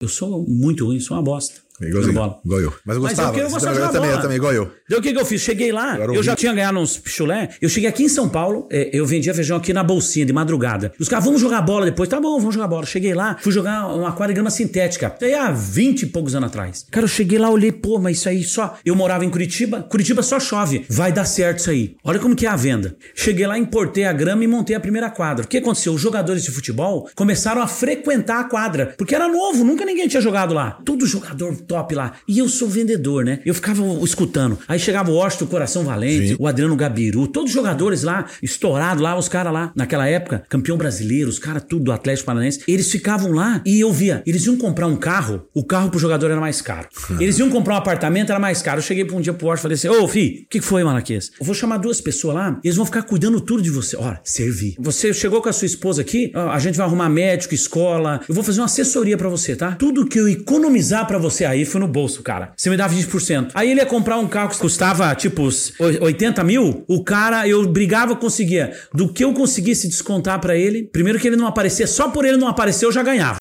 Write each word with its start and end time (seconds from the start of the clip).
Eu 0.00 0.08
sou 0.08 0.46
muito 0.48 0.86
ruim, 0.86 0.98
sou 0.98 1.14
uma 1.14 1.22
bosta. 1.22 1.60
Igualzinho, 1.80 2.12
igual 2.44 2.60
eu. 2.60 2.72
Mas 2.84 2.96
eu 2.96 3.02
Mas 3.02 3.14
gostava. 3.14 3.38
eu, 3.38 3.44
eu 3.44 3.50
gostava 3.50 3.74
de 3.74 3.80
eu 3.80 3.86
também, 3.86 4.00
bola. 4.00 4.12
eu 4.12 4.22
também, 4.22 4.36
igual 4.36 4.52
eu. 4.52 4.70
Daí 4.88 4.98
o 4.98 5.02
que, 5.02 5.12
que 5.12 5.18
eu 5.18 5.24
fiz? 5.24 5.40
Cheguei 5.40 5.72
lá, 5.72 5.96
Eu 5.98 6.22
já 6.22 6.36
tinha 6.36 6.52
ganhado 6.52 6.78
uns 6.78 6.98
pichulé. 6.98 7.50
Eu 7.60 7.68
cheguei 7.68 7.88
aqui 7.88 8.04
em 8.04 8.08
São 8.08 8.28
Paulo, 8.28 8.68
é, 8.70 8.90
eu 8.92 9.06
vendia 9.06 9.32
feijão 9.32 9.56
aqui 9.56 9.72
na 9.72 9.82
bolsinha 9.82 10.26
de 10.26 10.32
madrugada. 10.32 10.92
Os 10.98 11.08
caras, 11.08 11.24
vamos 11.24 11.40
jogar 11.40 11.62
bola 11.62 11.86
depois. 11.86 12.08
Tá 12.08 12.20
bom, 12.20 12.38
vamos 12.38 12.54
jogar 12.54 12.68
bola. 12.68 12.84
Cheguei 12.84 13.14
lá, 13.14 13.36
fui 13.40 13.52
jogar 13.52 13.86
uma 13.94 14.12
quadra 14.12 14.28
de 14.28 14.34
grama 14.34 14.50
sintética. 14.50 15.12
Isso 15.16 15.24
aí 15.24 15.34
há 15.34 15.50
20 15.50 16.02
e 16.02 16.06
poucos 16.06 16.34
anos 16.34 16.48
atrás. 16.48 16.86
Cara, 16.90 17.04
eu 17.04 17.08
cheguei 17.08 17.38
lá, 17.38 17.50
olhei, 17.50 17.72
pô, 17.72 17.98
mas 17.98 18.18
isso 18.18 18.28
aí 18.28 18.42
só. 18.42 18.76
Eu 18.84 18.94
morava 18.94 19.24
em 19.24 19.30
Curitiba, 19.30 19.82
Curitiba 19.82 20.22
só 20.22 20.38
chove. 20.38 20.84
Vai 20.88 21.12
dar 21.12 21.24
certo 21.24 21.58
isso 21.60 21.70
aí. 21.70 21.96
Olha 22.04 22.18
como 22.18 22.36
que 22.36 22.46
é 22.46 22.48
a 22.48 22.56
venda. 22.56 22.96
Cheguei 23.14 23.46
lá, 23.46 23.58
importei 23.58 24.04
a 24.04 24.12
grama 24.12 24.44
e 24.44 24.46
montei 24.46 24.76
a 24.76 24.80
primeira 24.80 25.10
quadra. 25.10 25.44
O 25.44 25.48
que 25.48 25.58
aconteceu? 25.58 25.94
Os 25.94 26.00
jogadores 26.00 26.42
de 26.42 26.50
futebol 26.50 27.08
começaram 27.14 27.62
a 27.62 27.66
frequentar 27.66 28.40
a 28.40 28.44
quadra, 28.44 28.94
porque 28.98 29.14
era 29.14 29.28
novo, 29.28 29.64
nunca 29.64 29.84
ninguém 29.84 30.08
tinha 30.08 30.20
jogado 30.20 30.52
lá. 30.54 30.78
Todo 30.84 31.06
jogador 31.06 31.56
top 31.70 31.94
lá. 31.94 32.14
E 32.26 32.40
eu 32.40 32.48
sou 32.48 32.68
vendedor, 32.68 33.24
né? 33.24 33.38
Eu 33.46 33.54
ficava 33.54 33.80
escutando. 34.02 34.58
Aí 34.66 34.78
chegava 34.78 35.08
o 35.10 35.14
Washington 35.14 35.46
Coração 35.46 35.84
Valente, 35.84 36.28
Sim. 36.30 36.36
o 36.38 36.48
Adriano 36.48 36.74
Gabiru, 36.74 37.28
todos 37.28 37.50
os 37.50 37.54
jogadores 37.54 38.02
lá, 38.02 38.26
estourados 38.42 39.00
lá, 39.00 39.16
os 39.16 39.28
caras 39.28 39.52
lá, 39.52 39.72
naquela 39.76 40.08
época, 40.08 40.42
campeão 40.48 40.76
brasileiro, 40.76 41.28
os 41.30 41.38
caras 41.38 41.62
tudo 41.68 41.84
do 41.84 41.92
Atlético 41.92 42.26
Paranaense, 42.26 42.62
eles 42.66 42.90
ficavam 42.90 43.32
lá 43.32 43.62
e 43.64 43.78
eu 43.78 43.92
via, 43.92 44.20
eles 44.26 44.44
iam 44.46 44.56
comprar 44.56 44.88
um 44.88 44.96
carro, 44.96 45.46
o 45.54 45.64
carro 45.64 45.90
pro 45.90 46.00
jogador 46.00 46.30
era 46.30 46.40
mais 46.40 46.60
caro. 46.60 46.88
Eles 47.20 47.38
iam 47.38 47.50
comprar 47.50 47.74
um 47.74 47.76
apartamento, 47.78 48.30
era 48.30 48.38
mais 48.38 48.62
caro. 48.62 48.78
Eu 48.78 48.82
cheguei 48.82 49.06
um 49.12 49.20
dia 49.20 49.32
pro 49.32 49.46
Washington 49.46 49.60
e 49.60 49.76
falei 49.76 49.92
assim, 49.92 50.04
ô, 50.04 50.08
fi, 50.08 50.44
o 50.44 50.48
que 50.48 50.58
que 50.58 50.64
foi, 50.64 50.82
Malaquias? 50.82 51.30
Eu 51.38 51.44
vou 51.44 51.54
chamar 51.54 51.76
duas 51.76 52.00
pessoas 52.00 52.34
lá, 52.34 52.58
eles 52.64 52.76
vão 52.76 52.86
ficar 52.86 53.02
cuidando 53.02 53.40
tudo 53.40 53.62
de 53.62 53.70
você. 53.70 53.96
Olha, 53.96 54.20
servir. 54.24 54.74
Você 54.78 55.12
chegou 55.12 55.42
com 55.42 55.48
a 55.48 55.52
sua 55.52 55.66
esposa 55.66 56.00
aqui, 56.00 56.32
a 56.34 56.58
gente 56.58 56.76
vai 56.76 56.86
arrumar 56.86 57.08
médico, 57.08 57.54
escola, 57.54 58.20
eu 58.28 58.34
vou 58.34 58.42
fazer 58.42 58.60
uma 58.60 58.66
assessoria 58.66 59.16
pra 59.16 59.28
você, 59.28 59.54
tá? 59.54 59.72
Tudo 59.72 60.06
que 60.06 60.18
eu 60.18 60.28
economizar 60.28 61.06
pra 61.06 61.18
você 61.18 61.44
aí 61.44 61.59
foi 61.64 61.80
no 61.80 61.88
bolso, 61.88 62.22
cara. 62.22 62.52
Você 62.56 62.70
me 62.70 62.76
dá 62.76 62.88
20%. 62.88 63.50
Aí 63.54 63.70
ele 63.70 63.80
ia 63.80 63.86
comprar 63.86 64.18
um 64.18 64.26
carro 64.26 64.50
que 64.50 64.58
custava, 64.58 65.14
tipo, 65.14 65.42
os 65.42 65.72
80 65.78 66.42
mil, 66.44 66.84
o 66.86 67.02
cara, 67.02 67.46
eu 67.48 67.66
brigava, 67.68 68.14
conseguia. 68.16 68.72
Do 68.92 69.12
que 69.12 69.24
eu 69.24 69.32
conseguisse 69.32 69.88
descontar 69.88 70.40
pra 70.40 70.56
ele, 70.56 70.82
primeiro 70.84 71.18
que 71.18 71.26
ele 71.26 71.36
não 71.36 71.46
aparecia, 71.46 71.86
só 71.86 72.08
por 72.08 72.24
ele 72.24 72.36
não 72.36 72.48
aparecer 72.48 72.86
eu 72.86 72.92
já 72.92 73.02
ganhava. 73.02 73.40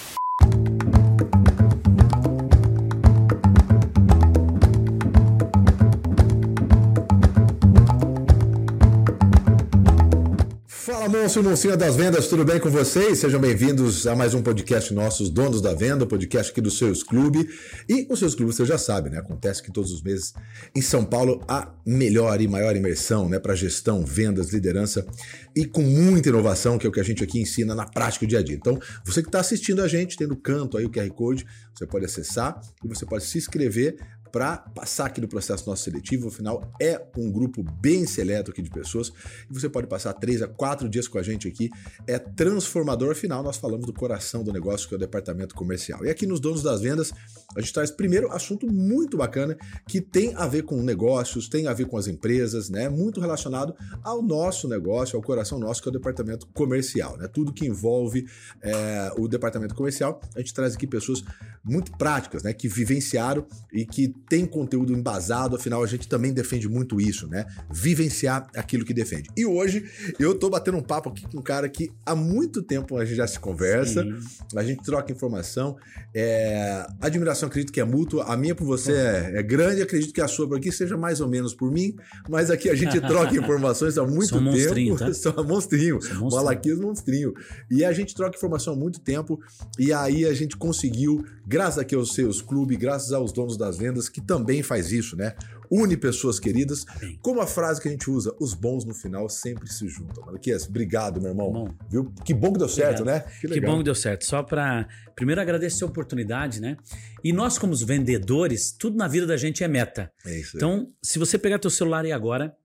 Fala, 11.20 11.28
monstro, 11.28 11.44
monstrinha 11.44 11.76
das 11.76 11.98
vendas, 11.98 12.28
tudo 12.28 12.46
bem 12.46 12.62
com 12.62 12.70
vocês? 12.70 13.20
Sejam 13.20 13.42
bem-vindos 13.42 14.08
a 14.08 14.16
mais 14.16 14.34
um 14.34 14.42
podcast 14.42 14.94
nosso, 14.94 15.24
Os 15.24 15.30
Donos 15.30 15.62
da 15.62 15.74
Venda, 15.74 16.06
podcast 16.06 16.50
aqui 16.50 16.62
do 16.62 16.72
Seus 16.72 17.04
Clube. 17.04 17.50
E 17.90 18.08
o 18.10 18.16
Seus 18.16 18.34
Clube, 18.34 18.54
você 18.54 18.66
já 18.66 18.78
sabe, 18.78 19.10
né? 19.10 19.18
Acontece 19.18 19.62
que 19.62 19.70
todos 19.70 19.92
os 19.92 20.02
meses 20.02 20.34
em 20.74 20.82
São 20.82 21.04
Paulo 21.04 21.44
a 21.46 21.74
melhor 21.86 22.40
e 22.40 22.48
maior 22.48 22.74
imersão, 22.74 23.28
né? 23.28 23.38
Para 23.38 23.54
gestão, 23.54 24.06
vendas, 24.06 24.54
liderança 24.54 25.06
e 25.54 25.66
com 25.66 25.82
muita 25.82 26.30
inovação, 26.30 26.78
que 26.78 26.88
é 26.88 26.90
o 26.90 26.92
que 26.92 27.02
a 27.02 27.04
gente 27.04 27.22
aqui 27.22 27.42
ensina 27.42 27.76
na 27.76 27.86
prática, 27.86 28.24
o 28.24 28.28
dia 28.28 28.40
a 28.40 28.44
dia. 28.44 28.56
Então, 28.56 28.80
você 29.04 29.22
que 29.22 29.28
está 29.28 29.42
assistindo 29.42 29.82
a 29.82 29.90
gente, 29.90 30.16
tem 30.16 30.26
no 30.26 30.38
canto 30.38 30.78
aí 30.78 30.86
o 30.86 30.90
QR 30.90 31.10
Code, 31.10 31.46
você 31.74 31.86
pode 31.86 32.06
acessar 32.06 32.62
e 32.82 32.88
você 32.88 33.06
pode 33.06 33.26
se 33.26 33.38
inscrever 33.38 33.98
para 34.32 34.58
passar 34.58 35.08
aqui 35.08 35.22
no 35.22 35.28
processo 35.28 35.70
nosso 35.70 35.84
seletivo. 35.84 36.28
Afinal, 36.28 36.72
é 36.82 37.02
um 37.18 37.32
grupo 37.32 37.64
bem 37.64 38.06
seleto 38.06 38.52
aqui 38.52 38.62
de 38.62 38.70
pessoas 38.70 39.12
e 39.50 39.54
você 39.54 39.70
pode 39.70 39.88
passar 39.88 40.14
três 40.14 40.42
a 40.42 40.48
quatro 40.48 40.90
dias 40.90 41.08
com 41.08 41.18
a 41.18 41.24
gente 41.24 41.48
aqui. 41.48 41.70
É 42.08 42.18
transformador. 42.20 43.12
Afinal, 43.12 43.44
nós 43.44 43.58
falamos 43.58 43.86
do 43.86 43.94
coração 43.94 44.44
do 44.44 44.52
negócio, 44.52 44.88
que 44.88 44.94
é 44.94 44.98
o 44.98 45.00
departamento 45.00 45.56
comercial. 45.56 46.06
E 46.06 46.10
aqui 46.10 46.26
nos 46.26 46.40
Donos 46.40 46.64
das 46.64 46.82
Vendas, 46.82 47.12
a 47.56 47.62
gente 47.62 47.74
traz 47.74 47.92
primeiro 47.92 48.32
assunto 48.32 48.68
muito 48.68 49.18
bacana 49.18 49.58
que 49.88 50.00
tem 50.00 50.34
a 50.36 50.48
ver 50.48 50.64
com 50.64 50.82
negócios, 50.82 51.48
tem 51.48 51.68
a 51.68 51.74
ver 51.74 51.86
com 51.86 51.98
as 51.98 52.08
empresas, 52.08 52.70
né? 52.70 52.90
Muito 52.90 53.20
relacionado 53.20 53.76
ao 54.04 54.22
nosso 54.22 54.68
negócio, 54.68 55.18
ao 55.18 55.24
coração 55.24 55.60
nosso, 55.60 55.82
que 55.82 55.88
é 55.88 55.92
o 55.92 55.94
departamento 55.94 56.48
comercial, 56.48 57.18
né? 57.18 57.28
Tudo 57.28 57.54
que 57.54 57.66
envolve 57.66 58.26
é, 58.62 59.12
o 59.18 59.28
departamento 59.28 59.76
comercial. 59.76 60.22
A 60.36 60.40
gente 60.40 60.54
traz 60.54 60.76
aqui 60.76 60.88
pessoas 60.88 61.24
muito 61.64 61.92
práticas, 61.98 62.44
né? 62.44 62.54
Que 62.54 62.68
vivenciaram 62.68 63.46
e 63.72 63.86
que 63.86 64.14
tem 64.28 64.46
conteúdo 64.46 64.94
embasado, 64.94 65.56
afinal 65.56 65.84
a 65.84 65.88
gente 65.88 66.08
também 66.08 66.34
defende 66.34 66.68
muito 66.68 67.00
isso, 67.00 67.28
né? 67.28 67.46
Vivenciar 67.72 68.48
aquilo 68.56 68.86
que 68.86 68.94
defende. 68.94 69.30
E 69.38 69.46
hoje 69.46 69.86
eu 70.20 70.36
tô 70.36 70.50
batendo 70.50 70.78
um 70.78 70.84
papo 70.84 71.10
aqui 71.10 71.28
com 71.30 71.40
um 71.40 71.44
cara 71.44 71.70
que 71.70 71.92
há 72.06 72.16
muito 72.16 72.62
tempo 72.62 72.98
a 72.98 73.06
gente 73.06 73.18
já 73.18 73.28
se 73.28 73.40
conversa, 73.40 74.04
Sim. 74.04 74.20
a 74.56 74.64
gente 74.64 74.84
troca 74.84 75.12
informação, 75.12 75.78
é... 76.14 76.86
admiração 77.02 77.48
acredito 77.48 77.72
que 77.72 77.80
é 77.80 77.84
mútua, 77.84 78.24
a 78.26 78.38
minha 78.38 78.56
por 78.56 78.66
você 78.66 78.94
é, 78.94 79.32
é 79.36 79.44
grande, 79.44 79.82
acredito 79.82 80.14
que 80.14 80.22
a 80.22 80.28
sua 80.28 80.48
por 80.48 80.58
aqui 80.58 80.72
seja 80.72 80.98
mais 80.98 81.22
ou 81.22 81.28
menos 81.28 81.54
por 81.54 81.72
mim, 81.72 81.96
mas 82.30 82.50
aqui 82.50 82.70
a 82.70 82.76
gente 82.76 83.00
troca 83.02 83.36
informações 83.36 83.98
há 83.98 84.06
muito 84.06 84.30
Sou 84.30 84.40
tempo. 84.40 84.52
monstrinho, 84.52 84.98
tá? 84.98 85.12
Sou 85.14 85.44
monstrinho, 85.44 86.02
Sou 86.02 86.16
monstrinho. 86.16 86.30
Malaquias 86.32 86.80
monstrinho. 86.80 87.34
E 87.70 87.86
a 87.86 87.92
gente 87.92 88.16
troca 88.16 88.36
informação 88.36 88.74
há 88.74 88.78
muito 88.78 89.00
tempo 89.00 89.40
e 89.78 89.94
aí 89.94 90.26
a 90.26 90.34
gente 90.34 90.58
conseguiu, 90.58 91.26
graças 91.50 91.80
aqui 91.80 91.96
aos 91.96 92.14
seus 92.14 92.44
clubes, 92.44 92.78
graças 92.78 93.12
aos 93.12 93.34
donos 93.34 93.58
das 93.58 93.76
vendas, 93.76 94.08
que 94.08 94.22
também 94.22 94.62
faz 94.62 94.92
isso, 94.92 95.16
né? 95.18 95.36
Une 95.70 95.98
pessoas 95.98 96.40
queridas. 96.40 96.86
Como 97.22 97.42
a 97.42 97.48
frase 97.48 97.82
que 97.82 97.88
a 97.88 97.92
gente 97.92 98.10
usa, 98.10 98.36
os 98.40 98.54
bons 98.54 98.86
no 98.86 98.94
final 98.94 99.28
sempre 99.28 99.68
se 99.68 99.88
juntam. 99.88 100.24
Malaquias, 100.24 100.68
obrigado, 100.68 101.20
meu 101.20 101.32
irmão. 101.32 101.52
Bom. 101.52 101.68
Viu? 101.90 102.14
Que 102.24 102.36
bom 102.36 102.54
que 102.54 102.60
deu 102.60 102.70
certo, 102.70 103.04
né? 103.04 103.22
Que 103.42 103.60
bom 103.60 103.80
que 103.80 103.84
deu 103.84 103.96
certo. 103.96 104.26
Só 104.26 104.44
para 104.44 104.88
primeiro 105.16 105.42
agradecer 105.42 105.84
a 105.84 105.88
oportunidade, 105.88 106.62
né? 106.62 106.78
E 107.24 107.34
nós 107.34 107.58
como 107.58 107.74
os 107.74 107.82
vendedores, 107.82 108.72
tudo 108.72 108.96
na 108.96 109.08
vida 109.08 109.26
da 109.26 109.36
gente 109.36 109.64
é 109.64 109.68
meta. 109.68 110.12
É 110.26 110.40
isso 110.40 110.56
aí. 110.56 110.60
Então, 110.60 110.88
se 111.02 111.18
você 111.18 111.38
pegar 111.38 111.58
teu 111.58 111.72
celular 111.72 112.06
aí 112.06 112.12
agora 112.12 112.56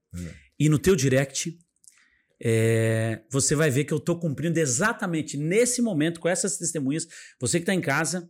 e 0.58 0.68
no 0.68 0.78
teu 0.78 0.94
direct, 0.94 1.58
é, 2.42 3.22
você 3.30 3.54
vai 3.54 3.70
ver 3.70 3.84
que 3.84 3.92
eu 3.92 4.00
tô 4.00 4.18
cumprindo 4.18 4.58
exatamente 4.58 5.36
nesse 5.36 5.80
momento 5.80 6.20
com 6.20 6.28
essas 6.28 6.56
testemunhas. 6.56 7.06
Você 7.40 7.60
que 7.60 7.66
tá 7.66 7.74
em 7.74 7.80
casa, 7.80 8.28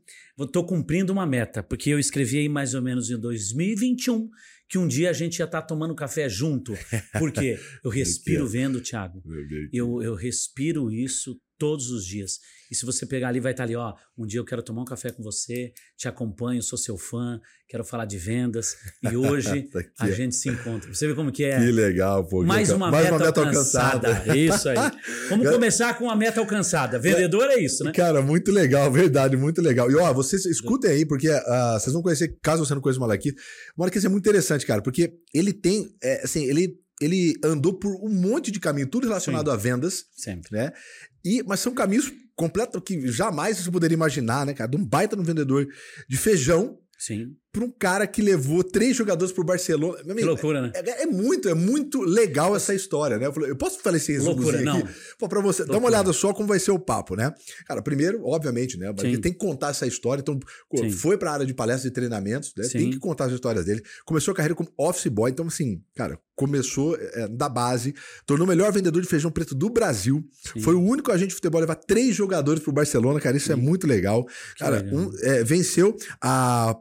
tô 0.53 0.65
cumprindo 0.65 1.13
uma 1.13 1.27
meta, 1.27 1.63
porque 1.63 1.91
eu 1.91 1.99
escrevi 1.99 2.39
aí 2.39 2.49
mais 2.49 2.75
ou 2.75 2.83
menos 2.83 3.11
em 3.11 3.19
2021 3.19 4.29
que 4.69 4.79
um 4.79 4.87
dia 4.87 5.11
a 5.11 5.13
gente 5.13 5.39
ia 5.39 5.45
estar 5.45 5.63
tomando 5.63 5.95
café 5.95 6.29
junto. 6.29 6.75
Porque 7.19 7.59
eu 7.85 7.91
respiro 7.91 8.47
vendo, 8.47 8.81
Thiago. 8.81 9.23
Eu, 9.73 10.03
eu 10.03 10.15
respiro 10.15 10.91
isso 10.91 11.39
todos 11.65 11.91
os 11.91 12.05
dias. 12.05 12.41
E 12.71 12.75
se 12.75 12.85
você 12.85 13.07
pegar 13.07 13.29
ali, 13.29 13.41
vai 13.41 13.53
estar 13.53 13.65
ali, 13.65 13.75
ó. 13.75 13.95
Um 14.19 14.27
dia 14.27 14.39
eu 14.39 14.45
quero 14.45 14.63
tomar 14.63 14.83
um 14.83 14.85
café 14.85 15.11
com 15.11 15.23
você, 15.23 15.73
te 15.97 16.07
acompanho, 16.07 16.63
sou 16.63 16.77
seu 16.77 16.99
fã, 16.99 17.41
quero 17.67 17.83
falar 17.83 18.05
de 18.05 18.19
vendas. 18.19 18.77
E 19.03 19.17
hoje 19.17 19.63
Tá 19.73 19.81
a 20.01 20.11
gente 20.11 20.35
se 20.35 20.51
encontra. 20.51 20.93
Você 20.93 21.07
vê 21.07 21.15
como 21.15 21.33
que 21.33 21.43
é. 21.43 21.59
Que 21.59 21.73
legal, 21.73 22.23
pô. 22.29 22.45
Mais 22.45 22.69
uma, 22.69 22.91
mais 22.91 23.05
meta, 23.05 23.17
uma 23.17 23.25
meta 23.25 23.41
alcançada. 23.41 24.09
alcançada. 24.09 24.37
Isso 24.37 24.69
aí. 24.69 24.77
Vamos 25.31 25.49
começar 25.51 25.95
com 25.95 26.05
uma 26.05 26.15
meta 26.17 26.39
alcançada. 26.39 26.99
Vendedor 26.99 27.49
é 27.51 27.59
isso, 27.59 27.83
né? 27.83 27.93
Cara, 27.93 28.21
muito 28.21 28.53
legal, 28.53 28.93
verdade, 28.93 29.39
muito 29.39 29.63
legal. 29.63 29.91
E 29.91 29.95
ó, 29.95 30.13
vocês 30.13 30.45
escutem 30.45 30.91
aí, 30.91 31.07
porque 31.07 31.31
ah, 31.31 31.79
vocês 31.81 31.95
vão 31.95 32.03
conhecer, 32.03 32.37
caso 32.43 32.67
você 32.67 32.75
não 32.75 32.83
conheça 32.83 32.99
o 32.99 33.03
Malaquias, 33.03 33.35
o 33.75 33.81
Malaquias 33.81 34.05
é 34.05 34.09
muito 34.11 34.23
interessante, 34.23 34.67
cara, 34.67 34.83
porque 34.83 35.15
ele 35.33 35.55
tem, 35.55 35.89
é, 36.03 36.25
assim, 36.25 36.45
ele, 36.45 36.77
ele 37.01 37.35
andou 37.43 37.79
por 37.79 37.95
um 38.05 38.11
monte 38.11 38.51
de 38.51 38.61
caminho, 38.61 38.87
tudo 38.87 39.07
relacionado 39.07 39.51
a 39.51 39.57
vendas, 39.57 40.05
Sempre. 40.15 40.51
né? 40.53 40.73
E, 41.25 41.43
mas 41.43 41.61
são 41.61 41.73
caminhos 41.73 42.13
completos 42.37 42.83
que 42.85 43.07
jamais 43.09 43.59
você 43.59 43.71
poderia 43.71 43.95
imaginar, 43.95 44.45
né, 44.45 44.53
cara? 44.53 44.71
De 44.71 44.77
um 44.77 44.85
baita 44.85 45.17
no 45.17 45.23
vendedor 45.23 45.67
de 46.09 46.17
feijão 46.17 46.79
Sim. 46.99 47.37
Para 47.55 47.65
um 47.65 47.71
cara 47.71 48.05
que 48.05 48.21
levou 48.21 48.65
três 48.65 48.97
jogadores 48.97 49.33
pro 49.33 49.45
Barcelona. 49.45 49.99
Meu 49.99 50.07
Que 50.07 50.11
amigo, 50.11 50.27
loucura, 50.27 50.61
né? 50.61 50.73
é, 50.75 51.05
é 51.05 51.07
muito, 51.07 51.49
é 51.49 51.55
muito 51.55 52.03
legal 52.03 52.57
essa 52.57 52.75
história, 52.75 53.17
né? 53.17 53.27
Eu, 53.27 53.33
falei, 53.33 53.49
eu 53.49 53.55
posso 53.57 53.79
falar 53.79 53.97
esse 53.97 54.11
resumozinho 54.11 54.43
Loucura, 54.43 54.73
aqui? 54.73 54.83
não. 54.85 54.95
Pô, 55.21 55.29
pra 55.29 55.41
você, 55.41 55.63
dá 55.63 55.67
uma 55.67 55.73
Loucura. 55.75 55.93
olhada 55.93 56.13
só 56.13 56.35
como 56.35 56.49
vai 56.49 56.59
ser 56.59 56.73
o 56.73 56.81
papo, 56.81 57.15
né? 57.15 57.33
Cara, 57.65 57.81
primeiro, 57.81 58.27
obviamente, 58.27 58.77
né? 58.77 58.93
Sim. 58.99 59.21
tem 59.21 59.33
que 59.33 59.39
contar 59.39 59.69
essa 59.71 59.87
história. 59.87 60.21
Então, 60.21 60.37
Sim. 60.75 60.91
foi 60.91 61.17
pra 61.17 61.31
área 61.31 61.47
de 61.47 61.55
palestras 61.55 61.89
e 61.89 61.95
treinamentos, 61.95 62.53
né? 62.57 62.65
Sim. 62.65 62.79
Tem 62.79 62.91
que 62.91 62.99
contar 62.99 63.27
as 63.27 63.33
histórias 63.33 63.65
dele. 63.65 63.83
Começou 64.05 64.33
a 64.33 64.35
carreira 64.35 64.57
como 64.57 64.69
office 64.77 65.07
boy, 65.07 65.31
então, 65.31 65.47
assim, 65.47 65.81
cara, 65.95 66.19
começou 66.35 66.97
é, 66.97 67.29
da 67.29 67.49
base, 67.49 67.95
tornou 68.27 68.45
o 68.47 68.49
melhor 68.49 68.73
vendedor 68.73 69.01
de 69.01 69.09
feijão 69.09 69.31
preto 69.31 69.55
do 69.55 69.71
Brasil. 69.71 70.25
Sim. 70.53 70.61
Foi 70.61 70.75
o 70.75 70.83
único 70.83 71.13
agente 71.13 71.29
de 71.29 71.35
futebol 71.37 71.59
a 71.59 71.63
levar 71.63 71.77
três 71.77 72.17
jogadores 72.17 72.61
pro 72.61 72.73
Barcelona, 72.73 73.21
cara. 73.21 73.37
Isso 73.37 73.53
é 73.53 73.57
muito 73.57 73.87
legal. 73.87 74.27
Cara, 74.59 74.79
legal. 74.83 74.99
um, 75.01 75.11
é, 75.23 75.45
venceu 75.45 75.97
a 76.21 76.75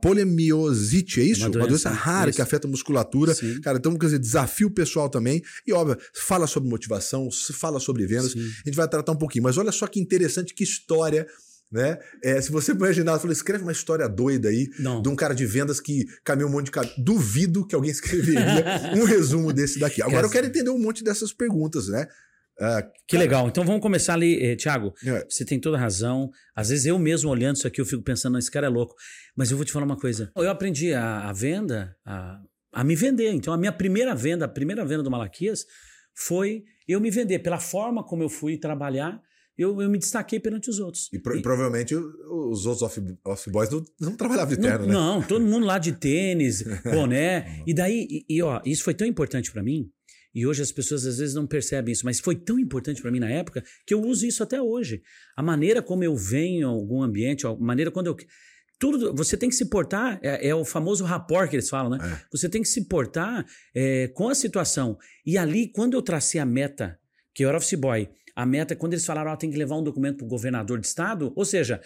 polimiosite, 0.64 1.22
é 1.22 1.24
isso? 1.24 1.42
Uma 1.42 1.48
Uma 1.48 1.68
doença, 1.68 1.90
doença, 1.90 1.90
rara 1.90 2.30
isso. 2.30 2.38
que 2.38 2.42
afeta 2.42 2.68
a 2.68 2.70
musculatura. 2.70 3.34
Sim. 3.34 3.60
Cara, 3.62 3.78
então, 3.78 3.96
quer 3.98 4.06
dizer, 4.06 4.20
desafio 4.20 4.70
pessoal 4.72 5.10
também. 5.10 5.42
E, 5.66 5.74
óbvio, 5.74 5.98
fala 6.14 6.48
sobre 6.48 6.70
motivação, 6.70 7.30
fala 7.54 7.80
sobre 7.80 8.06
vendas. 8.06 8.32
Sim. 8.32 8.40
A 8.66 8.70
gente 8.70 8.76
vai 8.76 8.88
tratar 8.88 9.12
um 9.12 9.18
pouquinho. 9.18 9.44
Mas 9.44 9.58
olha 9.58 9.72
só 9.72 9.88
que 9.88 10.00
interessante, 10.00 10.54
que 10.54 10.64
história, 10.64 11.28
né? 11.72 11.98
É, 12.24 12.42
se 12.42 12.52
você 12.52 12.72
imaginar, 12.74 13.20
falou, 13.20 13.34
escreve 13.34 13.64
uma 13.64 13.72
história 13.72 14.08
doida 14.08 14.50
aí 14.50 14.70
Não. 14.80 15.02
de 15.02 15.10
um 15.10 15.16
cara 15.16 15.34
de 15.34 15.46
vendas 15.46 15.80
que 15.80 16.06
caminhou 16.24 16.50
um 16.50 16.54
monte 16.54 16.66
de 16.66 16.72
caminho. 16.72 16.94
Duvido 16.98 17.66
que 17.66 17.76
alguém 17.76 17.92
escreveria 17.92 18.66
um 18.96 19.04
resumo 19.04 19.52
desse 19.52 19.80
daqui. 19.80 20.02
Agora 20.02 20.26
eu 20.28 20.32
quero 20.32 20.48
entender 20.48 20.70
um 20.70 20.80
monte 20.80 21.04
dessas 21.04 21.34
perguntas, 21.34 21.88
né? 21.88 22.08
Ah, 22.60 22.84
Que 23.08 23.18
legal. 23.18 23.48
Então 23.48 23.66
vamos 23.66 23.82
começar 23.82 24.14
ali, 24.14 24.42
eh, 24.44 24.56
Thiago. 24.56 24.94
É. 25.06 25.26
Você 25.30 25.44
tem 25.44 25.60
toda 25.60 25.78
a 25.78 25.80
razão. 25.80 26.30
Às 26.56 26.70
vezes 26.70 26.86
eu 26.86 26.98
mesmo 27.00 27.30
olhando 27.30 27.56
isso 27.56 27.68
aqui, 27.68 27.82
eu 27.82 27.86
fico 27.86 28.04
pensando, 28.04 28.34
não, 28.34 28.40
esse 28.40 28.52
cara 28.52 28.68
é 28.68 28.70
louco. 28.70 28.96
Mas 29.36 29.50
eu 29.52 29.58
vou 29.58 29.66
te 29.66 29.72
falar 29.72 29.86
uma 29.86 29.98
coisa. 29.98 30.32
Eu 30.36 30.50
aprendi 30.50 30.94
a, 30.94 31.30
a 31.30 31.34
venda, 31.34 31.96
a, 32.06 32.40
a 32.72 32.84
me 32.84 32.96
vender. 32.96 33.32
Então 33.32 33.54
a 33.54 33.58
minha 33.58 33.72
primeira 33.72 34.14
venda, 34.16 34.46
a 34.46 34.48
primeira 34.50 34.86
venda 34.86 35.02
do 35.04 35.10
Malaquias 35.12 35.66
foi 36.16 36.64
eu 36.88 37.00
me 37.02 37.10
vender. 37.10 37.40
Pela 37.40 37.60
forma 37.60 38.04
como 38.04 38.24
eu 38.24 38.30
fui 38.30 38.58
trabalhar, 38.58 39.20
eu, 39.58 39.82
eu 39.82 39.90
me 39.90 39.98
destaquei 39.98 40.40
perante 40.40 40.70
os 40.70 40.80
outros. 40.80 41.10
E, 41.14 41.20
pro- 41.20 41.36
e 41.38 41.42
provavelmente 41.42 41.96
os 41.96 42.66
outros 42.66 42.82
off, 42.82 43.00
off 43.26 43.50
não, 43.52 43.84
não 44.00 44.16
trabalhavam 44.18 44.56
de 44.56 44.62
Não, 44.62 44.70
terno, 44.70 44.86
né? 44.88 44.94
não, 44.94 45.22
todo 45.22 45.46
mundo 45.46 45.66
lá 45.66 45.78
de 45.78 45.92
tênis, 45.94 46.64
boné. 46.84 47.62
e 47.66 47.74
daí, 47.74 48.08
e, 48.10 48.26
e, 48.38 48.42
ó, 48.42 48.62
isso 48.66 48.84
foi 48.84 48.94
tão 48.94 49.06
importante 49.08 49.52
pra 49.52 49.62
mim. 49.64 49.90
E 50.34 50.48
hoje 50.48 50.62
as 50.62 50.72
pessoas 50.72 51.06
às 51.06 51.18
vezes 51.18 51.36
não 51.36 51.46
percebem 51.46 51.92
isso, 51.92 52.06
mas 52.06 52.20
foi 52.20 52.36
tão 52.36 52.58
importante 52.58 53.02
pra 53.02 53.12
mim 53.12 53.20
na 53.20 53.30
época 53.30 53.64
que 53.86 53.94
eu 53.94 54.02
uso 54.02 54.26
isso 54.26 54.42
até 54.42 54.62
hoje. 54.62 55.04
A 55.38 55.44
maneira 55.44 55.82
como 55.82 56.04
eu 56.04 56.16
venho 56.16 56.62
em 56.62 56.64
algum 56.64 57.04
ambiente, 57.04 57.46
a 57.46 57.56
maneira 57.56 57.92
quando 57.92 58.08
eu. 58.08 58.18
Tudo, 58.80 59.14
você 59.14 59.38
tem 59.38 59.48
que 59.48 59.56
se 59.56 59.66
portar, 59.66 60.20
é, 60.22 60.50
é 60.50 60.56
o 60.56 60.66
famoso 60.66 61.06
rapport 61.06 61.50
que 61.50 61.56
eles 61.56 61.70
falam, 61.70 61.92
né? 61.92 62.00
É. 62.02 62.26
Você 62.32 62.50
tem 62.50 62.62
que 62.62 62.68
se 62.68 62.86
portar 62.86 63.46
é, 63.74 64.10
com 64.10 64.28
a 64.28 64.36
situação. 64.36 64.98
E 65.26 65.38
ali, 65.38 65.68
quando 65.68 65.94
eu 65.94 66.02
tracei 66.02 66.42
a 66.42 66.46
meta, 66.46 67.00
que 67.34 67.46
eu 67.46 67.50
era 67.50 67.58
office 67.58 67.80
boy, 67.80 68.10
a 68.36 68.46
meta, 68.46 68.76
quando 68.76 68.94
eles 68.94 69.06
falaram, 69.06 69.32
ó, 69.32 69.36
tem 69.36 69.52
que 69.52 69.58
levar 69.58 69.78
um 69.78 69.84
documento 69.84 70.18
pro 70.18 70.26
governador 70.26 70.80
de 70.80 70.88
estado, 70.88 71.32
ou 71.36 71.46
seja, 71.46 71.80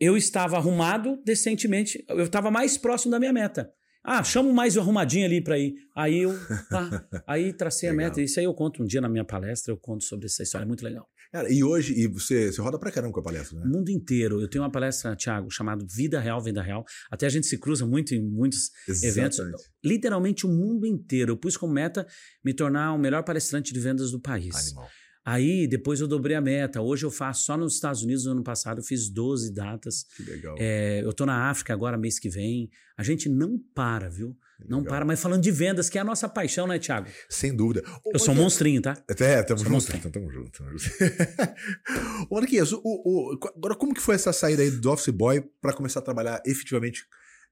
eu 0.00 0.16
estava 0.16 0.56
arrumado 0.56 1.20
decentemente, 1.24 2.04
eu 2.08 2.24
estava 2.24 2.50
mais 2.50 2.76
próximo 2.76 3.12
da 3.12 3.20
minha 3.20 3.32
meta. 3.32 3.72
Ah, 4.04 4.22
chamo 4.24 4.52
mais 4.52 4.76
o 4.76 4.80
arrumadinho 4.80 5.24
ali 5.24 5.40
para 5.40 5.58
ir. 5.58 5.74
Aí 5.94 6.22
eu, 6.22 6.34
tá, 6.68 7.06
aí 7.26 7.52
tracei 7.52 7.88
a 7.88 7.92
meta. 7.92 8.20
Isso 8.20 8.40
aí 8.40 8.46
eu 8.46 8.54
conto 8.54 8.82
um 8.82 8.86
dia 8.86 9.00
na 9.00 9.08
minha 9.08 9.24
palestra, 9.24 9.72
eu 9.72 9.76
conto 9.76 10.04
sobre 10.04 10.26
essa 10.26 10.42
história, 10.42 10.64
é 10.64 10.66
muito 10.66 10.84
legal. 10.84 11.08
Cara, 11.32 11.50
e 11.50 11.64
hoje, 11.64 11.94
e 11.98 12.06
você, 12.06 12.52
você 12.52 12.60
roda 12.60 12.78
pra 12.78 12.90
caramba 12.90 13.14
com 13.14 13.20
a 13.20 13.22
palestra, 13.22 13.58
né? 13.58 13.64
O 13.64 13.68
mundo 13.68 13.88
inteiro. 13.90 14.38
Eu 14.38 14.48
tenho 14.48 14.62
uma 14.62 14.70
palestra, 14.70 15.16
Thiago, 15.16 15.50
chamada 15.50 15.82
Vida 15.88 16.20
Real, 16.20 16.42
Venda 16.42 16.60
Real. 16.60 16.84
Até 17.10 17.24
a 17.24 17.30
gente 17.30 17.46
se 17.46 17.56
cruza 17.56 17.86
muito 17.86 18.14
em 18.14 18.20
muitos 18.20 18.70
eventos. 19.02 19.38
Exatamente. 19.38 19.62
Literalmente 19.82 20.44
o 20.44 20.50
mundo 20.50 20.86
inteiro. 20.86 21.32
Eu 21.32 21.36
pus 21.38 21.56
como 21.56 21.72
meta 21.72 22.06
me 22.44 22.52
tornar 22.52 22.92
o 22.92 22.98
melhor 22.98 23.24
palestrante 23.24 23.72
de 23.72 23.80
vendas 23.80 24.10
do 24.10 24.20
país. 24.20 24.54
Animal. 24.68 24.90
Aí 25.24 25.66
depois 25.66 26.00
eu 26.00 26.08
dobrei 26.08 26.36
a 26.36 26.40
meta. 26.40 26.80
Hoje 26.80 27.06
eu 27.06 27.10
faço 27.10 27.44
só 27.44 27.56
nos 27.56 27.74
Estados 27.74 28.02
Unidos. 28.02 28.24
No 28.24 28.32
ano 28.32 28.42
passado 28.42 28.80
eu 28.80 28.84
fiz 28.84 29.08
12 29.08 29.52
datas. 29.52 30.04
Que 30.16 30.22
legal. 30.24 30.56
É, 30.58 31.00
eu 31.04 31.12
tô 31.12 31.24
na 31.24 31.48
África 31.48 31.72
agora, 31.72 31.96
mês 31.96 32.18
que 32.18 32.28
vem. 32.28 32.70
A 32.96 33.02
gente 33.02 33.28
não 33.28 33.58
para, 33.74 34.08
viu? 34.08 34.36
Não 34.68 34.78
Legal. 34.78 34.92
para. 34.92 35.04
Mas 35.04 35.20
falando 35.20 35.42
de 35.42 35.50
vendas, 35.50 35.88
que 35.88 35.98
é 35.98 36.00
a 36.00 36.04
nossa 36.04 36.28
paixão, 36.28 36.66
né, 36.66 36.78
Thiago? 36.78 37.08
Sem 37.28 37.54
dúvida. 37.54 37.82
Eu 38.12 38.18
sou 38.18 38.34
um 38.34 38.36
monstrinho, 38.36 38.80
tá? 38.80 38.92
Até, 39.08 39.42
tamo 39.42 39.58
junto. 39.58 39.70
monstrinho. 39.70 39.98
Então, 39.98 40.10
tamo 40.10 40.30
junto. 40.30 40.50
tamo 40.50 40.70
junto. 40.78 40.94
Ô, 42.30 42.36
Marquinhos, 42.36 42.72
o, 42.72 42.80
o, 42.84 43.38
agora 43.56 43.74
como 43.74 43.94
que 43.94 44.00
foi 44.00 44.14
essa 44.14 44.32
saída 44.32 44.62
aí 44.62 44.70
do 44.70 44.90
Office 44.90 45.08
Boy 45.08 45.42
pra 45.60 45.72
começar 45.72 46.00
a 46.00 46.02
trabalhar 46.02 46.42
efetivamente 46.46 47.06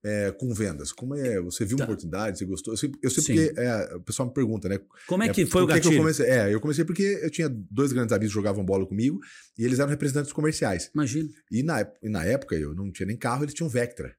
é, 0.04 0.30
com 0.32 0.52
vendas? 0.54 0.92
Como 0.92 1.14
é? 1.14 1.40
Você 1.40 1.64
viu 1.64 1.76
uma 1.76 1.84
Tá. 1.86 1.92
oportunidade? 1.92 2.38
Você 2.38 2.44
gostou? 2.44 2.72
Eu 2.74 2.78
sei, 2.78 2.90
eu 3.02 3.10
sei 3.10 3.22
porque 3.24 3.60
é, 3.60 3.96
o 3.96 4.00
pessoal 4.00 4.28
me 4.28 4.34
pergunta, 4.34 4.68
né? 4.68 4.78
Como 5.06 5.22
é, 5.22 5.26
É, 5.28 5.32
que 5.32 5.44
foi 5.46 5.62
o 5.62 5.66
por 5.66 5.72
que 5.74 5.78
gatilho? 5.80 5.94
eu 5.94 5.98
comecei? 6.00 6.26
É, 6.26 6.54
eu 6.54 6.60
comecei 6.60 6.84
porque 6.84 7.20
eu 7.22 7.30
tinha 7.30 7.48
dois 7.48 7.92
grandes 7.92 8.12
amigos 8.12 8.32
que 8.32 8.34
jogavam 8.34 8.64
bola 8.64 8.86
comigo 8.86 9.18
e 9.58 9.64
eles 9.64 9.78
eram 9.78 9.90
representantes 9.90 10.32
comerciais. 10.32 10.90
Imagina. 10.94 11.28
E 11.50 11.62
na, 11.62 11.86
e 12.02 12.08
na 12.08 12.24
época 12.24 12.54
eu 12.56 12.74
não 12.74 12.90
tinha 12.90 13.06
nem 13.06 13.16
carro, 13.16 13.44
eles 13.44 13.54
tinham 13.54 13.68
Vectra. 13.68 14.14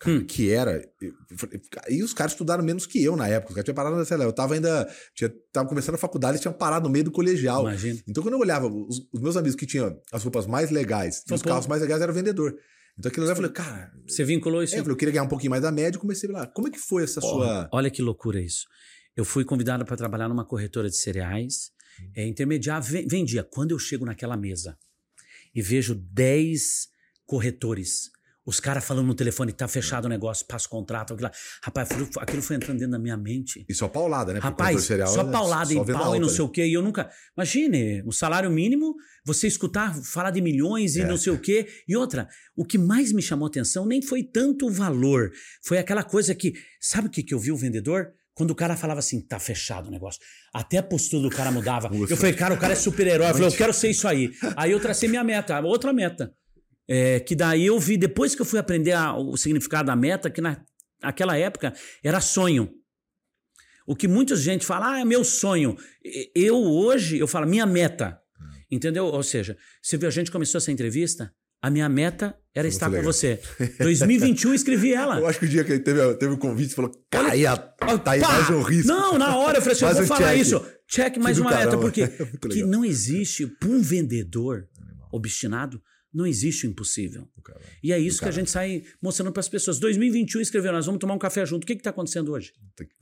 Cara, 0.00 0.16
Hum. 0.16 0.24
Que 0.24 0.50
era. 0.52 0.80
E 1.88 2.02
os 2.04 2.14
caras 2.14 2.32
estudaram 2.32 2.62
menos 2.62 2.86
que 2.86 3.02
eu 3.02 3.16
na 3.16 3.26
época. 3.26 3.50
Os 3.50 3.54
caras 3.56 3.64
tinham 3.64 3.74
parado, 3.74 4.04
sei 4.04 4.16
lá, 4.16 4.24
eu 4.24 4.32
tava 4.32 4.54
ainda. 4.54 4.88
Tinha, 5.14 5.28
tava 5.52 5.68
começando 5.68 5.96
a 5.96 5.98
faculdade, 5.98 6.34
eles 6.34 6.40
tinham 6.40 6.52
parado 6.52 6.86
no 6.86 6.92
meio 6.92 7.04
do 7.04 7.10
colegial. 7.10 7.62
Imagina. 7.62 7.98
Então, 8.06 8.22
quando 8.22 8.34
eu 8.34 8.38
olhava 8.40 8.68
os, 8.68 9.08
os 9.12 9.20
meus 9.20 9.36
amigos 9.36 9.56
que 9.56 9.66
tinham 9.66 10.00
as 10.12 10.22
roupas 10.22 10.46
mais 10.46 10.70
legais 10.70 11.24
os 11.30 11.42
carros 11.42 11.66
mais 11.66 11.82
legais, 11.82 12.00
era 12.00 12.12
vendedor. 12.12 12.54
Então, 12.98 13.10
aquilo 13.10 13.26
lá 13.26 13.32
eu 13.32 13.36
falei, 13.36 13.50
cara. 13.52 13.92
Você 14.06 14.24
vinculou 14.24 14.62
isso? 14.62 14.74
É, 14.74 14.78
eu, 14.78 14.82
falei, 14.82 14.94
eu 14.94 14.96
queria 14.98 15.12
ganhar 15.12 15.24
um 15.24 15.28
pouquinho 15.28 15.50
mais 15.50 15.62
da 15.62 15.70
média 15.70 15.96
e 15.96 16.00
comecei 16.00 16.28
lá. 16.30 16.46
Como 16.46 16.66
é 16.68 16.70
que 16.70 16.78
foi 16.78 17.04
essa 17.04 17.20
sua. 17.20 17.68
Olha 17.72 17.90
que 17.90 18.02
loucura 18.02 18.40
isso. 18.40 18.66
Eu 19.16 19.24
fui 19.24 19.44
convidado 19.44 19.84
para 19.84 19.96
trabalhar 19.96 20.28
numa 20.28 20.44
corretora 20.44 20.88
de 20.90 20.96
cereais, 20.96 21.70
Hum. 22.00 22.10
é, 22.16 22.26
intermediar, 22.26 22.80
ve- 22.82 23.06
vendia. 23.08 23.42
Quando 23.44 23.70
eu 23.72 23.78
chego 23.78 24.04
naquela 24.04 24.36
mesa 24.36 24.76
e 25.54 25.60
vejo 25.62 25.94
10 25.94 26.88
corretores, 27.26 28.10
os 28.48 28.58
caras 28.60 28.82
falando 28.82 29.06
no 29.06 29.14
telefone, 29.14 29.52
tá 29.52 29.68
fechado 29.68 30.06
o 30.06 30.08
negócio, 30.08 30.46
passa 30.46 30.66
o 30.66 30.70
contrato, 30.70 31.12
aquilo, 31.12 31.28
lá. 31.28 31.34
rapaz, 31.62 31.90
aquilo, 32.18 32.40
foi 32.40 32.56
entrando 32.56 32.78
dentro 32.78 32.92
da 32.92 32.98
minha 32.98 33.16
mente. 33.16 33.66
E 33.68 33.74
só 33.74 33.88
paulada, 33.88 34.32
né? 34.32 34.40
Porque 34.40 34.62
Rapaz, 34.62 34.84
cereal 34.84 35.08
só 35.08 35.20
é 35.20 35.30
paulada 35.30 35.66
só 35.66 35.82
em 35.82 35.84
pau 35.84 36.16
e 36.16 36.18
não 36.18 36.28
né? 36.28 36.32
sei 36.32 36.44
o 36.44 36.48
quê. 36.48 36.64
E 36.66 36.72
eu 36.72 36.80
nunca. 36.80 37.10
Imagine, 37.36 38.02
o 38.06 38.10
salário 38.12 38.50
mínimo, 38.50 38.94
você 39.22 39.46
escutar 39.46 39.94
falar 40.02 40.30
de 40.30 40.40
milhões 40.40 40.96
e 40.96 41.02
É. 41.02 41.06
não 41.06 41.18
sei 41.18 41.30
o 41.30 41.38
quê. 41.38 41.68
E 41.86 41.94
outra, 41.94 42.26
o 42.56 42.64
que 42.64 42.78
mais 42.78 43.12
me 43.12 43.20
chamou 43.20 43.46
atenção 43.46 43.84
nem 43.84 44.00
foi 44.00 44.22
tanto 44.22 44.66
o 44.66 44.70
valor, 44.70 45.30
foi 45.62 45.76
aquela 45.76 46.02
coisa 46.02 46.34
que. 46.34 46.54
Sabe 46.80 47.08
o 47.08 47.10
que, 47.10 47.22
que 47.22 47.34
eu 47.34 47.38
vi 47.38 47.52
o 47.52 47.56
vendedor? 47.56 48.14
Quando 48.32 48.52
o 48.52 48.54
cara 48.54 48.76
falava 48.76 49.00
assim, 49.00 49.20
tá 49.20 49.38
fechado 49.38 49.88
o 49.88 49.90
negócio. 49.90 50.22
Até 50.54 50.78
a 50.78 50.82
postura 50.82 51.22
do 51.22 51.28
cara 51.28 51.50
mudava. 51.50 51.90
Eu 52.08 52.16
falei, 52.16 52.32
cara, 52.32 52.54
o 52.54 52.58
cara 52.58 52.72
é 52.72 52.76
super-herói. 52.76 53.28
Eu 53.28 53.34
falei, 53.34 53.48
eu 53.48 53.52
quero 53.52 53.74
ser 53.74 53.90
isso 53.90 54.08
aí. 54.08 54.30
Aí 54.56 54.70
eu 54.70 54.80
tracei 54.80 55.06
minha 55.06 55.22
meta, 55.24 55.60
outra 55.60 55.92
meta. 55.92 56.32
É, 56.88 57.20
que 57.20 57.34
daí 57.36 57.66
eu 57.66 57.78
vi, 57.78 57.96
depois 57.98 58.34
que 58.34 58.40
eu 58.40 58.46
fui 58.46 58.58
aprender 58.58 58.92
a- 58.92 59.14
o 59.14 59.36
significado 59.36 59.86
da 59.88 59.94
meta, 59.96 60.30
que 60.30 60.40
na, 60.40 60.60
naquela 61.02 61.36
época 61.36 61.74
era 62.02 62.20
sonho. 62.20 62.70
O 63.86 63.94
que 63.96 64.08
muita 64.08 64.34
gente 64.36 64.64
fala, 64.66 64.92
ah, 64.94 65.00
é 65.00 65.04
meu 65.04 65.22
sonho. 65.24 65.76
Eu 66.34 66.56
hoje, 66.56 67.18
eu 67.18 67.26
falo, 67.26 67.46
minha 67.46 67.66
meta. 67.66 68.18
Entendeu? 68.70 69.06
Ou 69.06 69.22
seja, 69.22 69.56
você 69.82 69.96
viu, 69.96 70.08
a 70.08 70.10
gente 70.10 70.30
começou 70.30 70.58
essa 70.58 70.70
entrevista, 70.70 71.32
a 71.62 71.70
minha 71.70 71.88
meta 71.88 72.36
era 72.54 72.68
estar 72.68 72.88
muito 72.90 73.02
com 73.02 73.08
legal. 73.08 73.12
você. 73.12 73.40
2021 73.80 74.50
eu 74.50 74.54
escrevi 74.54 74.92
ela. 74.92 75.18
Eu 75.18 75.26
acho 75.26 75.38
que 75.38 75.46
o 75.46 75.48
dia 75.48 75.64
que 75.64 75.78
teve, 75.78 76.14
teve 76.16 76.34
o 76.34 76.38
convite, 76.38 76.70
você 76.70 76.76
falou, 76.76 76.92
cara, 77.10 77.32
aí, 77.32 77.44
tá 78.04 78.10
aí 78.12 78.20
mais 78.20 78.50
um 78.50 78.60
risco. 78.62 78.88
Não, 78.88 79.16
na 79.18 79.36
hora 79.38 79.56
eu 79.58 79.62
falei 79.62 79.74
assim, 79.76 79.84
eu 79.86 79.94
vou 79.94 80.02
um 80.02 80.06
falar 80.06 80.28
check. 80.32 80.40
isso. 80.40 80.66
Check 80.86 81.16
mais 81.16 81.38
uma 81.38 81.50
meta, 81.50 81.64
caramba. 81.64 81.82
porque 81.82 82.06
Muito 82.20 82.48
que 82.48 82.54
legal. 82.56 82.68
não 82.70 82.84
existe, 82.84 83.46
para 83.46 83.68
um 83.70 83.80
vendedor 83.80 84.68
obstinado, 85.10 85.82
não 86.12 86.26
existe 86.26 86.66
o 86.66 86.70
impossível. 86.70 87.28
Cara, 87.44 87.60
E 87.82 87.92
é 87.92 87.98
isso 87.98 88.18
que 88.18 88.24
a 88.24 88.28
caramba. 88.28 88.40
gente 88.40 88.50
sai 88.50 88.82
mostrando 89.00 89.30
para 89.32 89.40
as 89.40 89.48
pessoas. 89.48 89.78
2021 89.78 90.40
escreveu, 90.40 90.72
nós 90.72 90.86
vamos 90.86 90.98
tomar 91.00 91.14
um 91.14 91.18
café 91.18 91.44
junto. 91.44 91.64
O 91.64 91.66
que 91.66 91.74
está 91.74 91.90
acontecendo 91.90 92.32
hoje? 92.32 92.52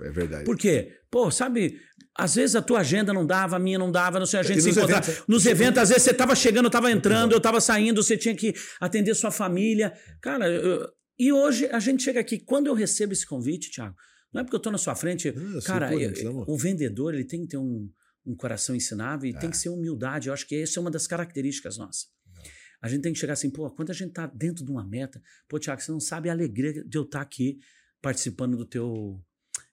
É 0.00 0.10
verdade. 0.10 0.44
Por 0.44 0.56
quê? 0.56 0.92
Pô, 1.10 1.30
sabe, 1.30 1.78
às 2.16 2.34
vezes 2.34 2.56
a 2.56 2.62
tua 2.62 2.80
agenda 2.80 3.12
não 3.12 3.24
dava, 3.26 3.56
a 3.56 3.58
minha 3.58 3.78
não 3.78 3.92
dava, 3.92 4.18
não 4.18 4.26
sei, 4.26 4.40
a 4.40 4.42
gente 4.42 4.58
E 4.58 4.62
se 4.62 4.68
nos 4.68 4.76
encontrava. 4.76 5.04
eventos- 5.06 5.24
Nos 5.28 5.46
eventos, 5.46 5.78
às 5.82 5.88
vezes 5.90 6.02
você 6.02 6.14
tava 6.14 6.34
chegando, 6.34 6.66
eu 6.66 6.70
tava 6.70 6.90
entrando, 6.90 7.32
eu 7.32 7.40
tava 7.40 7.60
saindo, 7.60 8.02
você 8.02 8.16
tinha 8.16 8.34
que 8.34 8.54
atender 8.80 9.14
sua 9.14 9.30
família. 9.30 9.92
Cara, 10.20 10.48
eu- 10.48 10.88
e 11.18 11.32
hoje 11.32 11.66
a 11.66 11.78
gente 11.78 12.02
chega 12.02 12.20
aqui, 12.20 12.38
quando 12.40 12.66
eu 12.66 12.74
recebo 12.74 13.12
esse 13.12 13.26
convite, 13.26 13.70
Thiago, 13.70 13.94
não 14.32 14.40
é 14.40 14.44
porque 14.44 14.56
eu 14.56 14.60
tô 14.60 14.70
na 14.70 14.78
sua 14.78 14.94
frente, 14.96 15.28
Ah, 15.28 15.32
eu 15.54 15.62
cara, 15.62 15.92
eu- 15.94 16.00
gente, 16.00 16.24
não. 16.24 16.44
o 16.46 16.58
vendedor, 16.58 17.14
ele 17.14 17.24
tem 17.24 17.42
que 17.42 17.48
ter 17.48 17.56
um, 17.56 17.88
um 18.26 18.34
coração 18.34 18.74
ensinável 18.74 19.30
e 19.30 19.32
tem 19.38 19.48
que 19.48 19.56
ser 19.56 19.68
humildade. 19.68 20.26
Eu 20.28 20.34
acho 20.34 20.46
que 20.48 20.56
essa 20.56 20.78
é 20.78 20.80
uma 20.80 20.90
das 20.90 21.06
características 21.06 21.78
nossas. 21.78 22.15
A 22.80 22.88
gente 22.88 23.02
tem 23.02 23.12
que 23.12 23.18
chegar 23.18 23.32
assim, 23.34 23.50
pô, 23.50 23.70
quando 23.70 23.90
a 23.90 23.94
gente 23.94 24.12
tá 24.12 24.26
dentro 24.26 24.64
de 24.64 24.70
uma 24.70 24.84
meta, 24.84 25.22
pô, 25.48 25.58
Thiago, 25.58 25.80
você 25.80 25.92
não 25.92 26.00
sabe 26.00 26.28
a 26.28 26.32
alegria 26.32 26.84
de 26.84 26.96
eu 26.98 27.02
estar 27.02 27.20
aqui 27.20 27.58
participando 28.00 28.56
do 28.56 28.64
teu, 28.64 29.20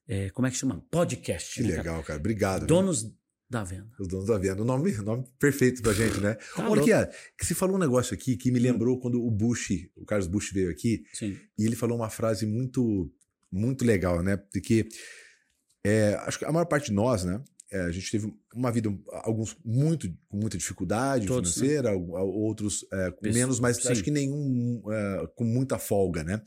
é, 0.08 0.30
como 0.32 0.48
é 0.48 0.52
que 0.52 0.58
chama? 0.58 0.86
Podcast. 0.90 1.56
Que 1.56 1.64
né, 1.64 1.70
cara? 1.70 1.82
legal, 1.82 2.04
cara. 2.04 2.20
Obrigado. 2.20 2.60
viu? 2.62 2.68
Donos 2.68 3.14
da 3.50 3.64
venda. 3.64 3.92
Os 4.00 4.08
donos 4.08 4.28
da 4.28 4.38
venda. 4.38 4.62
O 4.62 4.66
nome, 4.66 4.92
nome 4.98 5.26
perfeito 5.38 5.82
pra 5.82 5.94
gente, 5.94 6.20
né? 6.20 6.36
Tá 6.56 6.70
Olha. 6.70 6.82
Hum. 6.82 7.00
aqui, 7.02 7.18
que 7.38 7.46
você 7.46 7.54
falou 7.54 7.76
um 7.76 7.80
negócio 7.80 8.14
aqui 8.14 8.36
que 8.36 8.52
me 8.52 8.60
lembrou 8.60 9.00
quando 9.00 9.24
o 9.24 9.30
Bush, 9.30 9.90
o 9.96 10.06
Carlos 10.06 10.28
Bush 10.28 10.52
veio 10.52 10.72
aqui, 10.72 11.06
Sim. 11.14 11.38
e 11.58 11.66
ele 11.66 11.76
falou 11.76 11.98
uma 11.98 12.10
frase 12.10 12.46
muito, 12.46 13.12
muito 13.52 13.86
legal, 13.86 14.24
né? 14.24 14.38
Porque 14.38 14.88
é, 15.86 16.16
acho 16.22 16.40
que 16.40 16.46
a 16.46 16.52
maior 16.52 16.66
parte 16.66 16.88
de 16.88 16.94
nós, 16.94 17.24
né? 17.24 17.44
É, 17.74 17.82
a 17.82 17.92
gente 17.92 18.10
teve 18.12 18.32
uma 18.54 18.72
vida, 18.72 18.96
alguns 19.24 19.58
muito, 19.66 20.08
com 20.30 20.38
muita 20.38 20.58
dificuldade 20.58 21.26
Todos, 21.26 21.58
né? 21.58 21.64
financeira, 21.68 21.90
al- 21.90 22.30
outros 22.30 22.86
é, 22.94 23.12
com 23.12 23.28
Isso, 23.28 23.38
menos, 23.40 23.60
mas 23.60 23.78
sim. 23.78 23.88
acho 23.90 24.04
que 24.04 24.12
nenhum 24.12 24.82
é, 24.92 25.28
com 25.36 25.44
muita 25.44 25.80
folga, 25.80 26.24
né? 26.24 26.40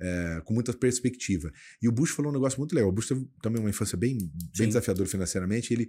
É, 0.00 0.40
com 0.44 0.54
muita 0.54 0.72
perspectiva. 0.72 1.50
E 1.82 1.88
o 1.88 1.92
Bush 1.92 2.10
falou 2.12 2.30
um 2.30 2.34
negócio 2.34 2.58
muito 2.60 2.72
legal. 2.74 2.88
O 2.90 2.92
Bush 2.92 3.08
teve 3.08 3.26
também 3.42 3.60
uma 3.60 3.68
infância 3.70 3.98
bem, 3.98 4.16
bem 4.16 4.30
Sim. 4.54 4.66
desafiadora 4.68 5.08
financeiramente. 5.08 5.72
E 5.72 5.74
ele, 5.74 5.88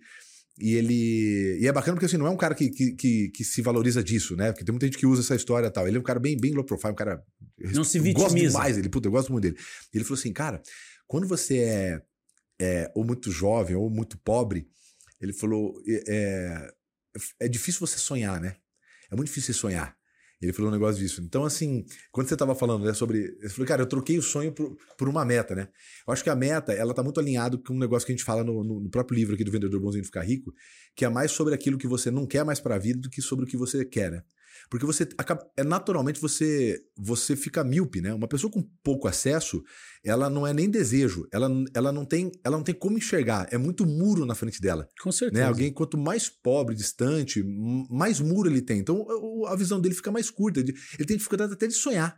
e 0.60 0.74
ele. 0.74 1.60
E 1.62 1.67
é 1.67 1.72
bacana 1.72 1.93
porque 1.93 2.08
assim, 2.08 2.17
não 2.17 2.25
é 2.25 2.29
um 2.31 2.36
cara 2.38 2.55
que, 2.55 2.69
que, 2.72 2.93
que, 2.93 3.29
que 3.29 3.43
se 3.43 3.62
valoriza 3.62 4.03
disso, 4.03 4.36
né? 4.36 4.51
Porque 4.51 4.65
tem 4.65 4.74
muita 4.74 4.88
gente 4.88 4.98
que 4.98 5.05
usa 5.05 5.22
essa 5.22 5.36
história 5.36 5.67
e 5.67 5.72
tal. 5.72 5.88
Ele 5.88 5.98
é 5.98 6.00
um 6.00 6.03
cara 6.03 6.19
bem, 6.19 6.36
bem 6.36 6.53
low 6.53 6.63
profile, 6.65 6.91
um 6.93 6.96
cara. 6.96 7.24
Não 7.74 7.84
se 7.84 8.00
eu 8.00 8.03
Gosto 8.05 8.29
vitimiza. 8.34 8.48
demais 8.48 8.75
dele, 8.75 8.89
puta, 8.89 9.08
eu 9.08 9.12
gosto 9.12 9.31
muito 9.31 9.43
dele. 9.43 9.58
E 9.93 9.98
ele 9.98 10.03
falou 10.03 10.17
assim, 10.19 10.34
cara, 10.34 10.60
quando 11.08 11.27
você 11.27 11.58
é, 11.60 12.01
é 12.60 12.91
ou 12.96 13.05
muito 13.05 13.31
jovem 13.31 13.75
ou 13.75 13.89
muito 13.91 14.17
pobre, 14.17 14.67
ele 15.20 15.34
falou, 15.34 15.82
é, 15.88 16.04
é, 16.08 16.72
é 17.42 17.48
difícil 17.48 17.86
você 17.86 17.98
sonhar, 17.98 18.40
né? 18.40 18.56
É 19.12 19.16
muito 19.16 19.28
difícil 19.28 19.54
você 19.54 19.60
sonhar. 19.60 19.98
Ele 20.42 20.54
falou 20.54 20.72
um 20.72 20.74
negócio 20.74 21.02
disso. 21.02 21.22
Então, 21.22 21.44
assim, 21.44 21.86
quando 22.12 22.28
você 22.28 22.36
estava 22.36 22.56
falando 22.56 22.86
né, 22.86 22.94
sobre. 22.94 23.36
Você 23.42 23.50
falou, 23.50 23.68
cara, 23.68 23.82
eu 23.82 23.86
troquei 23.86 24.18
o 24.18 24.22
sonho 24.22 24.54
por, 24.54 24.78
por, 24.98 25.10
uma 25.10 25.26
meta, 25.26 25.54
né? 25.54 25.68
Eu 26.08 26.14
acho 26.14 26.24
que 26.24 26.30
a 26.30 26.36
meta, 26.36 26.72
ela 26.72 26.94
tá 26.94 27.04
muito 27.04 27.20
alinhado 27.20 27.62
com 27.62 27.74
um 27.74 27.78
negócio 27.78 28.06
que 28.06 28.14
a 28.14 28.16
gente 28.16 28.24
fala 28.24 28.42
no, 28.42 28.64
no, 28.64 28.80
no 28.80 28.90
próprio 28.90 29.18
livro 29.18 29.36
aqui 29.36 29.44
do 29.44 29.52
Vendedor 29.52 29.82
Bonzinho 29.82 30.06
Ficar 30.06 30.22
Rico, 30.22 30.54
que 30.96 31.04
é 31.04 31.10
mais 31.10 31.32
sobre 31.32 31.54
aquilo 31.54 31.78
que 31.78 31.88
você 31.88 32.10
não 32.10 32.26
quer 32.26 32.46
mais 32.46 32.62
para 32.62 32.76
a 32.76 32.80
vida 32.80 33.02
do 33.02 33.10
que 33.10 33.22
sobre 33.22 33.44
o 33.44 33.48
que 33.48 33.58
você 33.58 33.84
quer, 33.84 34.12
né? 34.12 34.24
Porque 34.70 34.86
você 34.86 35.08
acaba, 35.18 35.46
é 35.58 35.63
naturalmente 35.63 36.20
você 36.20 36.80
você 36.98 37.36
fica 37.36 37.63
míope, 37.63 38.01
né? 38.01 38.13
Uma 38.13 38.28
pessoa 38.28 38.51
com 38.51 38.62
pouco 38.84 39.08
acesso, 39.08 39.62
ela 40.04 40.30
não 40.30 40.46
é 40.46 40.54
nem 40.54 40.70
desejo, 40.70 41.28
ela, 41.32 41.50
ela 41.74 41.92
não 41.92 42.06
tem 42.06 42.32
ela 42.44 42.58
não 42.58 42.63
tem 42.63 42.75
como 42.75 42.98
enxergar, 42.98 43.48
é 43.51 43.58
muito 43.58 43.86
muro 43.86 44.25
na 44.25 44.36
frente 44.36 44.62
dela. 44.62 44.88
Com 45.01 45.12
certeza. 45.12 45.42
Né? 45.42 45.48
Alguém 45.48 45.72
quanto 45.72 45.98
mais 45.98 46.30
pobre, 46.30 46.75
distante, 46.75 47.44
mais 47.89 48.20
muro 48.20 48.50
ele 48.50 48.62
tem. 48.62 48.80
Então 48.80 49.06
a 49.48 49.56
visão 49.56 49.80
dele 49.80 49.96
fica 49.96 50.12
mais 50.12 50.30
curta, 50.30 50.60
ele 50.60 50.74
tem 51.06 51.18
dificuldade 51.18 51.54
até 51.54 51.68
de 51.68 51.74
sonhar. 51.74 52.18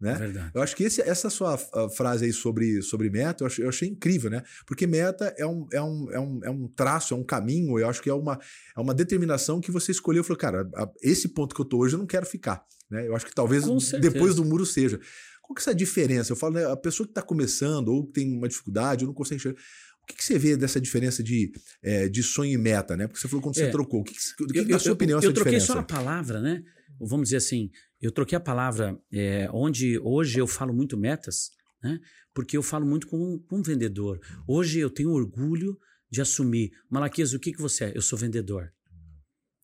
Né? 0.00 0.14
Verdade. 0.14 0.50
Eu 0.54 0.62
acho 0.62 0.74
que 0.74 0.84
esse, 0.84 1.02
essa 1.02 1.28
sua 1.28 1.58
frase 1.94 2.24
aí 2.24 2.32
sobre, 2.32 2.80
sobre 2.80 3.10
meta, 3.10 3.44
eu 3.44 3.46
achei, 3.46 3.64
eu 3.64 3.68
achei, 3.68 3.88
incrível, 3.88 4.30
né? 4.30 4.42
Porque 4.66 4.86
meta 4.86 5.34
é 5.36 5.46
um, 5.46 5.66
é, 5.70 5.82
um, 5.82 6.10
é, 6.10 6.18
um, 6.20 6.40
é 6.44 6.50
um 6.50 6.68
traço, 6.68 7.12
é 7.12 7.16
um 7.16 7.22
caminho, 7.22 7.78
eu 7.78 7.88
acho 7.88 8.00
que 8.00 8.08
é 8.08 8.14
uma, 8.14 8.38
é 8.76 8.80
uma 8.80 8.94
determinação 8.94 9.60
que 9.60 9.70
você 9.70 9.92
escolheu. 9.92 10.24
Falou, 10.24 10.38
cara, 10.38 10.70
esse 11.02 11.28
ponto 11.28 11.54
que 11.54 11.60
eu 11.60 11.66
tô 11.66 11.78
hoje 11.78 11.96
eu 11.96 11.98
não 11.98 12.06
quero 12.06 12.24
ficar. 12.24 12.64
Né? 12.90 13.06
Eu 13.06 13.14
acho 13.14 13.26
que 13.26 13.34
talvez 13.34 13.64
depois 14.00 14.34
do 14.34 14.44
muro 14.44 14.64
seja. 14.64 14.98
Qual 15.42 15.54
que 15.54 15.60
é 15.60 15.64
essa 15.64 15.74
diferença? 15.74 16.32
Eu 16.32 16.36
falo, 16.36 16.54
né, 16.54 16.64
a 16.64 16.76
pessoa 16.76 17.06
que 17.06 17.10
está 17.10 17.22
começando 17.22 17.88
ou 17.88 18.06
que 18.06 18.12
tem 18.12 18.32
uma 18.32 18.48
dificuldade 18.48 19.04
ou 19.04 19.08
não 19.08 19.14
consegue 19.14 19.36
enxergar. 19.36 19.60
O 20.02 20.06
que, 20.06 20.16
que, 20.16 20.24
você 20.24 20.38
vê 20.38 20.56
dessa 20.56 20.80
diferença 20.80 21.22
de, 21.22 21.52
é, 21.82 22.08
de 22.08 22.22
sonho 22.22 22.52
e 22.52 22.58
meta, 22.58 22.96
né? 22.96 23.06
Porque 23.06 23.20
você 23.20 23.28
falou 23.28 23.42
quando 23.42 23.58
é, 23.58 23.64
você 23.64 23.70
trocou. 23.70 24.00
O 24.00 24.04
que, 24.04 24.14
que, 24.14 24.46
que 24.46 24.58
eu, 24.58 24.68
na 24.68 24.78
sua 24.78 24.92
opinião, 24.92 25.18
eu, 25.18 25.22
eu 25.22 25.30
essa 25.30 25.34
troquei 25.34 25.58
diferença? 25.58 25.72
só 25.72 25.78
a 25.78 25.82
palavra, 25.82 26.40
né? 26.40 26.62
Vamos 27.00 27.28
dizer 27.28 27.36
assim, 27.36 27.70
eu 28.00 28.10
troquei 28.10 28.36
a 28.36 28.40
palavra 28.40 28.98
é, 29.12 29.48
onde 29.52 29.98
hoje 29.98 30.38
eu 30.38 30.46
falo 30.46 30.72
muito 30.72 30.96
metas, 30.96 31.50
né? 31.82 32.00
Porque 32.32 32.56
eu 32.56 32.62
falo 32.62 32.86
muito 32.86 33.06
com, 33.06 33.38
com 33.40 33.58
um 33.58 33.62
vendedor. 33.62 34.20
Hoje 34.46 34.78
eu 34.78 34.88
tenho 34.88 35.10
orgulho 35.10 35.78
de 36.08 36.20
assumir. 36.20 36.72
Malaquias, 36.88 37.32
o 37.32 37.38
que, 37.38 37.52
que 37.52 37.60
você 37.60 37.84
é? 37.84 37.96
Eu 37.96 38.02
sou 38.02 38.18
vendedor. 38.18 38.72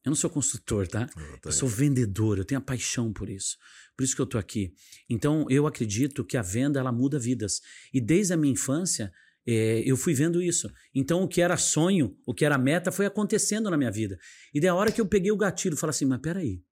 Eu 0.05 0.11
não 0.11 0.17
sou 0.17 0.31
construtor, 0.31 0.87
tá? 0.87 1.09
Eu 1.45 1.51
sou 1.51 1.69
vendedor, 1.69 2.39
eu 2.39 2.45
tenho 2.45 2.61
a 2.61 2.65
paixão 2.65 3.13
por 3.13 3.29
isso. 3.29 3.57
Por 3.97 4.05
isso 4.05 4.15
que 4.15 4.23
eu 4.23 4.27
tô 4.27 4.39
aqui. 4.39 4.73
Então, 5.11 5.47
eu 5.51 5.67
acredito 5.67 6.25
que 6.25 6.37
a 6.37 6.43
venda, 6.43 6.79
ela 6.79 6.93
muda 6.93 7.19
vidas. 7.19 7.61
E 7.93 8.01
desde 8.01 8.33
a 8.33 8.37
minha 8.37 8.53
infância, 8.53 9.13
é, 9.45 9.83
eu 9.85 9.97
fui 9.97 10.15
vendo 10.15 10.41
isso. 10.41 10.71
Então, 10.95 11.23
o 11.23 11.29
que 11.29 11.41
era 11.41 11.57
sonho, 11.57 12.17
o 12.25 12.33
que 12.33 12.45
era 12.45 12.57
meta, 12.57 12.93
foi 12.93 13.07
acontecendo 13.07 13.69
na 13.69 13.77
minha 13.77 13.91
vida. 13.91 14.17
E 14.55 14.61
da 14.61 14.75
hora 14.75 14.93
que 14.93 15.01
eu 15.01 15.07
peguei 15.07 15.33
o 15.33 15.37
gatilho, 15.37 15.77
falei 15.77 15.91
assim, 15.91 16.05
mas 16.05 16.21
peraí, 16.21 16.63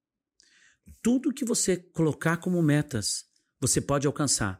tudo 1.04 1.34
que 1.34 1.44
você 1.44 1.76
colocar 1.76 2.38
como 2.38 2.62
metas, 2.62 3.26
você 3.60 3.78
pode 3.78 4.06
alcançar. 4.06 4.58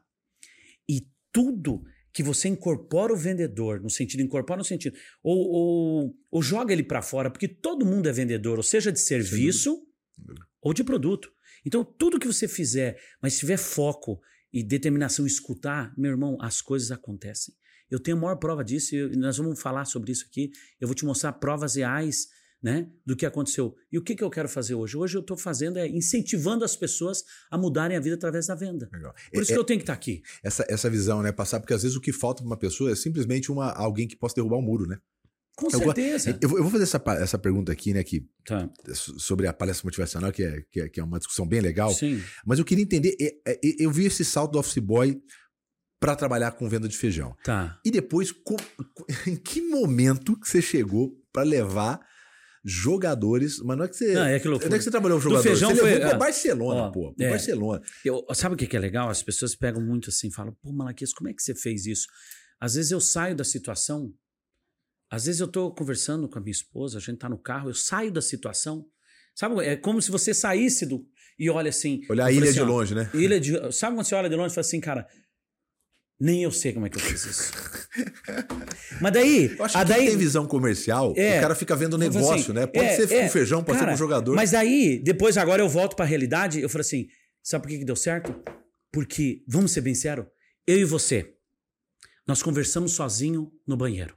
E 0.87 1.09
tudo 1.33 1.83
que 2.13 2.23
você 2.23 2.49
incorpora 2.49 3.15
o 3.15 3.17
vendedor, 3.17 3.81
no 3.81 3.89
sentido, 3.89 4.23
incorpora 4.23 4.59
no 4.59 4.65
sentido, 4.65 4.95
ou, 5.23 5.39
ou, 5.39 6.17
ou 6.31 6.43
joga 6.43 6.75
ele 6.75 6.83
para 6.83 7.01
fora, 7.01 7.31
porque 7.31 7.49
todo 7.49 7.87
mundo 7.87 8.11
é 8.11 8.13
vendedor, 8.13 8.59
ou 8.59 8.63
seja, 8.63 8.93
de 8.93 9.01
serviço 9.01 9.89
ou 10.61 10.75
de 10.75 10.85
produto. 10.85 11.33
Então, 11.65 11.83
tudo 11.83 12.21
que 12.21 12.27
você 12.27 12.47
fizer, 12.47 13.01
mas 13.23 13.39
tiver 13.39 13.57
foco 13.57 14.21
e 14.53 14.63
determinação, 14.63 15.27
escutar, 15.27 15.95
meu 15.97 16.11
irmão, 16.11 16.37
as 16.43 16.61
coisas 16.61 16.91
acontecem. 16.91 17.55
Eu 17.91 17.99
tenho 17.99 18.19
a 18.19 18.21
maior 18.21 18.37
prova 18.37 18.63
disso, 18.63 18.95
e 18.95 19.17
nós 19.17 19.39
vamos 19.39 19.61
falar 19.63 19.87
sobre 19.87 20.13
isso 20.13 20.27
aqui. 20.29 20.51
Eu 20.79 20.87
vou 20.87 20.95
te 20.95 21.07
mostrar 21.07 21.33
provas 21.33 21.77
reais 21.77 22.29
né, 22.64 22.88
do 23.04 23.14
que 23.14 23.26
aconteceu. 23.26 23.76
E 23.92 23.99
o 23.99 24.02
que, 24.02 24.16
que 24.16 24.25
eu 24.25 24.30
quero 24.30 24.49
fazer 24.49 24.75
hoje? 24.75 24.97
Hoje 24.97 25.18
eu 25.18 25.21
estou 25.21 25.37
fazendo 25.37 25.78
é 25.78 25.87
incentivando 25.87 26.64
as 26.64 26.75
pessoas 26.75 27.23
a 27.50 27.59
mudarem 27.59 27.94
a 27.94 28.00
vida 28.00 28.16
através 28.16 28.47
da 28.47 28.54
venda. 28.54 28.88
Legal. 28.90 29.14
Por 29.30 29.42
isso 29.42 29.52
é, 29.52 29.54
que 29.54 29.61
eu 29.61 29.64
tenho 29.64 29.78
que 29.78 29.83
estar 29.83 29.92
tá 29.92 29.99
aqui. 29.99 30.23
Essa, 30.42 30.64
essa 30.66 30.88
visão, 30.88 31.23
né? 31.23 31.30
Passar, 31.30 31.61
porque 31.61 31.75
às 31.75 31.83
vezes 31.83 31.94
o 31.94 32.00
que 32.00 32.11
falta 32.11 32.40
para 32.40 32.47
uma 32.47 32.56
pessoa 32.56 32.90
é 32.90 32.97
simplesmente 32.97 33.52
uma, 33.52 33.71
alguém 33.71 34.09
que 34.09 34.16
possa 34.16 34.37
derrubar 34.37 34.56
o 34.56 34.61
um 34.61 34.62
muro, 34.62 34.87
né? 34.87 34.97
Com 35.54 35.66
eu 35.66 35.78
certeza. 35.78 36.38
Vou, 36.42 36.56
eu, 36.56 36.62
vou 36.62 36.73
fazer 36.73 36.85
essa, 36.85 37.02
essa 37.21 37.38
pergunta 37.38 37.71
aqui, 37.71 37.92
né, 37.92 38.02
que, 38.02 38.26
tá. 38.47 38.68
sobre 38.94 39.47
a 39.47 39.52
palestra 39.52 39.87
motivacional, 39.87 40.33
que 40.33 40.42
é, 40.42 40.62
que 40.73 40.80
é, 40.80 40.88
que, 40.88 40.99
é, 40.99 41.04
uma 41.04 41.18
discussão 41.18 41.47
bem 41.47 41.61
legal. 41.61 41.92
Sim. 41.92 42.21
Mas 42.47 42.59
eu 42.59 42.64
queria 42.64 42.83
entender, 42.83 43.14
eu 43.78 43.90
vi 43.90 44.06
esse 44.06 44.25
salto 44.25 44.52
do 44.52 44.59
office 44.59 44.78
boy 44.78 45.21
para 46.00 46.16
trabalhar 46.16 46.52
com 46.52 46.68
venda 46.68 46.88
de 46.88 46.97
feijão. 46.97 47.37
Tá. 47.44 47.78
E 47.85 47.90
depois, 47.90 48.33
com, 48.33 48.56
em 49.28 49.37
que 49.37 49.61
momento 49.61 50.35
que 50.40 50.49
você 50.49 50.62
chegou 50.62 51.14
para 51.30 51.42
levar 51.42 52.00
jogadores, 52.64 53.59
mas 53.61 53.76
não 53.76 53.85
é 53.85 53.88
que 53.88 53.97
você. 53.97 54.14
Não, 54.14 54.25
é 54.25 54.40
que 54.40 54.49
loucura. 54.49 54.71
Não 54.71 54.76
é 54.76 54.78
que 54.78 54.85
você 54.85 54.90
trabalhou 54.90 55.18
com 55.18 55.23
jogadores. 55.23 55.50
feijão 55.50 55.71
você 55.71 55.80
foi, 55.80 55.90
levou 55.90 56.09
pra 56.09 56.18
Barcelona, 56.18 56.80
ó, 56.80 56.90
pô. 56.90 57.12
Pra 57.14 57.26
é, 57.26 57.30
Barcelona. 57.30 57.83
Eu, 58.04 58.25
sabe 58.33 58.54
o 58.54 58.59
que 58.59 58.75
é 58.75 58.80
legal? 58.80 59.11
As 59.11 59.23
pessoas 59.23 59.54
pegam 59.54 59.83
muito 59.83 60.09
assim, 60.09 60.30
falam, 60.30 60.56
pô, 60.62 60.73
Malaquias, 60.73 61.12
como 61.12 61.28
é 61.28 61.35
que 61.35 61.42
você 61.42 61.54
fez 61.54 61.85
isso? 61.85 62.06
Às 62.59 62.75
vezes 62.75 62.90
eu 62.90 63.00
saio 63.00 63.37
da 63.37 63.44
situação, 63.44 64.11
às 65.11 65.26
vezes 65.26 65.40
eu 65.40 65.49
tô 65.49 65.71
conversando 65.73 66.28
com 66.28 66.38
a 66.38 66.40
minha 66.40 66.52
esposa, 66.52 66.97
a 66.97 67.00
gente 67.00 67.18
tá 67.18 67.28
no 67.28 67.38
carro, 67.38 67.68
eu 67.68 67.75
saio 67.75 68.11
da 68.11 68.23
situação. 68.23 68.87
Sabe, 69.35 69.62
é 69.64 69.76
como 69.76 70.00
se 70.00 70.11
você 70.11 70.33
saísse 70.33 70.87
do. 70.87 71.04
E 71.38 71.50
olha 71.50 71.68
assim. 71.68 72.00
Olhar 72.09 72.26
a 72.26 72.33
ilha 72.33 72.44
assim, 72.44 72.54
de 72.54 72.62
longe, 72.62 72.94
né? 72.94 73.11
Ilha 73.12 73.40
de. 73.40 73.73
Sabe 73.73 73.97
quando 73.97 74.06
você 74.06 74.14
olha 74.14 74.28
de 74.28 74.37
longe 74.37 74.52
e 74.52 74.54
fala 74.54 74.64
assim, 74.64 74.80
cara, 74.80 75.06
nem 76.21 76.42
eu 76.42 76.50
sei 76.50 76.73
como 76.73 76.87
é 76.87 76.88
que 76.88 76.97
eu 76.97 77.02
fiz 77.02 77.25
isso. 77.25 77.52
Mas 79.00 79.12
daí. 79.12 79.54
Eu 79.59 79.64
acho 79.64 79.78
que 79.78 79.85
daí, 79.85 80.06
tem 80.06 80.16
visão 80.16 80.47
comercial, 80.47 81.12
é, 81.16 81.38
o 81.38 81.40
cara 81.40 81.54
fica 81.54 81.75
vendo 81.75 81.99
negócio, 81.99 82.35
assim, 82.35 82.52
né? 82.52 82.66
Pode 82.66 82.87
é, 82.87 82.97
ser 82.97 83.12
é, 83.12 83.23
com 83.23 83.28
feijão, 83.30 83.64
pode 83.64 83.78
cara, 83.78 83.92
ser 83.92 83.97
com 83.97 83.99
jogador. 83.99 84.35
Mas 84.35 84.52
daí, 84.52 85.00
depois 85.02 85.37
agora 85.37 85.62
eu 85.62 85.68
volto 85.68 85.97
para 85.97 86.04
a 86.04 86.09
realidade, 86.09 86.61
eu 86.61 86.68
falo 86.68 86.80
assim: 86.80 87.09
sabe 87.42 87.62
por 87.62 87.68
que, 87.68 87.78
que 87.78 87.85
deu 87.85 87.97
certo? 87.97 88.35
Porque, 88.92 89.42
vamos 89.49 89.73
ser 89.73 89.80
bem 89.80 89.94
sério, 89.94 90.26
eu 90.66 90.78
e 90.78 90.85
você, 90.85 91.35
nós 92.26 92.42
conversamos 92.42 92.92
sozinho 92.92 93.50
no 93.66 93.76
banheiro. 93.76 94.16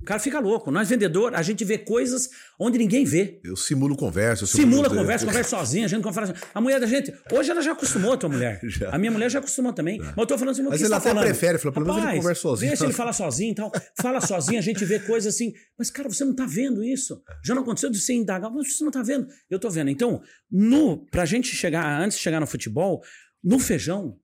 O 0.00 0.04
cara 0.04 0.18
fica 0.18 0.40
louco. 0.40 0.70
Nós, 0.70 0.88
vendedor, 0.88 1.34
a 1.34 1.42
gente 1.42 1.62
vê 1.64 1.76
coisas 1.76 2.30
onde 2.58 2.78
ninguém 2.78 3.04
vê. 3.04 3.38
Eu 3.44 3.54
simulo 3.54 3.94
conversa. 3.96 4.44
Eu 4.44 4.46
Simula 4.46 4.88
conversa, 4.88 5.26
conversa 5.26 5.50
sozinha, 5.50 5.84
a 5.84 5.88
gente 5.88 6.02
conversa. 6.02 6.34
A 6.54 6.60
mulher 6.60 6.80
da 6.80 6.86
gente, 6.86 7.12
hoje 7.30 7.50
ela 7.50 7.60
já 7.60 7.72
acostumou, 7.72 8.14
a 8.14 8.16
tua 8.16 8.28
mulher. 8.30 8.60
Já. 8.64 8.90
A 8.90 8.98
minha 8.98 9.10
mulher 9.10 9.30
já 9.30 9.40
acostumou 9.40 9.72
também. 9.72 9.98
Mas 9.98 10.16
eu 10.16 10.26
tô 10.26 10.38
falando 10.38 10.52
assim, 10.54 10.62
mas 10.62 10.80
ela 10.80 10.90
tá 10.90 10.96
até 10.96 11.08
falando? 11.10 11.24
prefere, 11.24 11.58
fala, 11.58 11.72
pelo 11.74 11.86
menos 11.86 12.02
ele 12.04 12.16
conversa 12.16 12.40
sozinho. 12.40 12.70
Deixa 12.70 12.84
ele 12.84 12.92
falar 12.94 13.12
sozinho 13.12 13.52
e 13.52 13.54
tal. 13.54 13.72
Fala 14.00 14.20
sozinho, 14.20 14.58
a 14.58 14.62
gente 14.62 14.84
vê 14.84 15.00
coisas 15.00 15.34
assim. 15.34 15.52
Mas, 15.78 15.90
cara, 15.90 16.08
você 16.08 16.24
não 16.24 16.34
tá 16.34 16.46
vendo 16.46 16.82
isso. 16.82 17.22
Já 17.44 17.54
não 17.54 17.62
aconteceu 17.62 17.90
de 17.90 18.00
você 18.00 18.12
indagar, 18.14 18.50
mas 18.50 18.76
você 18.76 18.84
não 18.84 18.90
tá 18.90 19.02
vendo. 19.02 19.26
Eu 19.50 19.58
tô 19.58 19.68
vendo. 19.68 19.90
Então, 19.90 20.22
no, 20.50 21.04
pra 21.10 21.26
gente 21.26 21.54
chegar, 21.54 22.00
antes 22.00 22.16
de 22.16 22.22
chegar 22.22 22.40
no 22.40 22.46
futebol, 22.46 23.02
no 23.42 23.58
feijão, 23.58 24.18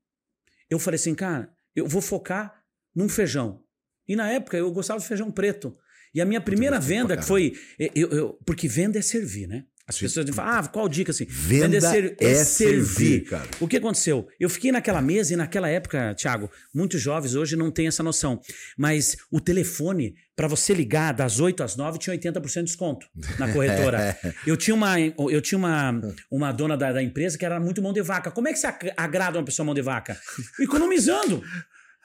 eu 0.71 0.78
falei 0.78 0.97
assim, 0.97 1.14
cara, 1.14 1.50
eu 1.75 1.87
vou 1.87 2.00
focar 2.00 2.62
num 2.95 3.09
feijão. 3.09 3.62
E 4.09 4.17
na 4.17 4.31
época 4.31 4.57
eu 4.57 4.71
gostava 4.71 5.01
de 5.01 5.07
feijão 5.07 5.31
preto. 5.31 5.77
E 6.15 6.21
a 6.21 6.25
minha 6.25 6.41
primeira 6.41 6.81
venda, 6.81 7.17
que 7.17 7.25
foi. 7.25 7.53
Eu, 7.95 8.09
eu, 8.11 8.39
porque 8.47 8.67
venda 8.67 8.99
é 8.99 9.03
servir, 9.03 9.47
né? 9.47 9.65
As 9.89 9.95
Sim. 9.95 10.07
pessoas 10.07 10.29
falam, 10.31 10.53
ah, 10.53 10.67
qual 10.67 10.89
dica 10.89 11.13
assim? 11.13 11.27
Venda, 11.29 11.69
venda 11.69 11.77
é, 11.77 11.81
ser, 11.81 12.17
é, 12.19 12.31
é 12.33 12.35
servir. 12.45 12.85
servir 12.85 13.25
cara. 13.25 13.49
O 13.61 13.69
que 13.69 13.77
aconteceu? 13.77 14.27
Eu 14.41 14.51
fiquei 14.51 14.73
naquela 14.73 15.01
mesa 15.01 15.33
e 15.33 15.37
naquela 15.37 15.69
época, 15.69 16.13
Thiago, 16.15 16.51
muitos 16.75 17.01
jovens 17.01 17.37
hoje 17.37 17.55
não 17.55 17.71
têm 17.71 17.87
essa 17.87 18.03
noção. 18.03 18.41
Mas 18.77 19.17
o 19.31 19.41
telefone, 19.41 20.17
para 20.35 20.49
você 20.49 20.75
ligar 20.75 21.13
das 21.13 21.39
8 21.39 21.63
às 21.63 21.77
9, 21.77 22.01
tinha 22.01 22.17
80% 22.19 22.55
de 22.55 22.63
desconto 22.65 23.07
na 23.39 23.53
corretora. 23.53 24.19
eu 24.45 24.57
tinha 24.57 24.75
uma, 24.75 24.99
eu 24.99 25.41
tinha 25.41 25.57
uma, 25.57 26.01
uma 26.33 26.51
dona 26.51 26.77
da, 26.77 26.93
da, 26.93 27.03
empresa 27.03 27.39
que 27.39 27.45
era 27.45 27.61
muito 27.61 27.81
mão 27.81 27.93
de 27.93 28.03
vaca. 28.03 28.33
Como 28.33 28.49
é 28.49 28.53
que 28.53 28.59
você 28.59 28.67
agrada 28.97 29.39
uma 29.39 29.45
pessoa 29.45 29.65
mão 29.65 29.75
de 29.75 29.83
vaca? 29.83 30.19
Economizando. 30.59 31.45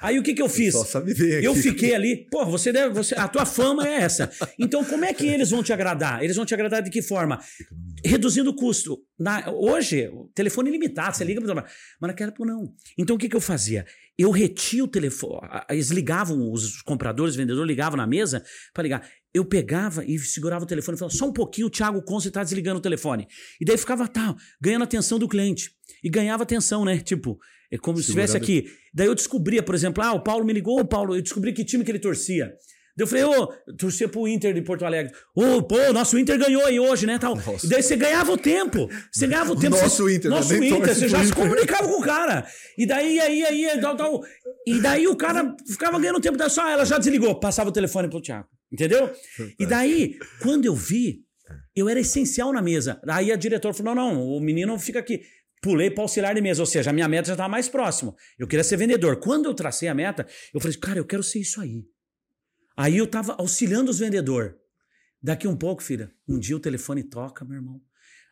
Aí 0.02 0.18
o 0.18 0.24
que, 0.24 0.34
que 0.34 0.42
eu 0.42 0.50
fiz? 0.50 0.74
Eu 1.44 1.54
fiquei 1.54 1.94
ali, 1.94 2.28
pô, 2.30 2.46
você 2.46 2.72
deve. 2.72 2.94
Você, 2.94 3.14
a 3.16 3.28
tua 3.28 3.46
fama 3.46 3.88
é 3.88 4.02
essa. 4.02 4.32
Então, 4.58 4.84
como 4.84 5.06
é 5.06 5.14
que 5.14 5.28
eles 5.28 5.52
vão 5.52 5.62
te 5.62 5.72
agradar? 5.72 6.24
Eles 6.24 6.36
vão 6.36 6.46
te 6.46 6.54
agradar 6.54 6.82
de 6.82 6.90
que 6.90 7.02
forma? 7.02 7.40
Reduzindo 8.04 8.50
o 8.50 8.56
custo. 8.56 9.00
Na, 9.20 9.52
hoje, 9.52 10.10
telefone 10.34 10.70
ilimitado, 10.70 11.16
você 11.16 11.24
liga 11.24 11.40
para 11.40 11.54
mas 11.54 12.10
naquela 12.10 12.32
época 12.32 12.46
não. 12.46 12.74
Então 12.98 13.16
o 13.16 13.20
que, 13.20 13.30
que 13.30 13.36
eu 13.36 13.42
fazia? 13.42 13.86
Eu 14.18 14.32
retia 14.32 14.84
o 14.84 14.88
telefone. 14.88 15.48
Eles 15.70 15.90
ligavam, 15.90 16.52
os 16.52 16.82
compradores, 16.82 17.34
os 17.34 17.38
vendedores 17.38 17.68
ligavam 17.68 17.98
na 17.98 18.08
mesa 18.08 18.44
para 18.74 18.84
ligar. 18.84 19.08
Eu 19.34 19.46
pegava 19.46 20.04
e 20.06 20.20
segurava 20.20 20.66
o 20.66 20.68
telefone 20.68 20.96
e 20.96 21.00
falava, 21.00 21.16
só 21.16 21.28
um 21.28 21.34
pouquinho, 21.34 21.68
o 21.68 21.70
Thiago 21.70 22.02
Conce 22.02 22.28
está 22.28 22.44
desligando 22.44 22.80
o 22.80 22.82
telefone. 22.82 23.28
E 23.60 23.66
daí 23.66 23.78
ficava 23.78 24.08
tal, 24.08 24.34
tá, 24.34 24.42
ganhando 24.62 24.84
atenção 24.84 25.18
do 25.18 25.28
cliente. 25.28 25.72
E 26.04 26.10
ganhava 26.10 26.44
atenção, 26.44 26.84
né? 26.84 26.98
Tipo, 27.00 27.40
é 27.72 27.78
como 27.78 27.98
se 27.98 28.04
estivesse 28.04 28.36
aqui. 28.36 28.66
Daí 28.94 29.08
eu 29.08 29.16
descobria, 29.16 29.64
por 29.64 29.74
exemplo, 29.74 30.04
ah, 30.04 30.14
o 30.14 30.22
Paulo 30.22 30.44
me 30.44 30.52
ligou, 30.52 30.80
o 30.80 30.86
Paulo, 30.86 31.16
eu 31.16 31.22
descobri 31.22 31.54
que 31.54 31.64
time 31.64 31.84
que 31.86 31.92
ele 31.92 32.00
torcia. 32.00 32.52
Daí 32.98 33.04
eu 33.04 33.08
falei, 33.08 33.24
ô, 33.24 33.44
oh, 33.44 33.74
torcia 33.78 34.10
pro 34.10 34.28
Inter 34.28 34.54
de 34.54 34.62
Porto 34.62 34.84
Alegre. 34.84 35.14
Ô, 35.34 35.58
oh, 35.58 35.64
pô, 35.64 35.78
nosso 35.94 36.20
Inter 36.20 36.38
ganhou 36.38 36.66
aí 36.66 36.78
hoje, 36.78 37.06
né? 37.06 37.18
Tal. 37.18 37.38
E 37.64 37.68
daí 37.68 37.82
você 37.82 37.96
ganhava 37.96 38.34
o 38.34 38.38
tempo. 38.38 38.90
Você 39.10 39.28
ganhava 39.28 39.54
o 39.54 39.56
tempo. 39.56 39.78
Nosso 39.78 40.04
você, 40.04 40.16
Inter, 40.16 40.30
Nosso 40.30 40.54
né? 40.54 40.68
Inter, 40.68 40.96
você 40.96 41.08
já 41.08 41.24
se 41.24 41.34
comunicava 41.34 41.88
com 41.88 42.02
o 42.02 42.02
cara. 42.02 42.46
E 42.78 42.86
daí, 42.86 43.20
aí, 43.20 43.46
aí, 43.46 43.80
tal, 43.80 43.96
tal. 43.96 44.22
E 44.68 44.82
daí 44.82 45.08
o 45.08 45.16
cara 45.16 45.56
ficava 45.66 45.98
ganhando 45.98 46.20
tempo. 46.20 46.38
Só 46.50 46.70
ela 46.70 46.84
já 46.84 46.98
desligou, 46.98 47.40
passava 47.40 47.70
o 47.70 47.74
telefone 47.74 48.10
pro 48.10 48.22
Thiago. 48.22 48.48
Entendeu? 48.72 49.12
E 49.60 49.66
daí, 49.66 50.18
quando 50.42 50.66
eu 50.66 50.76
vi 50.76 51.26
Eu 51.76 51.90
era 51.90 52.00
essencial 52.00 52.54
na 52.54 52.62
mesa. 52.62 53.02
Aí 53.08 53.32
a 53.32 53.36
diretora 53.36 53.74
falou: 53.74 53.96
não, 53.96 54.14
não, 54.14 54.28
o 54.28 54.40
menino 54.40 54.78
fica 54.80 55.00
aqui. 55.00 55.22
Pulei 55.62 55.92
para 55.92 56.04
auxiliar 56.04 56.34
de 56.34 56.42
mesa, 56.42 56.62
ou 56.62 56.66
seja, 56.66 56.90
a 56.90 56.94
minha 56.94 57.08
meta 57.08 57.28
já 57.28 57.34
estava 57.34 57.50
mais 57.50 57.70
próximo. 57.70 58.16
Eu 58.38 58.48
queria 58.48 58.64
ser 58.64 58.78
vendedor. 58.78 59.18
Quando 59.18 59.46
eu 59.46 59.54
tracei 59.54 59.88
a 59.88 59.94
meta, 59.94 60.26
eu 60.54 60.60
falei, 60.60 60.76
cara, 60.78 60.98
eu 60.98 61.06
quero 61.06 61.22
ser 61.22 61.40
isso 61.40 61.62
aí. 61.62 61.86
Aí 62.76 62.98
eu 62.98 63.06
estava 63.06 63.34
auxiliando 63.34 63.92
os 63.92 64.00
vendedores. 64.00 64.54
Daqui 65.22 65.48
um 65.48 65.56
pouco, 65.56 65.84
filha, 65.84 66.12
um 66.28 66.40
dia 66.40 66.58
o 66.58 66.60
telefone 66.60 67.04
toca, 67.04 67.46
meu 67.46 67.58
irmão. 67.58 67.80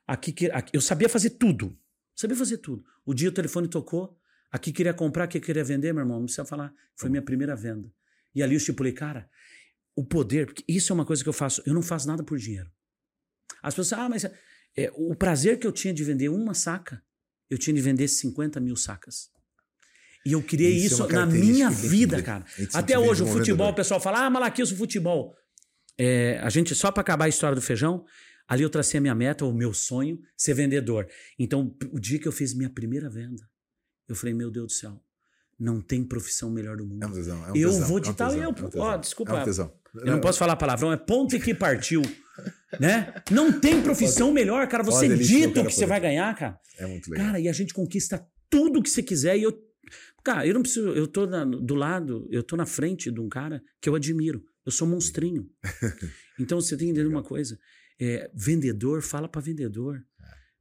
Aqui, 0.08 0.34
aqui 0.52 0.76
eu 0.76 0.82
sabia 0.82 1.08
fazer 1.08 1.32
tudo. 1.32 1.78
Sabia 2.16 2.36
fazer 2.36 2.58
tudo. 2.58 2.84
O 3.06 3.14
dia 3.14 3.30
o 3.30 3.32
telefone 3.32 3.68
tocou, 3.68 4.18
aqui 4.52 4.72
queria 4.72 4.94
comprar, 4.94 5.26
aqui 5.26 5.40
queria 5.40 5.64
vender, 5.64 5.94
meu 5.94 6.02
irmão. 6.02 6.18
Não 6.18 6.26
precisa 6.26 6.46
falar. 6.46 6.74
Foi 6.96 7.12
minha 7.12 7.22
primeira 7.22 7.56
venda. 7.56 7.94
E 8.34 8.42
ali 8.42 8.56
eu 8.56 8.58
estipulei, 8.58 8.92
cara, 8.92 9.30
o 10.00 10.06
poder, 10.06 10.46
porque 10.46 10.64
isso 10.66 10.94
é 10.94 10.96
uma 10.96 11.06
coisa 11.06 11.22
que 11.22 11.28
eu 11.28 11.34
faço. 11.34 11.62
Eu 11.66 11.74
não 11.74 11.82
faço 11.82 12.08
nada 12.08 12.24
por 12.24 12.38
dinheiro. 12.38 12.72
As 13.62 13.76
pessoas, 13.76 14.00
ah, 14.00 14.08
mas 14.08 14.24
é, 14.24 14.90
o 14.96 15.14
prazer 15.14 15.60
que 15.60 15.68
eu 15.68 15.74
tinha 15.74 15.94
de 15.94 16.06
vender 16.06 16.30
uma 16.30 16.54
saca, 16.54 17.04
eu 17.50 17.58
tinha 17.58 17.74
de 17.74 17.82
vender 17.82 18.08
50 18.08 18.62
mil 18.62 18.78
sacas. 18.78 19.30
E 20.26 20.32
eu 20.32 20.42
criei 20.42 20.74
isso, 20.74 21.04
isso 21.04 21.04
é 21.04 21.12
na 21.12 21.26
minha 21.26 21.70
vida, 21.70 22.22
cara. 22.24 22.46
Até 22.74 22.98
hoje, 22.98 23.24
o 23.24 23.28
futebol, 23.28 23.72
o 23.72 23.76
pessoal 23.76 24.00
fala, 24.00 24.26
ah, 24.26 24.30
Malaquias, 24.30 24.72
o 24.72 24.78
futebol. 24.78 25.36
É, 25.98 26.40
a 26.40 26.50
gente, 26.50 26.74
só 26.74 26.94
para 26.94 27.02
acabar 27.02 27.26
a 27.26 27.30
história 27.30 27.56
do 27.56 27.62
feijão, 27.62 28.06
ali 28.48 28.64
eu 28.64 28.70
tracei 28.70 29.00
a 29.00 29.02
minha 29.02 29.16
meta, 29.16 29.44
o 29.44 29.54
meu 29.54 29.74
sonho, 29.74 30.18
ser 30.38 30.54
vendedor. 30.54 31.10
Então, 31.38 31.76
o 31.92 32.00
dia 32.00 32.20
que 32.20 32.28
eu 32.28 32.32
fiz 32.32 32.54
minha 32.54 32.70
primeira 32.70 33.10
venda, 33.10 33.44
eu 34.08 34.16
falei, 34.16 34.34
meu 34.34 34.50
Deus 34.50 34.68
do 34.68 34.72
céu, 34.72 35.04
não 35.60 35.82
tem 35.82 36.04
profissão 36.04 36.50
melhor 36.50 36.78
do 36.78 36.86
mundo. 36.86 37.04
É 37.04 37.08
um 37.08 37.12
tesão, 37.12 37.46
é 37.46 37.52
um 37.52 37.56
eu 37.56 37.70
tesão, 37.70 37.88
vou 37.88 38.00
de 38.00 38.10
é 38.10 38.12
um 38.12 38.16
tal, 38.16 38.30
tesão, 38.30 38.44
eu, 38.44 38.50
é 38.50 38.80
ó, 38.80 38.98
desculpa, 38.98 39.32
é 39.34 39.42
um 39.42 39.44
tesão. 39.44 39.74
eu 39.96 40.06
não 40.06 40.22
posso 40.22 40.40
falar 40.40 40.56
palavrão, 40.56 40.92
é 40.92 40.98
ponto 40.98 41.36
e 41.36 41.40
que 41.40 41.54
partiu, 41.54 42.02
né? 42.80 43.14
Não 43.32 43.60
tem 43.60 43.82
profissão 43.82 44.32
melhor, 44.32 44.68
cara, 44.68 44.84
você 44.84 45.06
Olha, 45.06 45.10
delícia, 45.10 45.34
eu 45.34 45.38
dita 45.40 45.50
o 45.50 45.54
quero 45.54 45.68
que 45.68 45.76
você 45.76 45.86
vai 45.86 46.00
ganhar, 46.00 46.34
cara. 46.36 46.60
É 46.78 46.86
muito 46.86 47.10
legal. 47.10 47.26
Cara, 47.28 47.40
e 47.40 47.50
a 47.50 47.54
gente 47.54 47.74
conquista 47.74 48.26
tudo 48.50 48.82
que 48.82 48.90
você 48.90 49.04
quiser 49.04 49.38
e 49.38 49.44
eu 49.44 49.70
Cara, 50.24 50.46
eu 50.46 50.54
não 50.54 50.62
preciso, 50.62 50.90
eu 50.90 51.08
tô 51.08 51.26
na- 51.26 51.46
do 51.46 51.76
lado, 51.76 52.28
eu 52.30 52.44
tô 52.44 52.56
na 52.58 52.66
frente 52.66 53.10
de 53.10 53.20
um 53.22 53.30
cara 53.30 53.64
que 53.82 53.88
eu 53.88 53.96
admiro. 53.96 54.44
Eu 54.66 54.72
sou 54.72 54.88
monstrinho. 54.88 55.50
Então 56.40 56.62
você 56.62 56.78
tem 56.78 56.88
que 56.88 56.92
entender 56.94 57.08
uma 57.10 57.24
coisa, 57.24 57.60
é, 58.00 58.32
vendedor 58.34 59.02
fala 59.02 59.28
para 59.28 59.42
vendedor. 59.42 60.02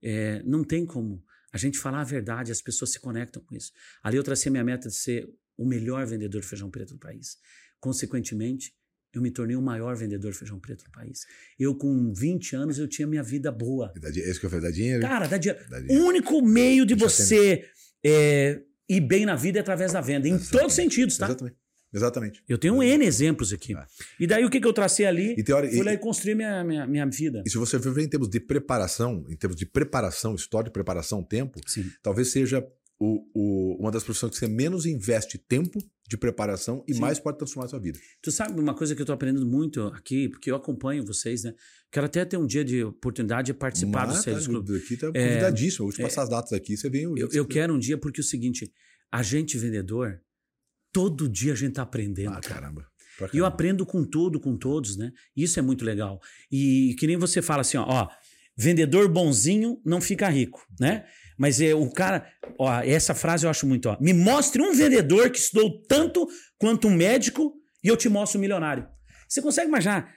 É, 0.02 0.42
não 0.44 0.64
tem 0.64 0.84
como 0.84 1.22
a 1.52 1.58
gente 1.58 1.78
falar 1.78 2.00
a 2.00 2.04
verdade, 2.04 2.52
as 2.52 2.60
pessoas 2.60 2.92
se 2.92 3.00
conectam 3.00 3.42
com 3.42 3.54
isso. 3.54 3.72
Ali 4.02 4.16
eu 4.16 4.22
tracei 4.22 4.50
minha 4.50 4.64
meta 4.64 4.88
de 4.88 4.94
ser 4.94 5.28
o 5.56 5.64
melhor 5.66 6.06
vendedor 6.06 6.40
de 6.40 6.46
feijão 6.46 6.70
preto 6.70 6.94
do 6.94 7.00
país. 7.00 7.36
Consequentemente, 7.80 8.72
eu 9.14 9.22
me 9.22 9.30
tornei 9.30 9.56
o 9.56 9.62
maior 9.62 9.96
vendedor 9.96 10.32
de 10.32 10.38
feijão 10.38 10.60
preto 10.60 10.84
do 10.84 10.90
país. 10.90 11.20
Eu 11.58 11.74
com 11.74 12.12
20 12.12 12.54
anos 12.56 12.78
eu 12.78 12.86
tinha 12.86 13.06
minha 13.08 13.22
vida 13.22 13.50
boa. 13.50 13.92
Di- 14.12 14.20
Esse 14.20 14.38
que 14.38 14.46
eu 14.46 14.50
falei, 14.50 14.64
dá 14.66 14.70
dinheiro? 14.70 15.00
Cara, 15.00 15.26
dá 15.26 15.38
dinheiro. 15.38 15.64
O 15.90 15.94
único 16.06 16.42
meio 16.42 16.84
de 16.84 16.94
você 16.94 17.64
é, 18.04 18.60
ir 18.88 19.00
bem 19.00 19.24
na 19.24 19.34
vida 19.34 19.58
é 19.58 19.62
através 19.62 19.92
da 19.92 20.00
venda, 20.02 20.28
em 20.28 20.32
Exatamente. 20.32 20.52
todos 20.52 20.66
os 20.72 20.74
sentidos, 20.76 21.16
tá? 21.16 21.26
Exatamente. 21.26 21.56
Exatamente. 21.92 22.42
Eu 22.48 22.58
tenho 22.58 22.74
um 22.74 22.82
N 22.82 23.04
exemplos 23.04 23.52
aqui. 23.52 23.74
É. 23.76 23.84
E 24.20 24.26
daí 24.26 24.44
o 24.44 24.50
que, 24.50 24.60
que 24.60 24.66
eu 24.66 24.72
tracei 24.72 25.06
ali? 25.06 25.34
E 25.38 25.42
tem 25.42 25.54
hora- 25.54 25.68
Fui 25.70 25.82
lá 25.82 25.92
e 25.92 25.98
construí 25.98 26.34
minha, 26.34 26.62
minha, 26.64 26.86
minha 26.86 27.06
vida. 27.06 27.42
E 27.46 27.50
se 27.50 27.56
você 27.56 27.78
for 27.80 27.92
ver 27.94 28.02
em 28.04 28.08
termos 28.08 28.28
de 28.28 28.38
preparação, 28.40 29.24
em 29.28 29.36
termos 29.36 29.56
de 29.56 29.64
preparação, 29.64 30.34
história 30.34 30.66
de 30.68 30.72
preparação, 30.72 31.22
tempo, 31.22 31.60
Sim. 31.66 31.84
talvez 32.02 32.28
seja 32.28 32.66
o, 33.00 33.24
o- 33.34 33.76
uma 33.80 33.90
das 33.90 34.02
profissões 34.02 34.32
que 34.32 34.38
você 34.38 34.48
menos 34.48 34.84
investe 34.84 35.38
tempo 35.38 35.78
de 36.08 36.16
preparação 36.16 36.84
e 36.88 36.94
Sim. 36.94 37.00
mais 37.00 37.18
pode 37.18 37.38
transformar 37.38 37.66
a 37.66 37.68
sua 37.68 37.78
vida. 37.78 37.98
Tu 38.22 38.32
sabe 38.32 38.58
uma 38.60 38.74
coisa 38.74 38.94
que 38.94 39.00
eu 39.02 39.06
tô 39.06 39.12
aprendendo 39.12 39.46
muito 39.46 39.82
aqui, 39.88 40.28
porque 40.28 40.50
eu 40.50 40.56
acompanho 40.56 41.04
vocês, 41.06 41.44
né? 41.44 41.54
Quero 41.92 42.06
até 42.06 42.24
ter 42.24 42.36
um 42.36 42.46
dia 42.46 42.64
de 42.64 42.82
oportunidade 42.84 43.46
de 43.46 43.54
participar 43.54 44.06
do 44.06 44.14
Mas, 44.14 44.24
Sales 44.24 44.46
Club. 44.46 44.68
aqui 44.76 44.96
tá 44.96 45.10
É, 45.14 45.28
convidadíssimo. 45.28 45.84
Eu 45.84 45.88
vou 45.88 45.96
te 45.96 46.02
passar 46.02 46.22
as 46.24 46.28
datas 46.28 46.52
aqui, 46.52 46.76
você 46.76 46.90
vem. 46.90 47.02
Eu, 47.04 47.28
eu 47.32 47.46
quero 47.46 47.72
um 47.74 47.78
dia 47.78 47.96
porque 47.96 48.20
é 48.20 48.22
o 48.22 48.24
seguinte, 48.24 48.70
a 49.12 49.22
gente 49.22 49.56
vendedor, 49.56 50.20
todo 50.92 51.28
dia 51.28 51.52
a 51.52 51.56
gente 51.56 51.74
tá 51.74 51.82
aprendendo, 51.82 52.30
Ah, 52.36 52.40
cara. 52.40 52.60
caramba. 52.60 52.86
Pra 53.16 53.26
E 53.26 53.30
eu 53.38 53.42
caramba. 53.42 53.48
aprendo 53.48 53.86
com 53.86 54.04
tudo, 54.04 54.38
com 54.40 54.56
todos, 54.56 54.96
né? 54.96 55.12
Isso 55.36 55.58
é 55.58 55.62
muito 55.62 55.84
legal. 55.84 56.20
E 56.50 56.94
que 56.98 57.06
nem 57.06 57.16
você 57.16 57.42
fala 57.42 57.60
assim, 57.62 57.76
ó, 57.76 57.84
ó, 57.86 58.08
vendedor 58.56 59.08
bonzinho 59.08 59.80
não 59.84 60.00
fica 60.00 60.28
rico, 60.28 60.64
né? 60.80 61.04
Mas 61.36 61.60
é 61.60 61.74
o 61.74 61.88
cara, 61.90 62.26
ó, 62.58 62.80
essa 62.82 63.14
frase 63.14 63.46
eu 63.46 63.50
acho 63.50 63.66
muito, 63.66 63.88
ó. 63.88 63.96
Me 64.00 64.12
mostre 64.12 64.60
um 64.60 64.74
vendedor 64.74 65.30
que 65.30 65.38
estudou 65.38 65.80
tanto 65.86 66.26
quanto 66.58 66.88
um 66.88 66.94
médico 66.94 67.54
e 67.82 67.88
eu 67.88 67.96
te 67.96 68.08
mostro 68.08 68.38
um 68.38 68.40
milionário. 68.40 68.86
Você 69.28 69.40
consegue 69.40 69.68
imaginar 69.68 70.12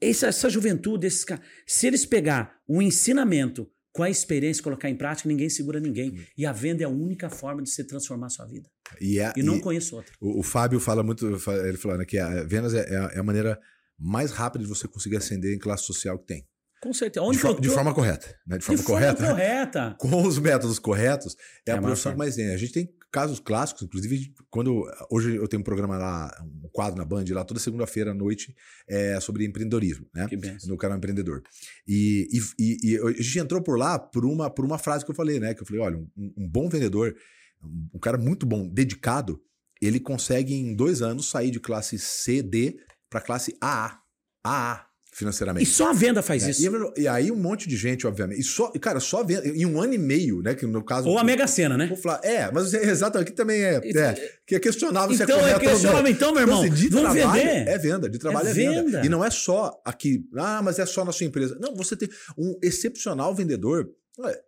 essa, 0.00 0.26
essa 0.26 0.50
juventude, 0.50 1.06
esses 1.06 1.24
caras, 1.24 1.44
se 1.66 1.86
eles 1.86 2.04
pegar 2.04 2.56
o 2.68 2.82
ensinamento 2.82 3.70
com 3.92 4.02
a 4.02 4.08
experiência 4.10 4.62
colocar 4.62 4.88
em 4.88 4.96
prática, 4.96 5.28
ninguém 5.28 5.50
segura 5.50 5.78
ninguém. 5.78 6.24
E 6.36 6.46
a 6.46 6.52
venda 6.52 6.82
é 6.82 6.86
a 6.86 6.88
única 6.88 7.28
forma 7.28 7.62
de 7.62 7.70
você 7.70 7.84
transformar 7.84 8.26
a 8.28 8.30
sua 8.30 8.46
vida. 8.46 8.68
E, 9.00 9.18
é- 9.18 9.32
E 9.36 9.42
não 9.42 9.56
e 9.56 9.60
conheço 9.60 9.96
outra. 9.96 10.12
o, 10.20 10.40
o 10.40 10.42
Fábio 10.42 10.80
fala 10.80 11.02
muito, 11.02 11.26
ele 11.64 11.76
falou 11.76 11.98
né, 11.98 12.04
que 12.04 12.18
a 12.18 12.42
vendas 12.44 12.72
é, 12.74 12.88
é 12.92 12.96
a- 12.96 13.10
é 13.14 13.18
a 13.18 13.22
maneira 13.22 13.58
mais 13.98 14.30
rápida 14.32 14.64
de 14.64 14.68
você 14.68 14.88
conseguir 14.88 15.16
ascender 15.16 15.54
em 15.54 15.58
classe 15.58 15.84
social 15.84 16.18
que 16.18 16.26
tem. 16.26 16.46
Com 16.82 16.92
certeza. 16.92 17.24
De, 17.24 17.28
Onde 17.30 17.38
for- 17.38 17.50
que 17.52 17.56
eu 17.58 17.60
de 17.60 17.68
forma 17.70 17.94
correta. 17.94 18.26
Né? 18.46 18.56
De 18.56 18.60
de 18.60 18.66
forma 18.66 18.82
forma 18.82 19.00
correta. 19.00 19.22
né? 19.22 19.28
correta. 19.30 19.96
com 20.00 20.22
os 20.26 20.38
métodos 20.38 20.78
corretos, 20.78 21.36
é, 21.66 21.70
É 21.70 21.74
a 21.74 21.78
a 21.78 21.80
profissão 21.82 22.12
que 22.12 22.18
mais 22.18 22.34
tem. 22.34 22.52
A 22.52 22.56
gente 22.56 22.72
tem 22.72 22.92
casos 23.12 23.38
clássicos, 23.38 23.82
inclusive, 23.82 24.32
quando 24.50 24.84
hoje 25.10 25.36
eu 25.36 25.46
tenho 25.46 25.60
um 25.60 25.64
programa 25.64 25.96
lá, 25.98 26.30
um 26.42 26.68
quadro 26.72 26.98
na 26.98 27.04
Band, 27.04 27.24
lá 27.30 27.44
toda 27.44 27.60
segunda-feira 27.60 28.10
à 28.10 28.14
noite, 28.14 28.54
é 28.88 29.20
sobre 29.20 29.44
empreendedorismo, 29.46 30.06
né? 30.14 30.26
Que 30.26 30.36
benção. 30.36 30.68
No 30.70 30.76
canal 30.78 30.96
Empreendedor. 30.98 31.42
E, 31.86 32.26
e, 32.58 32.94
e- 32.94 32.98
a 32.98 33.12
gente 33.22 33.38
entrou 33.38 33.62
por 33.62 33.78
lá 33.78 33.98
por 33.98 34.24
uma, 34.24 34.50
por 34.50 34.64
uma 34.64 34.78
frase 34.78 35.04
que 35.04 35.10
eu 35.10 35.14
falei, 35.14 35.38
né? 35.38 35.54
Que 35.54 35.62
eu 35.62 35.66
falei: 35.66 35.82
olha, 35.82 35.98
um, 35.98 36.08
um 36.36 36.48
bom 36.48 36.68
vendedor, 36.68 37.14
um, 37.62 37.90
um 37.94 37.98
cara 38.00 38.16
muito 38.18 38.44
bom, 38.46 38.66
dedicado, 38.66 39.40
ele 39.80 40.00
consegue 40.00 40.54
em 40.54 40.74
dois 40.74 41.00
anos 41.02 41.28
sair 41.28 41.50
de 41.50 41.60
classe 41.60 41.98
C, 41.98 42.42
D 42.42 42.76
para 43.10 43.20
classe 43.20 43.54
AA. 43.60 44.00
AA, 44.44 44.86
E 45.12 45.16
financeiramente. 45.16 45.66
só 45.66 45.90
a 45.90 45.92
venda 45.92 46.22
faz 46.22 46.42
né? 46.44 46.50
isso. 46.50 46.62
E, 46.96 47.02
e 47.02 47.06
aí 47.08 47.30
um 47.30 47.36
monte 47.36 47.68
de 47.68 47.76
gente, 47.76 48.06
obviamente. 48.06 48.40
E 48.40 48.42
só, 48.42 48.72
e, 48.74 48.78
cara, 48.78 48.98
só 48.98 49.22
vendo, 49.22 49.44
em 49.46 49.66
um 49.66 49.78
ano 49.80 49.92
e 49.92 49.98
meio, 49.98 50.40
né? 50.40 50.54
Que 50.54 50.64
no 50.66 50.82
caso. 50.82 51.06
Ou 51.08 51.18
a 51.18 51.24
Mega 51.24 51.46
Sena, 51.46 51.76
né? 51.76 51.86
Vou 51.86 51.96
falar, 51.98 52.20
é, 52.24 52.50
mas 52.50 52.72
é, 52.72 52.82
exato, 52.88 53.18
aqui 53.18 53.30
também 53.32 53.62
é, 53.62 53.80
Isso- 53.84 53.98
é, 53.98 54.14
que 54.46 54.54
é 54.54 54.58
questionável 54.58 55.14
se 55.14 55.22
é 55.22 55.24
Então, 55.24 55.36
é 55.36 55.40
correto 55.40 55.64
não. 55.64 55.70
questionável. 55.72 56.10
Então, 56.10 56.32
meu 56.32 56.40
irmão, 56.40 56.62
assim, 56.62 56.72
de 56.72 56.88
vamos 56.88 57.12
trabalho 57.12 57.42
vender. 57.42 57.68
É 57.68 57.78
venda, 57.78 58.08
de 58.08 58.18
trabalho 58.18 58.48
é, 58.48 58.50
É 58.50 58.54
venda. 58.54 58.82
venda. 58.84 59.06
E 59.06 59.08
não 59.10 59.22
é 59.24 59.30
só 59.30 59.78
aqui, 59.84 60.24
ah, 60.36 60.62
mas 60.62 60.78
é 60.78 60.86
só 60.86 61.04
na 61.04 61.12
sua 61.12 61.26
empresa. 61.26 61.58
Não, 61.60 61.74
você 61.76 61.94
tem 61.94 62.08
um 62.38 62.58
excepcional 62.62 63.34
vendedor. 63.34 63.90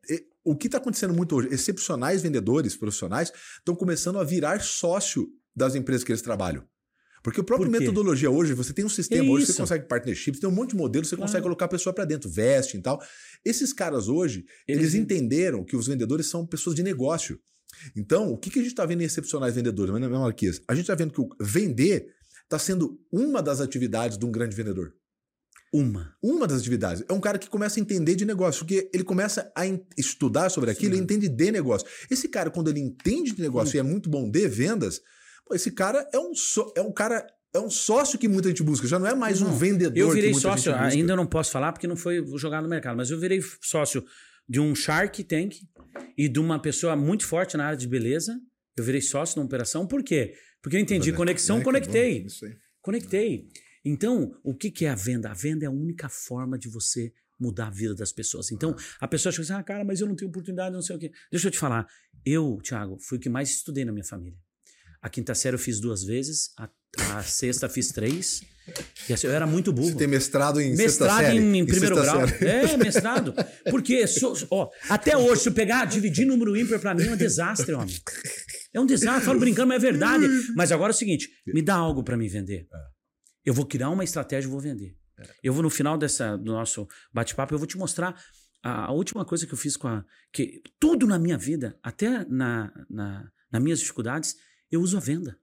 E- 0.09 0.25
O 0.47 0.55
que 0.57 0.67
está 0.67 0.79
acontecendo 0.79 1.13
muito 1.15 1.35
hoje? 1.37 1.49
Excepcionais 1.53 2.21
vendedores 2.23 2.75
profissionais 2.77 3.33
estão 3.59 3.75
começando 3.75 4.19
a 4.19 4.25
virar 4.25 4.61
sócio 4.63 5.29
das 5.57 5.75
empresas 5.75 6.05
que 6.05 6.13
eles 6.13 6.21
trabalham. 6.23 6.63
Porque 7.25 7.41
o 7.41 7.45
próprio 7.45 7.71
Por 7.71 7.81
metodologia 7.81 8.31
hoje, 8.31 8.53
você 8.53 8.75
tem 8.75 8.85
um 8.85 8.89
sistema 8.89 9.25
É 9.25 9.29
hoje, 9.31 9.47
você 9.47 9.55
consegue 9.55 9.87
partnerships, 9.89 10.39
tem 10.39 10.49
um 10.49 10.53
monte 10.53 10.71
de 10.71 10.77
modelos, 10.77 11.09
você 11.09 11.17
Claro. 11.17 11.27
consegue 11.29 11.43
colocar 11.43 11.65
a 11.65 11.69
pessoa 11.69 11.93
para 11.95 12.05
dentro, 12.05 12.29
veste 12.29 12.77
e 12.77 12.83
tal. 12.83 13.03
Esses 13.43 13.73
caras 13.73 14.09
hoje, 14.09 14.45
eles, 14.69 14.83
Eles- 14.93 14.95
entenderam 14.95 15.65
que 15.65 15.75
os 15.75 15.87
vendedores 15.87 16.27
são 16.27 16.47
pessoas 16.47 16.77
de 16.77 16.83
negócio. 16.83 17.41
Então, 17.97 18.31
o 18.31 18.37
que, 18.37 18.51
que 18.51 18.59
a 18.59 18.63
gente 18.63 18.73
está 18.73 18.85
vendo 18.85 19.01
em 19.01 19.07
excepcionais 19.07 19.55
vendedores, 19.55 19.93
né, 19.95 20.07
Marquês? 20.07 20.61
A 20.69 20.75
gente 20.75 20.83
está 20.85 20.95
vendo 20.95 21.13
que 21.15 21.21
o 21.23 21.29
vender 21.41 22.07
está 22.45 22.59
sendo 22.59 23.01
uma 23.11 23.43
das 23.43 23.59
atividades 23.59 24.19
de 24.19 24.25
um 24.27 24.31
grande 24.31 24.55
vendedor. 24.55 24.93
Uma. 25.73 26.15
Uma 26.23 26.47
das 26.47 26.61
atividades. 26.61 27.03
É 27.09 27.13
um 27.13 27.21
cara 27.21 27.39
que 27.39 27.49
começa 27.49 27.81
a 27.81 27.83
entender 27.83 28.15
de 28.15 28.25
negócio, 28.25 28.61
porque 28.61 28.89
ele 28.95 29.03
começa 29.03 29.51
a 29.57 29.63
estudar 29.99 30.51
sobre 30.51 30.71
aquilo 30.71 30.95
Sim. 30.95 31.01
e 31.01 31.03
entende 31.03 31.29
de 31.29 31.51
negócio. 31.51 31.87
Esse 32.11 32.29
cara, 32.29 32.51
quando 32.51 32.69
ele 32.69 32.81
entende 32.81 33.33
de 33.33 33.41
negócio 33.43 33.77
e 33.77 33.81
é 33.81 33.83
muito 33.83 34.09
bom 34.09 34.31
de 34.31 34.47
vendas, 34.47 35.01
pô, 35.45 35.55
esse 35.55 35.71
cara 35.71 36.09
é 36.13 36.19
um, 36.19 36.35
só- 36.35 36.73
é 36.77 36.81
um 36.83 36.93
cara. 36.93 37.27
É 37.53 37.59
um 37.61 37.71
sócio 37.71 38.19
que 38.19 38.27
muita 38.27 38.49
gente 38.49 38.65
busca, 38.65 38.85
já 38.89 38.99
não 38.99 39.07
é 39.07 39.15
mais 39.15 39.41
um 39.41 39.45
Não, 39.47 39.57
vendedor. 39.57 39.97
Eu 39.97 40.11
virei 40.11 40.35
sócio, 40.35 40.75
ainda 40.75 41.15
não 41.15 41.25
posso 41.25 41.53
falar 41.53 41.71
porque 41.73 41.87
não 41.87 41.97
foi 41.97 42.21
jogado 42.37 42.65
no 42.65 42.69
mercado, 42.69 42.97
mas 42.97 43.11
eu 43.13 43.21
virei 43.21 43.41
sócio 43.63 44.05
de 44.49 44.59
um 44.59 44.75
Shark 44.75 45.23
Tank 45.23 45.55
e 46.19 46.29
de 46.29 46.41
uma 46.41 46.59
pessoa 46.61 46.97
muito 46.97 47.25
forte 47.25 47.57
na 47.57 47.67
área 47.67 47.79
de 47.79 47.87
beleza. 47.87 48.37
Eu 48.77 48.83
virei 48.83 49.01
sócio 49.01 49.39
na 49.39 49.45
operação, 49.47 49.87
por 49.87 50.03
quê? 50.03 50.35
Porque 50.61 50.77
eu 50.77 50.81
entendi 50.81 51.13
conexão, 51.13 51.59
É, 51.61 51.63
conectei. 51.63 52.03
aí. 52.03 52.27
Conectei. 52.83 53.49
Então, 53.85 54.35
o 54.43 54.53
que, 54.53 54.69
que 54.71 54.85
é 54.85 54.91
a 54.91 54.97
venda? 54.97 55.31
A 55.31 55.35
venda 55.35 55.65
é 55.65 55.69
a 55.69 55.71
única 55.71 56.09
forma 56.09 56.59
de 56.59 56.69
você 56.69 57.13
mudar 57.39 57.69
a 57.69 57.71
vida 57.71 57.95
das 57.95 58.11
pessoas. 58.13 58.51
Então, 58.51 58.75
a 59.01 59.07
pessoa 59.07 59.31
acha 59.31 59.43
assim, 59.43 59.53
ah, 59.53 59.63
cara, 59.63 59.85
mas 59.85 60.01
eu 60.01 60.09
não 60.09 60.17
tenho 60.17 60.29
oportunidade, 60.29 60.75
não 60.75 60.83
sei 60.83 60.97
o 60.97 60.99
quê. 60.99 61.13
Deixa 61.31 61.47
eu 61.47 61.53
te 61.53 61.59
falar. 61.59 61.87
Eu, 62.27 62.59
Thiago, 62.65 62.99
fui 62.99 63.19
o 63.19 63.21
que 63.21 63.29
mais 63.29 63.51
estudei 63.51 63.85
na 63.85 63.93
minha 63.93 64.05
família. 64.05 64.39
A 65.05 65.09
quinta 65.11 65.35
série 65.35 65.55
eu 65.55 65.59
fiz 65.59 65.81
duas 65.81 66.03
vezes, 66.03 66.49
a, 66.59 66.67
a 67.19 67.23
sexta 67.23 67.69
fiz 67.69 67.89
três. 67.93 68.41
E 69.07 69.13
assim, 69.13 69.27
eu 69.27 69.35
era 69.35 69.47
muito 69.47 69.71
burro. 69.71 69.89
Você 69.91 69.95
tem 69.97 70.07
mestrado 70.07 70.59
em 70.63 70.75
sexta 70.75 71.05
Mestrado 71.05 71.27
série? 71.27 71.39
em, 71.39 71.59
em 71.59 71.67
primeiro 71.67 71.95
grau. 71.97 72.27
série. 72.27 72.47
É, 72.47 72.77
mestrado. 72.79 73.35
Porque, 73.71 74.07
so- 74.07 74.35
ó, 74.51 74.71
até 74.89 75.15
hoje, 75.15 75.43
se 75.43 75.49
eu 75.51 75.53
pegar, 75.53 75.85
dividir 75.85 76.25
número 76.27 76.57
ímpar 76.57 76.79
pra 76.81 76.95
mim 76.95 77.05
é 77.07 77.11
um 77.13 77.17
desastre, 77.19 77.75
homem. 77.75 77.95
É 78.73 78.81
um 78.81 78.87
desastre, 78.87 79.27
falo 79.27 79.39
brincando, 79.39 79.69
mas 79.69 79.77
é 79.85 79.87
verdade. 79.87 80.27
Mas 80.57 80.73
agora 80.73 80.91
é 80.93 80.95
o 80.95 80.97
seguinte: 80.97 81.29
me 81.47 81.61
dá 81.61 81.75
algo 81.75 82.03
pra 82.03 82.17
me 82.17 82.27
vender. 82.27 82.67
Eu 83.45 83.53
vou 83.53 83.67
criar 83.67 83.91
uma 83.91 84.05
estratégia 84.05 84.49
e 84.49 84.51
vou 84.51 84.59
vender. 84.61 84.97
Eu 85.43 85.53
vou 85.53 85.63
no 85.63 85.69
final 85.69 85.99
dessa, 85.99 86.35
do 86.39 86.53
nosso 86.53 86.89
bate-papo, 87.13 87.53
eu 87.53 87.59
vou 87.59 87.67
te 87.67 87.77
mostrar 87.77 88.19
a, 88.63 88.87
a 88.87 88.93
última 88.93 89.23
coisa 89.27 89.47
que 89.47 89.53
eu 89.53 89.59
fiz 89.59 89.77
com 89.77 89.87
a. 89.89 90.03
que 90.33 90.63
Tudo 90.81 91.07
na 91.07 91.19
minha 91.19 91.37
vida, 91.37 91.79
até 91.83 92.25
na, 92.31 92.73
na, 92.89 93.29
nas 93.53 93.63
minhas 93.63 93.79
dificuldades, 93.81 94.35
eu 94.75 94.81
uso 94.81 94.97
a 94.97 95.01
venda. 95.01 95.37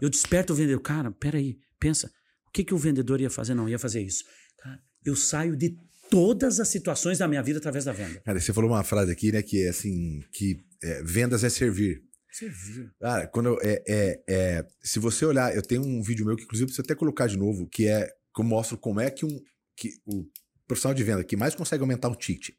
Eu 0.00 0.08
desperto 0.08 0.52
o 0.52 0.56
vendedor. 0.56 0.80
Cara, 0.80 1.10
peraí, 1.10 1.58
pensa. 1.78 2.10
O 2.46 2.50
que, 2.52 2.64
que 2.64 2.74
o 2.74 2.78
vendedor 2.78 3.20
ia 3.20 3.30
fazer? 3.30 3.54
Não, 3.54 3.68
ia 3.68 3.78
fazer 3.78 4.02
isso. 4.02 4.24
Cara, 4.58 4.80
eu 5.04 5.16
saio 5.16 5.56
de 5.56 5.76
todas 6.10 6.60
as 6.60 6.68
situações 6.68 7.18
da 7.18 7.28
minha 7.28 7.42
vida 7.42 7.58
através 7.58 7.84
da 7.84 7.92
venda. 7.92 8.20
Cara, 8.20 8.40
você 8.40 8.52
falou 8.52 8.70
uma 8.70 8.84
frase 8.84 9.12
aqui, 9.12 9.30
né, 9.32 9.42
que 9.42 9.62
é 9.64 9.68
assim, 9.68 10.22
que 10.32 10.64
é, 10.82 11.02
vendas 11.02 11.44
é 11.44 11.48
servir. 11.48 12.02
Servir. 12.30 12.90
Cara, 13.00 13.26
quando 13.26 13.48
eu, 13.48 13.58
é, 13.62 13.82
é, 13.86 14.22
é, 14.28 14.66
se 14.82 14.98
você 14.98 15.24
olhar, 15.24 15.54
eu 15.54 15.62
tenho 15.62 15.82
um 15.82 16.02
vídeo 16.02 16.24
meu 16.24 16.36
que 16.36 16.44
inclusive 16.44 16.66
precisa 16.66 16.82
até 16.82 16.94
colocar 16.94 17.26
de 17.26 17.36
novo, 17.36 17.66
que 17.66 17.86
é 17.86 18.06
que 18.06 18.40
eu 18.40 18.44
mostro 18.44 18.76
como 18.78 19.00
é 19.00 19.10
que 19.10 19.24
um 19.24 19.40
que 19.76 19.90
o 20.04 20.26
profissional 20.66 20.94
de 20.94 21.04
venda 21.04 21.24
que 21.24 21.36
mais 21.36 21.54
consegue 21.54 21.82
aumentar 21.82 22.08
o 22.08 22.16
ticket 22.16 22.54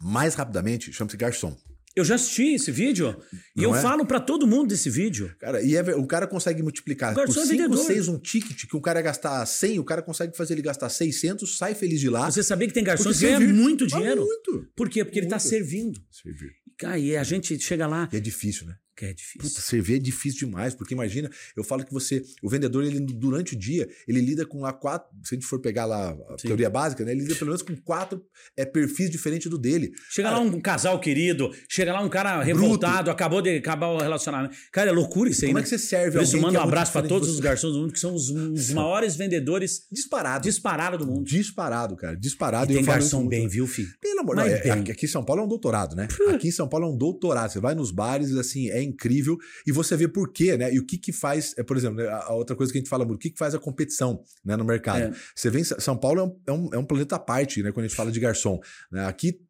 mais 0.00 0.34
rapidamente 0.34 0.92
chama-se 0.92 1.16
garçom. 1.16 1.56
Eu 1.96 2.04
já 2.04 2.16
assisti 2.16 2.52
esse 2.54 2.70
vídeo 2.70 3.16
e 3.56 3.62
eu 3.62 3.74
é? 3.74 3.80
falo 3.80 4.04
pra 4.04 4.20
todo 4.20 4.46
mundo 4.46 4.68
desse 4.68 4.90
vídeo. 4.90 5.34
Cara, 5.40 5.62
e 5.62 5.74
é 5.74 5.80
o 5.96 6.06
cara 6.06 6.26
consegue 6.26 6.62
multiplicar 6.62 7.12
O 7.12 7.14
por 7.14 7.24
garçom 7.24 7.40
é 7.40 7.46
5, 7.46 7.62
vendedor. 7.62 7.84
6 7.86 8.08
um 8.08 8.18
ticket 8.18 8.66
que 8.68 8.76
um 8.76 8.80
cara 8.82 9.00
gastar 9.00 9.44
100, 9.46 9.78
o 9.78 9.84
cara 9.84 10.02
consegue 10.02 10.36
fazer 10.36 10.52
ele 10.52 10.62
gastar 10.62 10.90
600, 10.90 11.56
sai 11.56 11.74
feliz 11.74 11.98
de 11.98 12.10
lá. 12.10 12.30
Você 12.30 12.42
sabia 12.42 12.68
que 12.68 12.74
tem 12.74 12.84
garçom 12.84 13.10
que 13.10 13.18
ganha 13.20 13.40
muito 13.40 13.84
Ah, 13.84 13.86
dinheiro? 13.88 14.22
muito. 14.26 14.68
Por 14.76 14.90
quê? 14.90 15.04
Porque 15.06 15.18
ele 15.20 15.28
tá 15.28 15.36
Muito. 15.36 15.48
servindo. 15.48 15.98
Servir. 16.10 16.50
Cara, 16.78 16.98
e 16.98 17.16
a 17.16 17.24
gente 17.24 17.58
chega 17.58 17.86
lá, 17.86 18.06
E 18.12 18.16
é 18.18 18.20
difícil, 18.20 18.66
né? 18.66 18.74
Que 18.96 19.04
é 19.04 19.12
difícil. 19.12 19.50
Puta, 19.50 19.60
servir 19.60 19.96
é 19.96 19.98
difícil 19.98 20.46
demais, 20.46 20.74
porque 20.74 20.94
imagina, 20.94 21.30
eu 21.56 21.62
falo 21.62 21.84
que 21.84 21.92
você, 21.92 22.22
o 22.42 22.48
vendedor, 22.48 22.82
ele 22.84 22.98
durante 23.00 23.54
o 23.54 23.58
dia, 23.58 23.86
ele 24.08 24.20
lida 24.20 24.46
com 24.46 24.60
lá 24.60 24.72
quatro, 24.72 25.08
se 25.22 25.34
a 25.34 25.36
gente 25.36 25.46
for 25.46 25.60
pegar 25.60 25.84
lá 25.84 26.10
a 26.30 26.38
Sim. 26.38 26.48
teoria 26.48 26.70
básica, 26.70 27.04
né? 27.04 27.12
Ele 27.12 27.22
lida 27.22 27.34
pelo 27.34 27.48
menos 27.48 27.62
com 27.62 27.76
quatro 27.76 28.24
é, 28.56 28.64
perfis 28.64 29.10
diferentes 29.10 29.50
do 29.50 29.58
dele. 29.58 29.92
Chega 30.10 30.30
Cara, 30.30 30.40
lá 30.40 30.46
um 30.46 30.60
casal 30.60 30.98
querido, 30.98 31.52
chega 31.68 31.92
lá 31.92 32.00
um 32.02 32.08
cara 32.08 32.42
revoltado, 32.42 33.10
acabou 33.10 33.42
de 33.42 33.56
acabar 33.58 33.88
o 33.88 33.98
relacionamento. 33.98 34.56
Cara, 34.72 34.90
é 34.90 34.92
loucura 34.92 35.28
isso 35.30 35.44
aí, 35.44 35.48
Como 35.50 35.58
né? 35.58 35.60
é 35.60 35.64
que 35.64 35.68
você 35.68 35.78
serve 35.78 36.16
Por 36.18 36.22
isso, 36.22 36.36
manda 36.36 36.46
um 36.46 36.48
é 36.48 36.52
muito 36.52 36.68
abraço 36.68 36.92
pra 36.92 37.02
diferente 37.02 37.20
todos 37.20 37.28
de 37.28 37.34
os 37.34 37.40
garçons 37.40 37.72
do 37.74 37.80
mundo, 37.80 37.92
que 37.92 38.00
são 38.00 38.14
os, 38.14 38.30
os 38.30 38.70
maiores 38.70 39.14
vendedores 39.16 39.86
Disparado. 39.92 40.42
disparados 40.42 40.98
do 40.98 41.06
mundo. 41.06 41.24
Disparado, 41.24 41.96
cara. 41.96 42.16
Disparado. 42.16 42.72
E 42.72 42.74
eu 42.74 42.78
tem 42.78 42.86
garçom 42.86 43.26
bem, 43.28 43.46
viu, 43.46 43.66
filho? 43.66 43.90
Pelo 44.00 44.20
amor 44.20 44.36
Mas 44.36 44.64
não, 44.64 44.72
é- 44.72 44.90
aqui 44.90 45.04
em 45.04 45.08
São 45.08 45.24
Paulo 45.24 45.42
é 45.42 45.44
um 45.44 45.48
doutorado, 45.48 45.94
né? 45.94 46.08
Aqui 46.28 46.48
em 46.48 46.52
São 46.52 46.68
Paulo 46.68 46.86
é 46.86 46.90
um 46.90 46.96
doutorado. 46.96 47.50
Você 47.50 47.60
vai 47.60 47.74
nos 47.74 47.90
bares, 47.90 48.34
assim, 48.36 48.70
é 48.70 48.85
incrível. 48.86 49.36
E 49.66 49.72
você 49.72 49.96
vê 49.96 50.08
por 50.08 50.32
quê, 50.32 50.56
né? 50.56 50.72
E 50.72 50.78
o 50.78 50.86
que 50.86 50.96
que 50.96 51.12
faz, 51.12 51.54
é, 51.58 51.62
por 51.62 51.76
exemplo, 51.76 51.96
né, 51.96 52.08
a 52.08 52.32
outra 52.32 52.56
coisa 52.56 52.72
que 52.72 52.78
a 52.78 52.80
gente 52.80 52.88
fala 52.88 53.04
muito, 53.04 53.16
o 53.16 53.20
que 53.20 53.30
que 53.30 53.38
faz 53.38 53.54
a 53.54 53.58
competição 53.58 54.22
né, 54.44 54.56
no 54.56 54.64
mercado? 54.64 55.00
É. 55.00 55.12
Você 55.34 55.50
vê 55.50 55.64
São 55.64 55.96
Paulo 55.96 56.20
é 56.20 56.24
um, 56.24 56.40
é 56.46 56.52
um, 56.52 56.74
é 56.74 56.78
um 56.78 56.84
planeta 56.84 57.16
à 57.16 57.18
parte, 57.18 57.62
né? 57.62 57.72
Quando 57.72 57.84
a 57.84 57.88
gente 57.88 57.96
fala 57.96 58.10
de 58.10 58.20
garçom. 58.20 58.58
né? 58.90 59.06
Aqui 59.06 59.40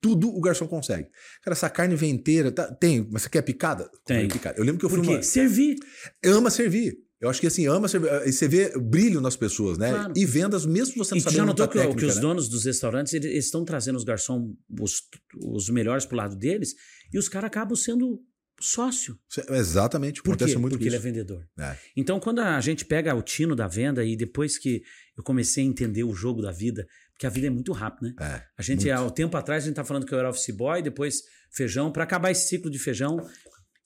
tudo 0.00 0.28
o 0.28 0.40
garçom 0.40 0.66
consegue. 0.66 1.08
Cara, 1.42 1.52
essa 1.52 1.68
carne 1.68 1.94
vem 1.94 2.10
inteira, 2.10 2.50
tá- 2.50 2.72
tem, 2.72 3.06
mas 3.10 3.22
você 3.22 3.28
quer 3.28 3.42
picada? 3.42 3.90
Tem. 4.04 4.28
Picada. 4.28 4.58
Eu 4.58 4.64
lembro 4.64 4.78
que 4.78 4.86
eu 4.86 4.90
Por 4.90 4.98
fui 4.98 5.06
quê? 5.06 5.14
uma... 5.14 5.22
Servir. 5.22 5.76
Ama 6.24 6.50
servir. 6.50 6.98
Eu 7.20 7.28
acho 7.28 7.38
que 7.38 7.46
assim, 7.46 7.66
ama 7.66 7.86
servir. 7.86 8.08
E 8.26 8.32
você 8.32 8.48
vê 8.48 8.72
brilho 8.78 9.20
nas 9.20 9.36
pessoas, 9.36 9.76
né? 9.76 9.90
Claro. 9.90 10.12
E 10.16 10.24
vendas, 10.24 10.64
mesmo 10.64 11.04
você 11.04 11.14
não 11.14 11.20
sabendo 11.20 11.36
já 11.36 11.44
notou 11.44 11.68
que, 11.68 11.78
técnica, 11.78 11.98
que 12.00 12.06
os 12.06 12.14
né? 12.14 12.20
donos 12.22 12.48
dos 12.48 12.64
restaurantes 12.64 13.12
eles 13.12 13.30
eles 13.30 13.44
estão 13.44 13.62
trazendo 13.62 13.96
os 13.96 14.04
garçons, 14.04 14.54
os, 14.80 15.02
os 15.44 15.68
melhores 15.68 16.06
pro 16.06 16.16
lado 16.16 16.34
deles, 16.34 16.74
e 17.12 17.18
os 17.18 17.28
caras 17.28 17.48
acabam 17.48 17.76
sendo 17.76 18.22
sócio. 18.60 19.18
Exatamente, 19.50 20.22
Por 20.22 20.30
acontece 20.32 20.52
quê? 20.52 20.58
muito 20.58 20.72
Porque 20.74 20.86
ele 20.88 20.94
é 20.94 20.98
isso. 20.98 21.02
vendedor. 21.04 21.48
É. 21.58 21.76
Então, 21.96 22.20
quando 22.20 22.40
a 22.40 22.60
gente 22.60 22.84
pega 22.84 23.14
o 23.14 23.22
tino 23.22 23.56
da 23.56 23.66
venda 23.66 24.04
e 24.04 24.16
depois 24.16 24.58
que 24.58 24.82
eu 25.16 25.22
comecei 25.22 25.64
a 25.64 25.66
entender 25.66 26.04
o 26.04 26.14
jogo 26.14 26.42
da 26.42 26.52
vida, 26.52 26.86
porque 27.12 27.26
a 27.26 27.30
vida 27.30 27.46
é 27.46 27.50
muito 27.50 27.72
rápida, 27.72 28.08
né? 28.08 28.14
É, 28.20 28.46
A 28.56 28.62
gente, 28.62 28.86
muito. 28.86 28.96
há 28.98 29.04
um 29.04 29.10
tempo 29.10 29.36
atrás, 29.36 29.64
a 29.64 29.66
gente 29.66 29.76
tá 29.76 29.84
falando 29.84 30.06
que 30.06 30.14
eu 30.14 30.18
era 30.18 30.30
office 30.30 30.54
boy, 30.54 30.82
depois 30.82 31.22
feijão. 31.50 31.90
Para 31.92 32.04
acabar 32.04 32.30
esse 32.30 32.48
ciclo 32.48 32.70
de 32.70 32.78
feijão, 32.78 33.18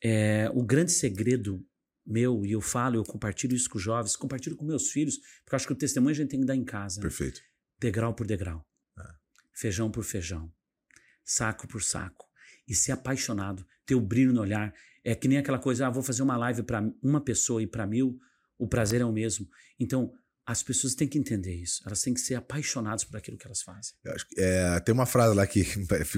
é, 0.02 0.50
o 0.54 0.62
grande 0.64 0.92
segredo 0.92 1.64
meu, 2.06 2.44
e 2.44 2.52
eu 2.52 2.60
falo, 2.60 2.96
eu 2.96 3.02
compartilho 3.04 3.54
isso 3.56 3.68
com 3.70 3.78
os 3.78 3.82
jovens, 3.84 4.14
compartilho 4.14 4.56
com 4.56 4.64
meus 4.64 4.90
filhos, 4.90 5.16
porque 5.42 5.54
eu 5.54 5.56
acho 5.56 5.66
que 5.66 5.72
o 5.72 5.76
testemunho 5.76 6.10
a 6.12 6.14
gente 6.14 6.28
tem 6.30 6.40
que 6.40 6.46
dar 6.46 6.54
em 6.54 6.64
casa. 6.64 7.00
Perfeito. 7.00 7.40
Degrau 7.80 8.14
por 8.14 8.26
degrau. 8.26 8.64
Ah. 8.96 9.14
Feijão 9.52 9.90
por 9.90 10.04
feijão. 10.04 10.52
Saco 11.24 11.66
por 11.66 11.82
saco. 11.82 12.26
E 12.68 12.74
ser 12.74 12.92
apaixonado, 12.92 13.66
ter 13.87 13.94
o 13.94 14.01
brilho 14.01 14.33
no 14.33 14.40
olhar. 14.40 14.73
É 15.05 15.14
que 15.14 15.29
nem 15.29 15.38
aquela 15.38 15.59
coisa, 15.59 15.87
ah, 15.87 15.90
vou 15.90 16.03
fazer 16.03 16.23
uma 16.23 16.37
live 16.37 16.62
para 16.62 16.83
uma 17.03 17.20
pessoa 17.20 17.62
e 17.62 17.66
para 17.66 17.87
mil, 17.87 18.18
o 18.59 18.66
prazer 18.66 19.01
é 19.01 19.05
o 19.05 19.12
mesmo. 19.12 19.47
Então, 19.79 20.12
as 20.46 20.62
pessoas 20.62 20.94
têm 20.94 21.09
que 21.09 21.18
entender 21.18 21.54
isso. 21.54 21.83
Elas 21.87 22.02
têm 22.02 22.12
que 22.12 22.20
ser 22.20 22.35
apaixonadas 22.35 23.02
por 23.02 23.16
aquilo 23.16 23.38
que 23.38 23.46
elas 23.46 23.62
fazem. 23.62 23.94
Eu 24.04 24.12
acho 24.12 24.28
que, 24.28 24.35
é, 24.38 24.78
tem 24.80 24.92
uma 24.92 25.07
frase 25.07 25.35
lá 25.35 25.46
que. 25.46 25.64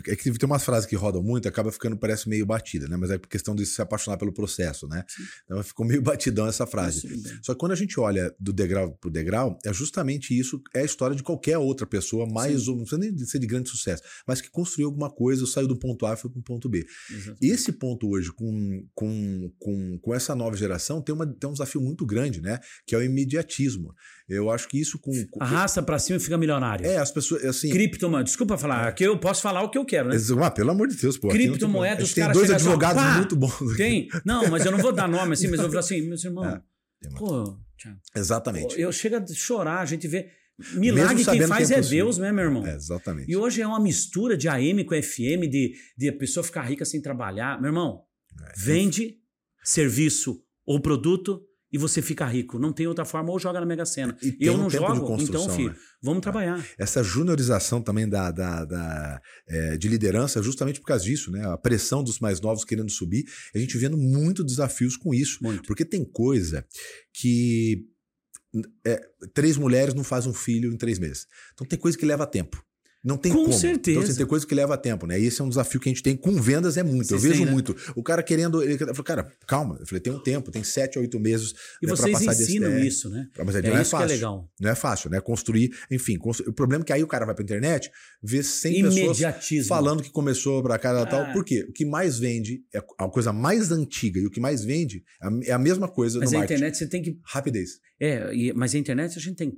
É 0.06 0.16
que 0.16 0.30
tem 0.30 0.46
umas 0.46 0.64
frases 0.64 0.88
que 0.88 0.94
rodam 0.94 1.22
muito, 1.22 1.48
acaba 1.48 1.70
ficando, 1.72 1.96
parece 1.96 2.28
meio 2.28 2.44
batida, 2.44 2.88
né? 2.88 2.96
Mas 2.96 3.10
é 3.10 3.18
questão 3.18 3.54
de 3.54 3.64
se 3.64 3.80
apaixonar 3.80 4.16
pelo 4.16 4.32
processo, 4.32 4.86
né? 4.86 5.04
Então 5.44 5.62
ficou 5.62 5.86
meio 5.86 6.00
batidão 6.02 6.46
essa 6.46 6.66
frase. 6.66 7.08
Só 7.42 7.52
que 7.52 7.58
quando 7.58 7.72
a 7.72 7.76
gente 7.76 7.98
olha 7.98 8.34
do 8.38 8.52
degrau 8.52 8.92
pro 8.96 9.10
degrau, 9.10 9.58
é 9.64 9.72
justamente 9.72 10.38
isso, 10.38 10.60
é 10.74 10.80
a 10.80 10.84
história 10.84 11.16
de 11.16 11.22
qualquer 11.22 11.58
outra 11.58 11.86
pessoa, 11.86 12.26
mais 12.26 12.68
ou 12.68 12.76
não 12.76 12.84
precisa 12.84 13.00
nem 13.00 13.16
ser 13.18 13.38
de 13.38 13.46
grande 13.46 13.68
sucesso, 13.68 14.02
mas 14.26 14.40
que 14.40 14.50
construiu 14.50 14.88
alguma 14.88 15.10
coisa, 15.10 15.46
saiu 15.46 15.68
do 15.68 15.78
ponto 15.78 16.06
A 16.06 16.14
e 16.14 16.16
foi 16.16 16.30
pro 16.30 16.42
ponto 16.42 16.68
B. 16.68 16.86
Exatamente. 17.10 17.46
Esse 17.46 17.72
ponto 17.72 18.08
hoje, 18.08 18.32
com, 18.32 18.86
com, 18.94 19.52
com, 19.58 19.98
com 19.98 20.14
essa 20.14 20.34
nova 20.34 20.56
geração, 20.56 21.00
tem, 21.00 21.14
uma, 21.14 21.26
tem 21.26 21.48
um 21.48 21.52
desafio 21.52 21.80
muito 21.80 22.04
grande, 22.04 22.40
né? 22.40 22.60
Que 22.86 22.94
é 22.94 22.98
o 22.98 23.02
imediatismo. 23.02 23.94
Eu 24.28 24.50
acho 24.50 24.66
que 24.68 24.80
isso 24.80 24.98
com. 24.98 25.12
com 25.30 25.42
Arrasta 25.42 25.80
pra 25.82 25.98
cima 25.98 26.16
e 26.16 26.20
fica 26.20 26.36
milionário. 26.36 26.84
é, 26.84 26.96
as 26.96 27.10
pessoas, 27.12 27.44
assim. 27.44 27.70
Criptomoeda. 27.70 28.24
Desculpa 28.24 28.58
falar, 28.58 28.88
aqui 28.88 29.04
eu 29.04 29.16
posso 29.18 29.40
falar 29.40 29.62
o 29.62 29.70
que 29.70 29.78
eu 29.78 29.84
quero, 29.84 30.08
né? 30.08 30.16
Ah, 30.42 30.50
pelo 30.50 30.70
amor 30.72 30.88
de 30.88 30.96
Deus, 30.96 31.16
pô. 31.16 31.28
Criptomoeda, 31.28 32.02
os 32.02 32.08
gente 32.08 32.14
tem 32.16 32.22
caras 32.24 32.36
dois 32.36 32.50
assim, 32.50 32.66
advogados 32.66 33.02
pá, 33.02 33.14
muito 33.18 33.36
bons. 33.36 33.76
Tem. 33.76 34.08
Não, 34.24 34.48
mas 34.50 34.64
eu 34.64 34.72
não 34.72 34.78
vou 34.78 34.92
dar 34.92 35.08
nome 35.08 35.34
assim, 35.34 35.46
mas 35.46 35.58
eu 35.60 35.62
vou 35.64 35.70
falar 35.70 35.80
assim, 35.80 36.02
meus 36.02 36.24
irmãos. 36.24 36.60
É, 37.04 37.10
Pô, 37.10 37.58
Thiago, 37.78 37.98
Exatamente. 38.16 38.80
eu 38.80 38.90
chego 38.90 39.16
a 39.16 39.26
chorar, 39.34 39.80
a 39.80 39.84
gente 39.84 40.08
vê. 40.08 40.30
Milagre 40.72 41.22
quem 41.22 41.42
faz 41.46 41.70
é 41.70 41.76
é. 41.76 41.80
Deus, 41.82 42.16
né, 42.16 42.32
meu 42.32 42.44
irmão? 42.44 42.66
É, 42.66 42.74
exatamente. 42.74 43.30
E 43.30 43.36
hoje 43.36 43.60
é 43.60 43.66
uma 43.66 43.78
mistura 43.78 44.34
de 44.34 44.48
AM 44.48 44.82
com 44.82 44.94
FM, 45.00 45.46
de, 45.48 45.74
de 45.96 46.08
a 46.08 46.12
pessoa 46.14 46.42
ficar 46.42 46.62
rica 46.62 46.86
sem 46.86 47.02
trabalhar. 47.02 47.60
Meu 47.60 47.68
irmão, 47.68 48.00
É. 48.42 48.52
vende 48.56 49.16
serviço 49.62 50.42
ou 50.64 50.80
produto 50.80 51.42
e 51.76 51.78
você 51.78 52.00
fica 52.00 52.24
rico. 52.24 52.58
Não 52.58 52.72
tem 52.72 52.86
outra 52.86 53.04
forma, 53.04 53.30
ou 53.30 53.38
joga 53.38 53.60
na 53.60 53.66
Mega 53.66 53.84
Sena. 53.84 54.16
E 54.22 54.34
Eu 54.40 54.54
um 54.54 54.56
não 54.56 54.70
jogo, 54.70 55.20
então, 55.20 55.46
filho, 55.50 55.68
né? 55.68 55.76
vamos 56.02 56.22
trabalhar. 56.22 56.66
Essa 56.78 57.02
juniorização 57.02 57.82
também 57.82 58.08
da, 58.08 58.30
da, 58.30 58.64
da, 58.64 59.20
é, 59.46 59.76
de 59.76 59.86
liderança 59.86 60.40
é 60.40 60.42
justamente 60.42 60.80
por 60.80 60.86
causa 60.86 61.04
disso, 61.04 61.30
né? 61.30 61.46
A 61.46 61.58
pressão 61.58 62.02
dos 62.02 62.18
mais 62.18 62.40
novos 62.40 62.64
querendo 62.64 62.90
subir. 62.90 63.26
A 63.54 63.58
gente 63.58 63.76
vendo 63.76 63.98
muito 63.98 64.42
desafios 64.42 64.96
com 64.96 65.12
isso. 65.12 65.38
Muito. 65.42 65.66
Porque 65.66 65.84
tem 65.84 66.02
coisa 66.02 66.64
que 67.12 67.84
é, 68.86 68.98
três 69.34 69.58
mulheres 69.58 69.92
não 69.92 70.02
fazem 70.02 70.30
um 70.30 70.34
filho 70.34 70.72
em 70.72 70.78
três 70.78 70.98
meses. 70.98 71.26
Então 71.52 71.66
tem 71.66 71.78
coisa 71.78 71.98
que 71.98 72.06
leva 72.06 72.26
tempo. 72.26 72.64
Não 73.06 73.16
tem 73.16 73.30
Com 73.32 73.44
como. 73.44 73.52
certeza. 73.52 73.98
Então 73.98 74.02
assim, 74.10 74.16
tem 74.18 74.26
coisa 74.26 74.44
que 74.44 74.52
leva 74.54 74.76
tempo, 74.76 75.06
né? 75.06 75.18
E 75.20 75.26
esse 75.26 75.40
é 75.40 75.44
um 75.44 75.48
desafio 75.48 75.78
que 75.78 75.88
a 75.88 75.92
gente 75.92 76.02
tem 76.02 76.16
com 76.16 76.32
vendas, 76.42 76.76
é 76.76 76.82
muito. 76.82 77.02
eu 77.04 77.18
Vocês 77.18 77.22
vejo 77.22 77.34
têm, 77.36 77.44
né? 77.46 77.52
muito. 77.52 77.76
O 77.94 78.02
cara 78.02 78.20
querendo. 78.20 78.62
Ele 78.62 78.76
falou, 78.76 79.04
cara, 79.04 79.32
calma. 79.46 79.76
Eu 79.78 79.86
falei, 79.86 80.00
tem 80.00 80.12
um 80.12 80.18
tempo, 80.18 80.50
tem 80.50 80.64
sete 80.64 80.98
a 80.98 81.00
oito 81.00 81.20
meses. 81.20 81.52
E 81.80 81.86
né, 81.86 81.92
pra 81.92 81.96
vocês 81.96 82.12
passar 82.12 82.32
desse- 82.34 82.42
ensinam 82.42 82.72
é, 82.72 82.84
isso, 82.84 83.08
né? 83.08 83.28
Mas 83.44 83.54
é, 83.54 83.58
É 83.60 83.62
não 83.62 83.76
é 83.76 83.82
isso 83.82 83.90
que 83.90 83.96
é 83.96 84.00
fácil. 84.00 84.14
legal. 84.16 84.52
Não 84.60 84.70
é 84.70 84.74
fácil, 84.74 85.10
né? 85.10 85.20
Construir, 85.20 85.70
enfim. 85.88 86.18
constru- 86.18 86.50
O 86.50 86.52
problema 86.52 86.82
é 86.82 86.86
que 86.86 86.92
aí 86.92 87.02
o 87.04 87.06
cara 87.06 87.24
vai 87.24 87.34
pra 87.34 87.44
internet, 87.44 87.90
vê 88.20 88.42
100 88.42 88.82
pessoas 88.82 89.66
falando 89.68 90.02
que 90.02 90.10
começou 90.10 90.60
pra 90.62 90.74
e 90.74 90.78
Ah. 90.86 91.06
tal. 91.06 91.32
Por 91.32 91.44
quê? 91.44 91.64
O 91.68 91.72
que 91.72 91.84
mais 91.84 92.18
vende 92.18 92.62
é 92.74 92.78
a 92.98 93.08
coisa 93.08 93.32
mais 93.32 93.70
antiga 93.70 94.18
e 94.18 94.26
o 94.26 94.30
que 94.30 94.40
mais 94.40 94.64
vende 94.64 95.04
é 95.22 95.26
a- 95.28 95.40
é 95.46 95.52
a 95.52 95.58
mesma 95.58 95.86
coisa 95.88 96.18
Mas 96.18 96.32
no 96.32 96.38
a 96.38 96.40
marketing. 96.40 96.54
internet 96.58 96.76
você 96.78 96.86
tem 96.88 97.02
que 97.02 97.18
Rapidez. 97.24 97.78
É, 98.00 98.52
mas 98.54 98.74
a 98.74 98.78
internet 98.78 99.16
a 99.16 99.20
gente 99.22 99.36
tem. 99.36 99.52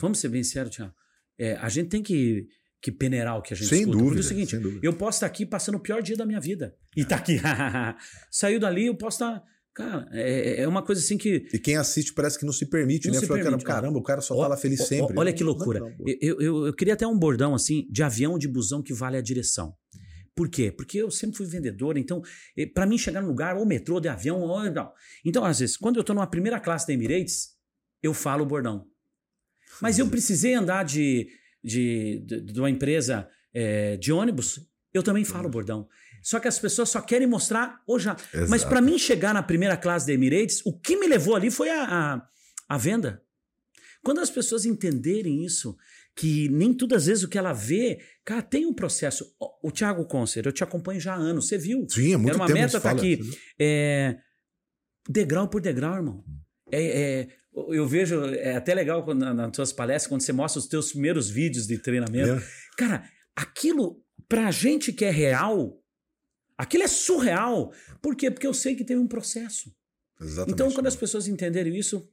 Vamos 0.00 0.18
ser 0.20 0.28
bem 0.28 0.44
sérios, 0.44 0.74
Tiago. 0.76 0.92
É, 1.38 1.56
a 1.56 1.68
gente 1.68 1.88
tem 1.88 2.02
que, 2.02 2.46
que 2.82 2.90
peneirar 2.90 3.38
o 3.38 3.42
que 3.42 3.54
a 3.54 3.56
gente 3.56 3.68
Sem 3.68 3.80
escuta. 3.80 3.96
Porque 3.96 4.02
é 4.02 4.08
dúvida, 4.08 4.20
o 4.20 4.28
seguinte, 4.28 4.50
sem 4.50 4.60
dúvida. 4.60 4.80
eu 4.86 4.92
posso 4.92 5.16
estar 5.16 5.26
aqui 5.26 5.46
passando 5.46 5.76
o 5.76 5.80
pior 5.80 6.02
dia 6.02 6.16
da 6.16 6.26
minha 6.26 6.40
vida. 6.40 6.74
E 6.96 7.04
tá 7.04 7.16
aqui. 7.16 7.38
Saiu 8.30 8.58
dali, 8.58 8.86
eu 8.86 8.96
posso 8.96 9.24
estar. 9.24 9.42
Cara, 9.74 10.06
é, 10.12 10.62
é 10.62 10.68
uma 10.68 10.82
coisa 10.84 11.00
assim 11.00 11.16
que. 11.16 11.46
E 11.52 11.58
quem 11.58 11.76
assiste 11.76 12.12
parece 12.12 12.38
que 12.38 12.44
não 12.44 12.52
se 12.52 12.66
permite, 12.66 13.06
Não 13.06 13.14
né? 13.14 13.20
se 13.20 13.26
Fala, 13.26 13.40
permite, 13.40 13.64
caramba, 13.64 13.80
caramba, 13.80 13.98
o 13.98 14.02
cara 14.02 14.20
só 14.20 14.34
Ó, 14.36 14.42
tá 14.42 14.48
lá 14.48 14.56
feliz 14.56 14.80
ó, 14.80 14.84
sempre. 14.84 15.14
Olha 15.16 15.32
que 15.32 15.42
Não, 15.44 15.52
loucura. 15.52 15.80
não, 15.80 15.88
não, 15.88 15.96
pô. 15.96 16.04
Eu, 16.20 16.40
eu, 16.40 16.66
eu 16.66 16.72
queria 16.74 16.92
até 16.92 17.06
um 17.06 17.18
bordão 17.18 17.54
assim 17.54 17.86
de 17.90 18.02
avião 18.02 18.36
de 18.38 18.48
busão 18.48 18.82
que 18.82 18.92
vale 18.92 19.16
a 19.16 19.22
direção. 19.22 19.74
Por 20.34 20.48
quê? 20.50 20.72
Porque 20.72 20.98
eu 20.98 21.10
sempre 21.10 21.36
fui 21.36 21.46
vendedor, 21.46 21.96
então, 21.96 22.20
eh, 22.56 22.66
pra 22.66 22.86
mim 22.86 22.98
chegar 22.98 23.20
num 23.22 23.28
lugar, 23.28 23.56
ou 23.56 23.64
metrô, 23.66 24.00
de 24.00 24.08
avião, 24.08 24.40
ou. 24.40 24.70
Não. 24.70 24.90
Então, 25.24 25.44
às 25.44 25.60
vezes, 25.60 25.76
quando 25.76 25.96
eu 25.98 26.04
tô 26.04 26.12
numa 26.14 26.26
primeira 26.26 26.58
classe 26.58 26.86
da 26.86 26.92
Emirates, 26.92 27.50
eu 28.02 28.12
falo 28.12 28.42
o 28.42 28.46
bordão. 28.46 28.86
Mas 29.80 29.98
eu 29.98 30.08
precisei 30.08 30.52
andar 30.54 30.84
de, 30.84 31.28
de, 31.62 32.22
de, 32.26 32.40
de 32.40 32.60
uma 32.60 32.70
empresa 32.70 33.28
eh, 33.54 33.96
de 33.96 34.12
ônibus, 34.12 34.60
eu 34.92 35.02
também 35.02 35.24
falo 35.24 35.46
o 35.46 35.50
bordão. 35.50 35.88
Só 36.22 36.38
que 36.38 36.46
as 36.48 36.58
pessoas 36.58 36.88
só 36.88 37.00
querem 37.00 37.26
mostrar 37.26 37.82
ou 37.86 37.98
já. 37.98 38.16
Mas 38.32 38.60
Exato. 38.60 38.68
pra 38.68 38.80
mim 38.80 38.98
chegar 38.98 39.34
na 39.34 39.42
primeira 39.42 39.76
classe 39.76 40.06
da 40.06 40.12
Emirates, 40.12 40.60
o 40.64 40.78
que 40.78 40.96
me 40.96 41.06
levou 41.08 41.34
ali 41.34 41.50
foi 41.50 41.68
a, 41.70 41.84
a, 41.84 42.28
a 42.68 42.78
venda. 42.78 43.22
Quando 44.04 44.20
as 44.20 44.30
pessoas 44.30 44.64
entenderem 44.64 45.44
isso, 45.44 45.76
que 46.14 46.48
nem 46.48 46.72
tudo 46.74 46.94
às 46.94 47.06
vezes 47.06 47.24
o 47.24 47.28
que 47.28 47.38
ela 47.38 47.52
vê, 47.52 48.00
cara, 48.24 48.42
tem 48.42 48.66
um 48.66 48.74
processo. 48.74 49.34
O, 49.40 49.68
o 49.68 49.70
Thiago 49.72 50.04
Concer, 50.06 50.46
eu 50.46 50.52
te 50.52 50.62
acompanho 50.62 51.00
já 51.00 51.14
há 51.14 51.16
anos, 51.16 51.48
você 51.48 51.58
viu? 51.58 51.86
Sim, 51.88 52.14
é 52.14 52.16
muito 52.16 52.30
Era 52.30 52.38
uma 52.38 52.46
tempo 52.46 52.58
meta, 52.58 52.68
que 52.68 52.82
tá 52.82 52.88
fala, 52.88 53.00
aqui. 53.00 53.16
né? 53.16 53.36
É, 53.58 54.18
degrau 55.08 55.48
por 55.48 55.60
degrau, 55.60 55.94
irmão. 55.96 56.24
É, 56.70 56.84
é, 56.84 57.28
eu 57.70 57.86
vejo, 57.86 58.24
é 58.24 58.56
até 58.56 58.74
legal 58.74 59.04
quando, 59.04 59.20
na- 59.20 59.34
nas 59.34 59.54
suas 59.54 59.72
palestras, 59.72 60.08
quando 60.08 60.22
você 60.22 60.32
mostra 60.32 60.58
os 60.60 60.66
teus 60.66 60.92
primeiros 60.92 61.28
vídeos 61.30 61.66
de 61.66 61.78
treinamento. 61.78 62.32
É. 62.32 62.42
Cara, 62.76 63.04
aquilo, 63.36 64.02
pra 64.28 64.50
gente 64.50 64.92
que 64.92 65.04
é 65.04 65.10
real, 65.10 65.78
aquilo 66.56 66.84
é 66.84 66.88
surreal. 66.88 67.72
Por 68.00 68.16
quê? 68.16 68.30
Porque 68.30 68.46
eu 68.46 68.54
sei 68.54 68.74
que 68.74 68.84
teve 68.84 69.00
um 69.00 69.06
processo. 69.08 69.70
Exatamente. 70.20 70.52
Então, 70.54 70.70
quando 70.72 70.86
as 70.86 70.96
pessoas 70.96 71.26
entenderem 71.28 71.76
isso. 71.76 72.06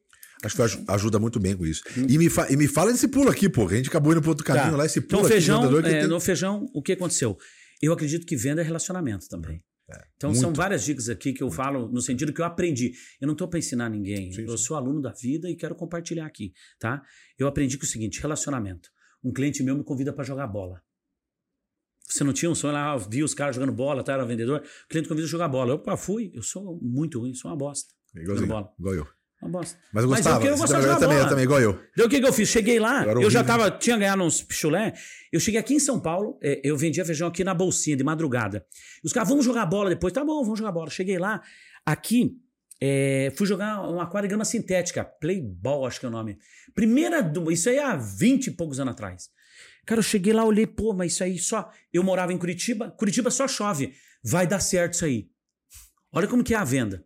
Acho 0.44 0.56
que 0.56 0.62
aj- 0.62 0.84
ajuda 0.88 1.20
muito 1.20 1.38
bem 1.40 1.56
com 1.56 1.66
isso. 1.66 1.84
E 2.08 2.18
me, 2.18 2.30
fa- 2.30 2.48
e 2.50 2.56
me 2.56 2.68
fala 2.68 2.92
desse 2.92 3.08
pulo 3.10 3.30
aqui, 3.30 3.50
pô. 3.50 3.68
A 3.68 3.76
gente 3.76 3.90
acabou 3.90 4.14
indo 4.14 4.22
pro 4.22 4.30
outro 4.32 4.46
caminho 4.46 4.72
Tá. 4.72 4.78
lá, 4.78 4.86
esse 4.86 5.00
Então, 5.00 5.10
pulo 5.20 5.22
aqui, 5.28 5.34
feijão, 5.34 5.70
que 5.82 5.88
é, 5.88 6.00
tem- 6.00 6.08
no 6.08 6.20
feijão, 6.20 6.66
o 6.74 6.82
que 6.82 6.94
aconteceu? 6.94 7.38
Eu 7.82 7.92
acredito 7.94 8.26
que 8.26 8.36
venda 8.38 8.62
é 8.62 8.64
relacionamento 8.64 9.28
também. 9.30 9.62
Então, 10.16 10.34
são 10.34 10.50
muito. 10.50 10.58
várias 10.58 10.84
dicas 10.84 11.10
aqui 11.10 11.34
que 11.34 11.42
eu 11.42 11.50
falo 11.50 11.88
no 11.90 12.02
sentido 12.02 12.34
que 12.34 12.42
eu 12.42 12.46
aprendi. 12.46 12.94
Eu 13.20 13.28
não 13.28 13.34
estou 13.34 13.48
para 13.48 13.60
ensinar 13.60 13.90
ninguém. 13.90 14.32
Sim, 14.32 14.44
eu 14.44 14.58
sim. 14.58 14.66
sou 14.66 14.78
aluno 14.78 15.02
da 15.02 15.12
vida 15.12 15.50
e 15.50 15.56
quero 15.56 15.76
compartilhar 15.76 16.26
aqui, 16.26 16.54
tá? 16.78 17.02
Eu 17.38 17.48
aprendi 17.48 17.78
que 17.78 17.86
é 17.86 17.88
o 17.88 17.90
seguinte, 17.90 18.22
relacionamento. 18.22 18.90
Um 19.24 19.32
cliente 19.32 19.64
meu 19.64 19.76
me 19.76 19.84
convida 19.84 20.14
para 20.14 20.24
jogar 20.24 20.48
bola. 20.48 20.82
Você 22.08 22.24
não 22.24 22.34
tinha 22.34 22.50
um 22.50 22.56
sonho 22.56 22.74
lá, 22.74 22.98
vi 22.98 23.24
os 23.24 23.34
caras 23.34 23.56
jogando 23.56 23.72
bola, 23.72 24.04
tá, 24.04 24.14
era 24.14 24.26
vendedor. 24.26 24.62
O 24.62 24.88
cliente 24.88 25.08
convida 25.08 25.28
a 25.28 25.30
jogar 25.30 25.48
bola. 25.48 25.74
Eu 25.74 25.80
pá, 25.80 25.96
fui, 25.96 26.32
eu 26.34 26.42
sou 26.42 26.80
muito 26.82 27.20
ruim, 27.20 27.34
sou 27.34 27.52
uma 27.52 27.58
bosta. 27.58 27.94
Igualzinho, 28.16 28.48
bola. 28.48 28.74
igual 28.80 28.96
eu. 28.96 29.19
Uma 29.42 29.50
bosta. 29.52 29.80
Mas 29.94 30.04
eu 30.04 30.10
gostava. 30.10 30.46
eu, 30.46 30.50
eu 30.52 30.58
Você 30.58 30.74
gostava 30.74 30.84
eu 30.86 30.94
também, 31.00 31.08
bola. 31.10 31.20
eu 31.22 31.30
também, 31.30 31.44
igual 31.46 31.62
eu. 31.62 31.80
Então 31.94 32.06
o 32.06 32.10
que, 32.10 32.20
que 32.20 32.28
eu 32.28 32.34
fiz? 32.34 32.50
Cheguei 32.50 32.78
lá, 32.80 33.02
Agora 33.02 33.22
eu 33.22 33.30
já 33.30 33.44
tava, 33.44 33.72
tinha 33.72 33.98
ganhado 33.98 34.22
uns 34.22 34.42
pichulé. 34.44 34.94
Eu 35.32 35.40
cheguei 35.40 35.60
aqui 35.60 35.74
em 35.74 35.80
São 35.80 36.00
Paulo, 36.00 36.38
é, 36.44 36.60
eu 36.64 36.76
vendia 36.76 37.06
feijão 37.06 37.28
aqui 37.30 37.44
na 37.44 37.54
bolsinha 37.54 37.96
de 37.96 38.04
madrugada. 38.04 38.66
Os 39.04 39.14
caras, 39.14 39.30
vamos 39.30 39.46
jogar 39.46 39.66
bola 39.66 39.90
depois. 39.90 40.12
Tá 40.12 40.26
bom, 40.26 40.44
vamos 40.44 40.60
jogar 40.60 40.72
bola. 40.74 40.90
Cheguei 40.90 41.18
lá, 41.18 41.42
aqui, 41.86 42.36
é, 42.82 43.32
fui 43.38 43.48
jogar 43.48 43.82
uma 43.90 44.06
quadra 44.08 44.24
de 44.28 44.30
grama 44.30 44.44
sintética, 44.44 45.04
Playball, 45.06 45.86
acho 45.86 46.00
que 46.02 46.06
é 46.06 46.10
o 46.10 46.12
nome. 46.12 46.38
Primeira, 46.76 47.22
do- 47.24 47.50
isso 47.52 47.70
aí 47.70 47.80
há 47.80 47.96
20 47.96 48.48
e 48.48 48.52
poucos 48.52 48.80
anos 48.80 48.92
atrás. 48.92 49.30
Cara, 49.86 50.00
eu 50.00 50.04
cheguei 50.04 50.34
lá, 50.34 50.44
olhei, 50.44 50.68
pô, 50.68 50.94
mas 50.94 51.14
isso 51.14 51.24
aí 51.24 51.40
só. 51.40 51.70
Eu 51.94 52.04
morava 52.04 52.34
em 52.34 52.38
Curitiba, 52.38 52.92
Curitiba 52.92 53.32
só 53.32 53.48
chove. 53.48 53.94
Vai 54.24 54.46
dar 54.46 54.60
certo 54.60 54.94
isso 54.96 55.06
aí. 55.06 55.30
Olha 56.12 56.28
como 56.28 56.44
que 56.44 56.54
é 56.54 56.58
a 56.58 56.64
venda. 56.64 57.04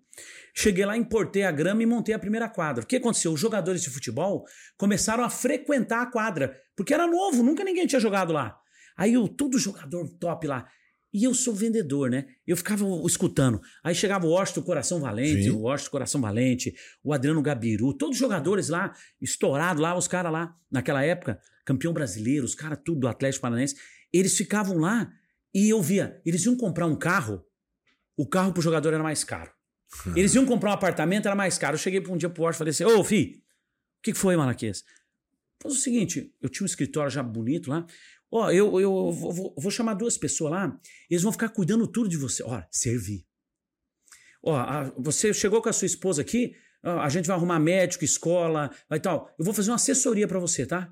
Cheguei 0.56 0.86
lá, 0.86 0.96
importei 0.96 1.44
a 1.44 1.52
grama 1.52 1.82
e 1.82 1.86
montei 1.86 2.14
a 2.14 2.20
primeira 2.20 2.48
quadra. 2.48 2.84
O 2.84 2.88
que 2.88 2.98
aconteceu? 2.98 3.34
Os 3.34 3.40
jogadores 3.40 3.82
de 3.82 3.90
futebol 3.90 4.46
começaram 4.78 5.24
a 5.24 5.30
frequentar 5.30 6.04
a 6.04 6.12
quadra, 6.12 6.56
porque 6.76 6.94
era 6.94 7.08
novo, 7.08 7.42
nunca 7.42 7.64
ninguém 7.64 7.88
tinha 7.88 8.00
jogado 8.00 8.32
lá. 8.32 8.56
Aí 8.96 9.14
eu, 9.14 9.28
todo 9.28 9.58
jogador 9.58 10.08
top 10.20 10.46
lá. 10.46 10.68
E 11.12 11.24
eu 11.24 11.34
sou 11.34 11.54
vendedor, 11.54 12.10
né? 12.10 12.26
Eu 12.46 12.58
ficava 12.58 12.86
escutando. 13.06 13.62
Aí 13.84 13.94
chegava 13.94 14.26
o 14.26 14.32
Washington 14.32 14.62
Coração 14.64 15.00
Valente, 15.00 15.44
Sim. 15.44 15.50
o 15.52 15.62
Washington 15.62 15.92
Coração 15.92 16.22
Valente, 16.22 16.74
o 17.04 17.14
Adriano 17.14 17.42
Gabiru, 17.42 17.94
todos 17.96 18.16
os 18.16 18.20
jogadores 18.20 18.70
lá, 18.70 18.94
estourados 19.22 19.82
lá, 19.82 19.96
os 19.96 20.08
caras 20.08 20.32
lá, 20.32 20.56
naquela 20.72 21.04
época, 21.04 21.40
campeão 21.66 21.94
brasileiro, 21.94 22.46
os 22.46 22.56
caras 22.56 22.80
tudo 22.84 23.02
do 23.02 23.08
Atlético 23.08 23.44
Paranaense, 23.44 23.76
eles 24.12 24.36
ficavam 24.36 24.78
lá 24.78 25.12
e 25.54 25.70
eu 25.70 25.82
via, 25.82 26.20
eles 26.26 26.46
iam 26.46 26.58
comprar 26.58 26.88
um 26.88 26.96
carro, 26.96 27.44
o 28.18 28.28
carro 28.28 28.52
pro 28.52 28.62
jogador 28.62 28.92
era 28.94 29.04
mais 29.04 29.24
caro. 29.24 29.52
Eles 30.16 30.34
iam 30.36 30.46
comprar 30.46 30.72
um 30.72 30.74
apartamento, 30.74 31.26
era 31.28 31.36
mais 31.36 31.58
caro. 31.58 31.76
Eu 31.76 31.80
cheguei 31.80 32.04
um 32.08 32.18
dia 32.18 32.30
pro 32.30 32.44
Washington 32.44 32.56
e 32.70 32.74
falei 32.74 32.90
assim: 32.90 33.00
Ô, 33.00 33.04
fi, 33.04 33.42
o 34.00 34.02
que, 34.04 34.14
foi, 34.14 34.36
Malaquias? 34.36 34.84
Foi 35.62 35.72
o 35.72 35.76
seguinte: 35.76 36.34
eu 36.42 36.50
tinha 36.50 36.64
um 36.64 36.68
escritório 36.68 37.10
já 37.12 37.24
bonito 37.24 37.70
lá. 37.70 37.86
Ó, 38.32 38.50
eu, 38.52 38.80
eu 38.80 39.12
vou, 39.12 39.54
vou- 39.56 39.72
chamar 39.72 39.94
duas 39.94 40.18
pessoas 40.18 40.52
lá, 40.52 40.80
eles 41.10 41.22
vão 41.22 41.32
ficar 41.32 41.50
cuidando 41.50 41.86
tudo 41.88 42.10
de 42.10 42.18
você. 42.18 42.42
Ó, 42.44 42.62
servir. 42.72 43.26
Ó, 44.42 44.58
você 44.98 45.34
chegou 45.34 45.62
com 45.62 45.70
a 45.70 45.74
sua 45.74 45.86
esposa 45.86 46.22
aqui, 46.22 46.56
a 46.82 47.08
gente 47.10 47.28
vai 47.28 47.36
arrumar 47.38 47.60
médico, 47.60 48.04
escola, 48.04 48.70
vai 48.90 49.00
tal. 49.00 49.34
Eu 49.40 49.46
vou 49.46 49.54
fazer 49.54 49.70
uma 49.70 49.76
assessoria 49.76 50.28
pra 50.28 50.40
você, 50.40 50.66
tá? 50.66 50.92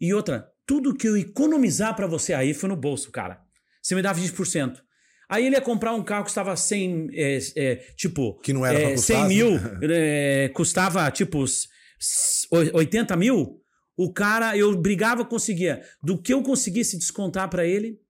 E 0.00 0.12
outra, 0.12 0.50
tudo 0.66 0.94
que 0.94 1.06
eu 1.08 1.16
economizar 1.16 1.94
pra 1.94 2.06
você 2.06 2.32
aí 2.32 2.52
foi 2.54 2.68
no 2.68 2.76
bolso, 2.76 3.10
cara. 3.12 3.40
Você 3.82 3.94
me 3.94 4.02
dá 4.02 4.12
20%. 4.14 4.82
Aí 5.28 5.46
ele 5.46 5.56
ia 5.56 5.60
comprar 5.60 5.92
um 5.94 6.02
carro 6.02 6.24
que 6.24 6.30
estava 6.30 6.56
100, 6.56 7.10
é, 7.12 7.38
é, 7.56 7.76
tipo, 7.96 8.38
Que 8.40 8.52
não 8.52 8.64
era 8.64 8.78
é, 8.78 8.94
custar, 8.94 9.16
100 9.18 9.28
mil, 9.28 9.48
é, 9.82 10.48
custava 10.54 11.10
tipo 11.10 11.44
s- 11.44 11.68
s- 12.00 12.46
80 12.72 13.14
mil. 13.16 13.60
O 13.96 14.12
cara, 14.12 14.56
eu 14.56 14.74
brigava, 14.80 15.24
conseguia. 15.24 15.82
Do 16.02 16.16
que 16.22 16.32
eu 16.32 16.42
conseguisse 16.42 16.96
descontar 16.96 17.48
pra 17.50 17.66
ele, 17.66 18.00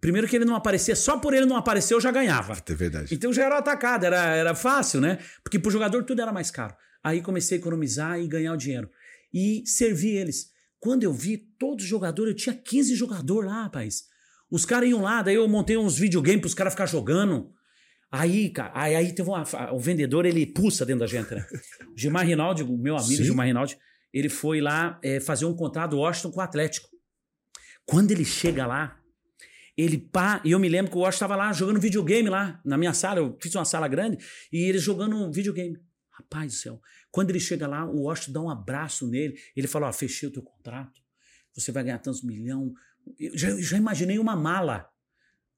primeiro 0.00 0.26
que 0.26 0.34
ele 0.34 0.44
não 0.44 0.56
aparecia, 0.56 0.96
só 0.96 1.18
por 1.18 1.34
ele 1.34 1.46
não 1.46 1.56
aparecer 1.56 1.94
eu 1.94 2.00
já 2.00 2.10
ganhava. 2.10 2.56
É 2.68 2.74
verdade. 2.74 3.14
Então 3.14 3.32
já 3.32 3.44
era 3.44 3.58
atacado, 3.58 4.04
era, 4.04 4.34
era 4.34 4.54
fácil, 4.54 5.00
né? 5.00 5.18
Porque 5.42 5.58
pro 5.58 5.70
jogador 5.70 6.04
tudo 6.04 6.20
era 6.22 6.32
mais 6.32 6.50
caro. 6.50 6.74
Aí 7.02 7.20
comecei 7.20 7.58
a 7.58 7.60
economizar 7.60 8.18
e 8.18 8.26
ganhar 8.26 8.54
o 8.54 8.56
dinheiro. 8.56 8.88
E 9.32 9.62
servi 9.66 10.16
eles. 10.16 10.46
Quando 10.80 11.02
eu 11.04 11.12
vi 11.12 11.36
todos 11.36 11.84
os 11.84 11.88
jogadores, 11.90 12.32
eu 12.32 12.36
tinha 12.36 12.54
15 12.56 12.94
jogadores 12.94 13.48
lá, 13.48 13.62
rapaz. 13.64 14.04
Os 14.54 14.64
caras 14.64 14.88
iam 14.88 15.02
lá, 15.02 15.20
daí 15.20 15.34
eu 15.34 15.48
montei 15.48 15.76
uns 15.76 15.98
videogames 15.98 16.40
pros 16.40 16.54
caras 16.54 16.74
ficarem 16.74 16.92
jogando. 16.92 17.52
Aí, 18.08 18.50
cara, 18.50 18.70
aí, 18.72 18.94
aí 18.94 19.12
teve 19.12 19.28
uma. 19.28 19.42
O 19.72 19.80
vendedor, 19.80 20.24
ele 20.24 20.46
pulsa 20.46 20.86
dentro 20.86 21.00
da 21.00 21.08
gente, 21.08 21.34
né? 21.34 21.44
O 21.92 21.98
Gilmar 21.98 22.24
Rinaldi, 22.24 22.62
o 22.62 22.78
meu 22.78 22.96
amigo 22.96 23.16
Sim. 23.16 23.24
Gilmar 23.24 23.46
Rinaldi, 23.46 23.76
ele 24.12 24.28
foi 24.28 24.60
lá 24.60 25.00
é, 25.02 25.18
fazer 25.18 25.44
um 25.44 25.56
contrato 25.56 25.90
do 25.90 25.98
Washington 25.98 26.30
com 26.30 26.38
o 26.38 26.40
Atlético. 26.40 26.88
Quando 27.84 28.12
ele 28.12 28.24
chega 28.24 28.64
lá, 28.64 28.96
ele 29.76 29.98
pá, 29.98 30.40
e 30.44 30.52
eu 30.52 30.60
me 30.60 30.68
lembro 30.68 30.92
que 30.92 30.96
o 30.96 31.00
Washington 31.00 31.24
estava 31.24 31.34
lá 31.34 31.52
jogando 31.52 31.80
videogame 31.80 32.30
lá 32.30 32.60
na 32.64 32.78
minha 32.78 32.94
sala, 32.94 33.18
eu 33.18 33.36
fiz 33.42 33.52
uma 33.56 33.64
sala 33.64 33.88
grande, 33.88 34.24
e 34.52 34.58
eles 34.68 34.82
jogando 34.82 35.16
um 35.16 35.32
videogame. 35.32 35.82
Rapaz 36.10 36.52
do 36.52 36.56
céu. 36.58 36.80
Quando 37.10 37.30
ele 37.30 37.40
chega 37.40 37.66
lá, 37.66 37.84
o 37.84 38.02
Washington 38.02 38.32
dá 38.32 38.40
um 38.40 38.50
abraço 38.50 39.04
nele, 39.08 39.34
ele 39.56 39.66
fala: 39.66 39.88
Ó, 39.88 39.92
fechei 39.92 40.28
o 40.28 40.32
teu 40.32 40.42
contrato, 40.44 41.02
você 41.52 41.72
vai 41.72 41.82
ganhar 41.82 41.98
tantos 41.98 42.22
milhão. 42.22 42.72
Eu 43.18 43.36
já, 43.36 43.50
já 43.60 43.76
imaginei 43.76 44.18
uma 44.18 44.36
mala. 44.36 44.86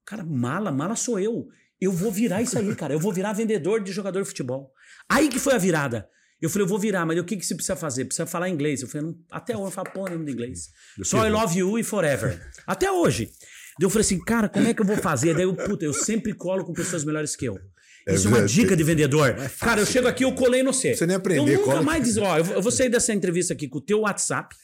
Cara, 0.05 0.23
mala, 0.23 0.71
mala 0.71 0.95
sou 0.95 1.19
eu. 1.19 1.47
Eu 1.79 1.91
vou 1.91 2.11
virar 2.11 2.41
isso 2.41 2.57
aí, 2.57 2.75
cara. 2.75 2.93
Eu 2.93 2.99
vou 2.99 3.11
virar 3.13 3.33
vendedor 3.33 3.83
de 3.83 3.91
jogador 3.91 4.21
de 4.21 4.27
futebol. 4.27 4.71
Aí 5.09 5.29
que 5.29 5.39
foi 5.39 5.53
a 5.53 5.57
virada. 5.57 6.07
Eu 6.41 6.49
falei, 6.49 6.65
eu 6.65 6.69
vou 6.69 6.77
virar, 6.77 7.05
mas 7.05 7.17
o 7.19 7.23
que, 7.23 7.35
que 7.35 7.45
você 7.45 7.55
precisa 7.55 7.75
fazer? 7.75 8.05
Precisa 8.05 8.25
falar 8.27 8.47
inglês. 8.47 8.81
Eu 8.81 8.87
falei, 8.87 9.07
não, 9.07 9.17
até 9.31 9.55
hoje 9.55 9.65
eu 9.65 9.71
falo 9.71 9.89
pô 9.91 10.05
nenhuma 10.05 10.25
de 10.25 10.31
inglês. 10.31 10.69
Só 11.03 11.25
I 11.25 11.29
love 11.31 11.57
you 11.57 11.79
e 11.79 11.83
forever. 11.83 12.39
Até 12.65 12.91
hoje. 12.91 13.31
Daí 13.79 13.85
eu 13.85 13.89
falei 13.89 14.01
assim, 14.01 14.19
cara, 14.23 14.47
como 14.47 14.67
é 14.67 14.73
que 14.73 14.81
eu 14.81 14.85
vou 14.85 14.97
fazer? 14.97 15.33
Daí 15.33 15.43
eu, 15.43 15.55
puta, 15.55 15.83
eu 15.85 15.93
sempre 15.93 16.33
colo 16.33 16.63
com 16.63 16.73
pessoas 16.73 17.03
melhores 17.03 17.35
que 17.35 17.45
eu. 17.45 17.59
É 18.07 18.13
Isso 18.13 18.27
é 18.27 18.31
uma 18.31 18.45
dica 18.45 18.75
de 18.75 18.83
vendedor. 18.83 19.35
cara, 19.59 19.81
eu 19.81 19.85
chego 19.85 20.07
aqui, 20.07 20.23
eu 20.23 20.33
colei 20.33 20.63
no 20.63 20.71
você. 20.71 20.95
Você 20.95 21.05
nem 21.05 21.15
aprender, 21.15 21.53
Eu 21.53 21.59
nunca 21.59 21.71
cola. 21.71 21.81
mais 21.81 22.03
diz, 22.03 22.17
ó, 22.17 22.37
eu 22.37 22.61
vou 22.61 22.71
sair 22.71 22.89
dessa 22.89 23.13
entrevista 23.13 23.53
aqui 23.53 23.67
com 23.67 23.79
o 23.79 23.81
teu 23.81 24.01
WhatsApp. 24.01 24.55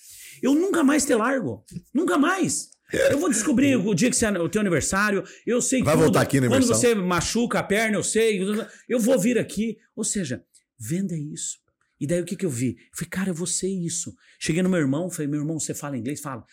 Eu 0.41 0.55
nunca 0.55 0.83
mais 0.83 1.05
te 1.05 1.13
largo. 1.13 1.63
Nunca 1.93 2.17
mais. 2.17 2.69
Eu 3.11 3.17
vou 3.17 3.29
descobrir 3.29 3.75
o 3.75 3.93
dia 3.93 4.09
que 4.09 4.15
você 4.15 4.25
é 4.25 4.31
o 4.39 4.47
teu 4.49 4.61
aniversário. 4.61 5.23
Eu 5.45 5.61
sei 5.61 5.81
Vai 5.81 5.95
tudo. 5.95 6.03
voltar 6.03 6.21
aqui 6.21 6.39
na 6.39 6.47
Quando 6.47 6.65
você 6.67 6.93
machuca 6.93 7.59
a 7.59 7.63
perna, 7.63 7.97
eu 7.97 8.03
sei. 8.03 8.39
Eu 8.87 8.99
vou 8.99 9.19
vir 9.19 9.37
aqui. 9.39 9.77
Ou 9.95 10.03
seja, 10.03 10.43
venda 10.79 11.15
isso. 11.17 11.57
E 11.99 12.05
daí 12.05 12.21
o 12.21 12.25
que, 12.25 12.35
que 12.35 12.45
eu 12.45 12.49
vi? 12.49 12.75
Eu 12.77 12.97
falei, 12.97 13.09
cara, 13.09 13.29
eu 13.29 13.33
vou 13.33 13.47
ser 13.47 13.67
isso. 13.69 14.13
Cheguei 14.39 14.61
no 14.61 14.69
meu 14.69 14.79
irmão, 14.79 15.09
falei, 15.09 15.27
meu 15.27 15.39
irmão, 15.39 15.59
você 15.59 15.73
fala 15.73 15.97
inglês? 15.97 16.19
Fala. 16.19 16.43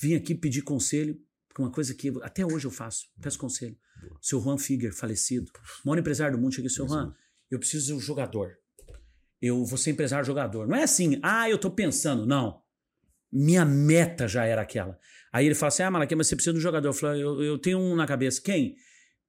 Vim 0.00 0.14
aqui 0.14 0.34
pedir 0.34 0.62
conselho, 0.62 1.16
porque 1.48 1.62
uma 1.62 1.70
coisa 1.70 1.94
que 1.94 2.08
eu- 2.08 2.24
até 2.24 2.44
hoje 2.44 2.66
eu 2.66 2.70
faço, 2.70 3.04
peço 3.20 3.38
conselho. 3.38 3.76
Seu 4.20 4.40
Juan 4.40 4.56
Figuer, 4.58 4.92
falecido, 4.92 5.52
maior 5.84 5.98
empresário 6.00 6.36
do 6.36 6.42
mundo, 6.42 6.54
cheguei, 6.54 6.70
seu 6.70 6.88
Juan, 6.88 7.14
eu 7.50 7.58
preciso 7.58 7.86
de 7.88 7.92
um 7.92 8.00
jogador. 8.00 8.56
Eu 9.40 9.64
vou 9.64 9.76
ser 9.76 9.90
empresário 9.90 10.24
jogador. 10.24 10.66
Não 10.66 10.76
é 10.76 10.84
assim, 10.84 11.20
ah, 11.22 11.48
eu 11.50 11.58
tô 11.58 11.70
pensando. 11.70 12.24
Não. 12.26 12.61
Minha 13.32 13.64
meta 13.64 14.28
já 14.28 14.44
era 14.44 14.62
aquela. 14.62 14.98
Aí 15.32 15.46
ele 15.46 15.54
fala 15.54 15.68
assim: 15.68 15.82
ah, 15.82 15.90
Malaquia, 15.90 16.16
mas 16.16 16.26
você 16.26 16.36
precisa 16.36 16.52
de 16.52 16.58
um 16.58 16.62
jogador. 16.62 16.88
Eu 16.88 16.92
falei, 16.92 17.22
eu, 17.22 17.42
eu 17.42 17.58
tenho 17.58 17.78
um 17.78 17.96
na 17.96 18.06
cabeça. 18.06 18.40
Quem? 18.42 18.76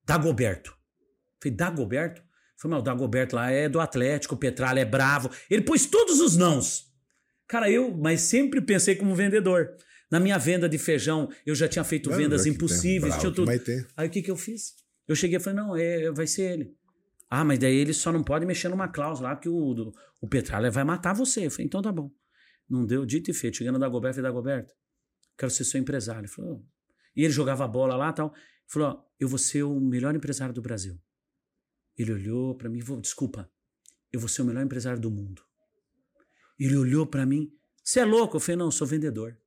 Dagoberto. 0.06 0.72
Eu 0.72 0.76
falei, 1.42 1.58
Dagoberto? 1.58 2.22
Eu 2.22 2.28
falei, 2.58 2.76
mas 2.76 2.82
o 2.82 2.84
Dagoberto 2.84 3.36
lá 3.36 3.50
é 3.50 3.70
do 3.70 3.80
Atlético, 3.80 4.36
o 4.36 4.38
Petralha 4.38 4.82
é 4.82 4.86
bravo. 4.86 5.30
Ele 5.50 5.62
pôs 5.62 5.86
todos 5.86 6.20
os 6.20 6.36
nãos. 6.36 6.92
Cara, 7.48 7.70
eu, 7.70 7.96
mas 7.96 8.22
sempre 8.22 8.62
pensei 8.62 8.96
como 8.96 9.16
vendedor. 9.16 9.70
Na 10.12 10.20
minha 10.20 10.38
venda 10.38 10.70
de 10.70 10.78
feijão, 10.78 11.30
eu 11.46 11.56
já 11.56 11.68
tinha 11.68 11.84
feito 11.84 12.10
Não, 12.10 12.18
vendas 12.18 12.46
impossíveis, 12.46 13.16
bravo, 13.16 13.32
tudo. 13.32 13.50
Aí 13.98 14.08
o 14.08 14.12
que, 14.12 14.22
que 14.22 14.30
eu 14.30 14.38
fiz? 14.38 14.74
Eu 15.08 15.16
cheguei 15.16 15.38
e 15.38 15.40
falei, 15.40 15.60
não, 15.60 15.76
é, 15.76 16.12
vai 16.12 16.28
ser 16.28 16.54
ele. 16.54 16.76
Ah, 17.30 17.44
mas 17.44 17.58
daí 17.58 17.76
ele 17.76 17.94
só 17.94 18.12
não 18.12 18.24
pode 18.24 18.46
mexer 18.46 18.70
numa 18.70 18.88
cláusula 18.88 19.30
lá, 19.30 19.36
porque 19.36 19.50
o, 19.50 19.92
o 20.22 20.28
Petralha 20.28 20.70
vai 20.70 20.84
matar 20.84 21.14
você. 21.14 21.48
Eu 21.48 21.52
falei, 21.52 21.66
então 21.66 21.82
tá 21.82 21.92
bom. 21.92 22.12
Não 22.70 22.86
deu 22.86 23.06
dito 23.06 23.30
e 23.30 23.34
feito. 23.34 23.58
Chegando 23.58 23.76
no 23.76 23.80
Dagoberto, 23.80 24.20
eu 24.20 24.24
falei, 24.24 24.32
Dagoberto, 24.32 24.74
quero 25.38 25.52
ser 25.52 25.64
seu 25.64 25.80
empresário. 25.80 26.22
Ele 26.22 26.28
falou, 26.28 26.64
"Oh." 26.66 26.74
e 27.16 27.24
ele 27.24 27.34
jogava 27.34 27.68
bola 27.68 27.96
lá 27.96 28.10
e 28.10 28.14
tal. 28.14 28.28
Ele 28.28 28.36
falou, 28.68 28.88
ó, 28.90 29.04
eu 29.20 29.28
vou 29.28 29.38
ser 29.38 29.64
o 29.64 29.80
melhor 29.80 30.16
empresário 30.16 30.54
do 30.54 30.62
Brasil. 30.62 31.00
Ele 31.98 32.12
olhou 32.12 32.56
pra 32.56 32.70
mim 32.70 32.80
e 32.80 32.82
falou, 32.82 33.02
desculpa, 33.02 33.50
eu 34.12 34.20
vou 34.20 34.30
ser 34.30 34.42
o 34.42 34.46
melhor 34.46 34.64
empresário 34.64 35.00
do 35.00 35.12
mundo. 35.12 35.44
Ele 36.60 36.76
olhou 36.76 37.06
pra 37.06 37.26
mim. 37.26 37.52
Você 37.84 38.00
é 38.00 38.06
louco? 38.06 38.38
Eu 38.38 38.40
falei, 38.40 38.58
não, 38.58 38.68
eu 38.68 38.72
sou 38.72 38.88
vendedor. 38.88 39.38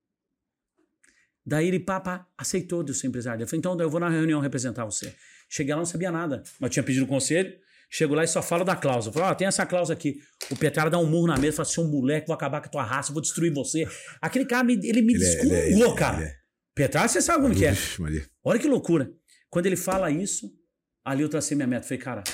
Daí 1.45 1.69
ele, 1.69 1.81
pá, 1.81 2.29
aceitou 2.37 2.83
de 2.83 2.93
ser 2.93 3.07
empresário. 3.07 3.43
Eu 3.43 3.47
falei, 3.47 3.59
então 3.59 3.79
eu 3.79 3.91
vou 3.91 4.01
na 4.01 4.09
reunião 4.09 4.41
representar 4.41 4.85
você. 4.85 5.15
Cheguei 5.49 5.73
lá, 5.73 5.79
não 5.79 5.87
sabia 5.87 6.11
nada. 6.11 6.43
Mas 6.61 6.71
tinha 6.73 6.83
pedido 6.83 7.07
conselho. 7.07 7.57
Chego 7.89 8.15
lá 8.15 8.25
e 8.25 8.29
só 8.29 8.43
falo 8.43 8.65
da 8.65 8.75
cláusula. 8.75 9.13
Falo, 9.13 9.27
ó, 9.27 9.35
tem 9.35 9.47
essa 9.47 9.65
cláusula 9.65 9.97
aqui. 9.97 10.17
O 10.51 10.57
Petrara 10.57 10.91
dá 10.91 10.99
um 10.99 11.07
murro 11.07 11.29
na 11.29 11.37
mesa, 11.39 11.59
fala, 11.59 11.69
seu 11.69 11.85
moleque, 11.85 12.27
vou 12.27 12.35
acabar 12.35 12.61
com 12.61 12.67
a 12.67 12.71
tua 12.71 12.83
raça, 12.83 13.13
vou 13.13 13.23
destruir 13.23 13.53
você. 13.53 13.87
Aquele 14.21 14.45
cara, 14.45 14.65
me- 14.65 14.75
ele 14.83 15.03
me 15.03 15.15
Ele 15.15 15.25
é- 15.25 15.29
é- 15.69 15.73
ele 15.73 15.83
é- 15.83 15.95
cara. 15.95 16.23
é. 16.25 16.35
Petrara, 16.75 17.09
você 17.09 17.23
sabe 17.23 17.43
como 17.43 17.55
que 17.55 17.65
é. 17.65 17.75
Maria. 17.99 18.27
Olha 18.45 18.59
que 18.59 18.69
loucura. 18.69 19.11
Quando 19.49 19.67
ele 19.67 19.77
fala 19.77 20.11
isso, 20.11 20.51
ali 21.05 21.23
eu 21.23 21.29
tracei 21.29 21.55
minha 21.57 21.67
meta. 21.67 21.85
Falei, 21.87 21.99
cara, 21.99 22.25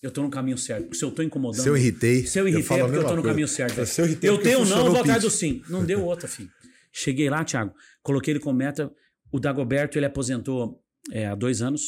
eu 0.00 0.10
tô 0.10 0.22
no 0.22 0.30
caminho 0.30 0.56
certo. 0.56 0.94
Se 0.96 1.04
eu 1.04 1.10
tô 1.10 1.22
incomodando. 1.22 1.62
Se 1.62 1.68
eu 1.68 1.76
irritei, 1.76 2.24
Se 2.24 2.38
eu 2.38 2.46
irritei 2.48 2.64
falo 2.66 2.80
é 2.80 2.84
porque 2.84 2.98
eu 2.98 3.02
tô 3.02 3.08
no 3.10 3.16
coisa. 3.16 3.28
caminho 3.28 3.48
certo. 3.48 3.84
Se 3.84 4.00
eu 4.00 4.06
irritei, 4.06 4.30
eu 4.30 4.38
tenho 4.38 4.64
não, 4.64 4.86
eu 4.86 4.92
vou 4.92 5.00
atrás 5.00 5.22
do 5.22 5.28
sim. 5.30 5.62
Não 5.68 5.84
deu 5.84 6.02
outra, 6.04 6.26
filho. 6.28 6.48
Cheguei 6.92 7.28
lá, 7.28 7.44
Thiago, 7.44 7.74
coloquei 8.02 8.32
ele 8.32 8.40
como 8.40 8.56
meta. 8.56 8.90
O 9.30 9.38
Dagoberto, 9.40 9.98
ele 9.98 10.06
aposentou 10.06 10.80
é, 11.10 11.26
há 11.26 11.34
dois 11.34 11.60
anos. 11.60 11.82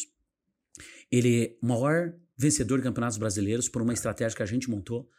Ele 1.11 1.43
é 1.45 1.65
maior 1.65 2.13
vencedor 2.37 2.77
de 2.79 2.83
campeonatos 2.83 3.17
brasileiros 3.17 3.69
por 3.69 3.81
uma 3.81 3.93
estratégia 3.93 4.35
que 4.35 4.43
a 4.43 4.45
gente 4.45 4.69
montou. 4.69 5.09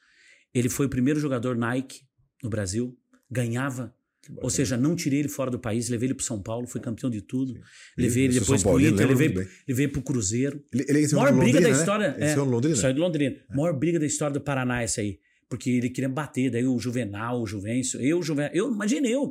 Ele 0.54 0.68
foi 0.68 0.86
o 0.86 0.88
primeiro 0.88 1.18
jogador 1.20 1.56
Nike 1.56 2.02
no 2.42 2.50
Brasil, 2.50 2.96
ganhava. 3.30 3.94
Ou 4.42 4.50
seja, 4.50 4.76
não 4.76 4.96
tirei 4.96 5.20
ele 5.20 5.28
fora 5.28 5.50
do 5.50 5.58
país, 5.58 5.88
levei 5.88 6.08
ele 6.08 6.14
para 6.14 6.24
São 6.24 6.42
Paulo, 6.42 6.66
foi 6.66 6.80
campeão 6.80 7.08
de 7.08 7.20
tudo. 7.20 7.54
Levei 7.96 8.24
ele 8.24 8.32
sou 8.34 8.40
depois 8.40 8.62
pro 8.62 8.70
Paulino, 8.72 8.94
Inter, 8.94 9.06
levei, 9.06 9.48
levei 9.68 9.88
pro 9.88 10.02
Cruzeiro. 10.02 10.62
Ele, 10.72 10.84
ele 10.88 11.02
ensinou 11.02 11.22
Maior 11.22 11.36
briga 11.36 11.46
Londrina, 11.46 11.68
da 11.68 11.74
né? 11.74 11.80
história. 11.80 12.14
Ele 12.16 12.26
ensinou 12.26 12.46
no 12.46 12.52
Londrina. 12.52 12.76
Saiu 12.76 12.94
de 12.94 13.00
Londrina. 13.00 13.36
Maior 13.50 13.72
briga 13.78 14.00
da 14.00 14.06
história 14.06 14.34
do 14.34 14.40
Paraná, 14.40 14.82
essa 14.82 15.00
aí. 15.00 15.20
Porque 15.48 15.70
ele 15.70 15.90
queria 15.90 16.08
bater, 16.08 16.50
daí 16.50 16.66
o 16.66 16.76
Juvenal, 16.78 17.40
o 17.40 17.46
Juvencio, 17.46 18.00
eu, 18.00 18.20
Juven, 18.20 18.50
eu, 18.52 18.72
imagina 18.72 19.06
eu. 19.06 19.30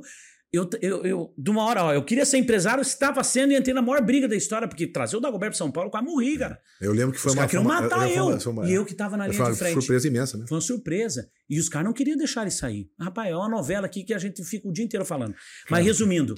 Eu, 0.56 0.70
eu, 0.82 1.06
eu, 1.06 1.34
de 1.38 1.50
uma 1.52 1.63
hora, 1.63 1.84
ó, 1.84 1.94
eu 1.94 2.04
queria 2.04 2.26
ser 2.26 2.38
empresário, 2.38 2.82
estava 2.82 3.24
sendo 3.24 3.52
e 3.52 3.58
entrei 3.58 3.74
na 3.74 3.82
maior 3.82 4.02
briga 4.02 4.28
da 4.28 4.36
história, 4.36 4.68
porque 4.68 4.88
trazer 4.88 5.18
o 5.18 5.20
Dagoberto 5.20 5.52
pra 5.54 5.58
São 5.58 5.72
Paulo, 5.72 5.89
quase 5.91 6.06
morri, 6.06 6.38
cara. 6.38 6.60
Eu 6.80 6.94
lembro 6.94 7.13
que 7.13 7.20
foi 7.20 7.32
Os 7.32 7.38
uma... 7.38 7.46
queriam 7.46 7.63
foi 7.63 7.72
uma- 7.72 7.82
matar 7.82 8.00
foi 8.08 8.18
eu. 8.18 8.26
uma- 8.28 8.39
foi 8.39 8.52
uma- 8.54 8.68
E 8.70 8.74
eu 8.74 8.86
que 8.86 8.96
tava 8.96 9.18
na 9.18 9.26
foi 9.26 9.34
linha 9.34 9.44
uma 9.46 9.52
de 9.52 9.58
frente. 9.58 9.74
surpresa 9.74 10.08
imensa, 10.08 10.38
né? 10.38 10.46
Foi 10.48 10.56
uma 10.56 10.62
surpresa. 10.62 11.30
E 11.50 11.60
os 11.60 11.68
caras 11.68 11.86
não 11.86 11.94
queriam 11.94 12.18
deixar 12.18 12.41
ele 12.44 12.52
sair. 12.52 12.89
Rapaz, 13.00 13.30
é 13.32 13.36
uma 13.36 13.50
novela 13.50 13.86
aqui 13.86 14.04
que 14.04 14.13
a 14.13 14.18
gente 14.20 14.44
fica 14.44 14.68
o 14.68 14.72
dia 14.72 14.86
inteiro 14.86 15.06
falando. 15.06 15.36
Mas 15.70 15.86
resumindo, 15.86 16.36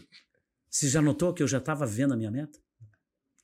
você 0.69 0.87
já 0.89 1.01
notou 1.01 1.33
que 1.33 1.43
eu 1.43 1.47
já 1.47 1.57
estava 1.59 1.85
vendo 1.85 2.13
a 2.13 2.17
minha 2.17 2.31
meta? 2.31 2.57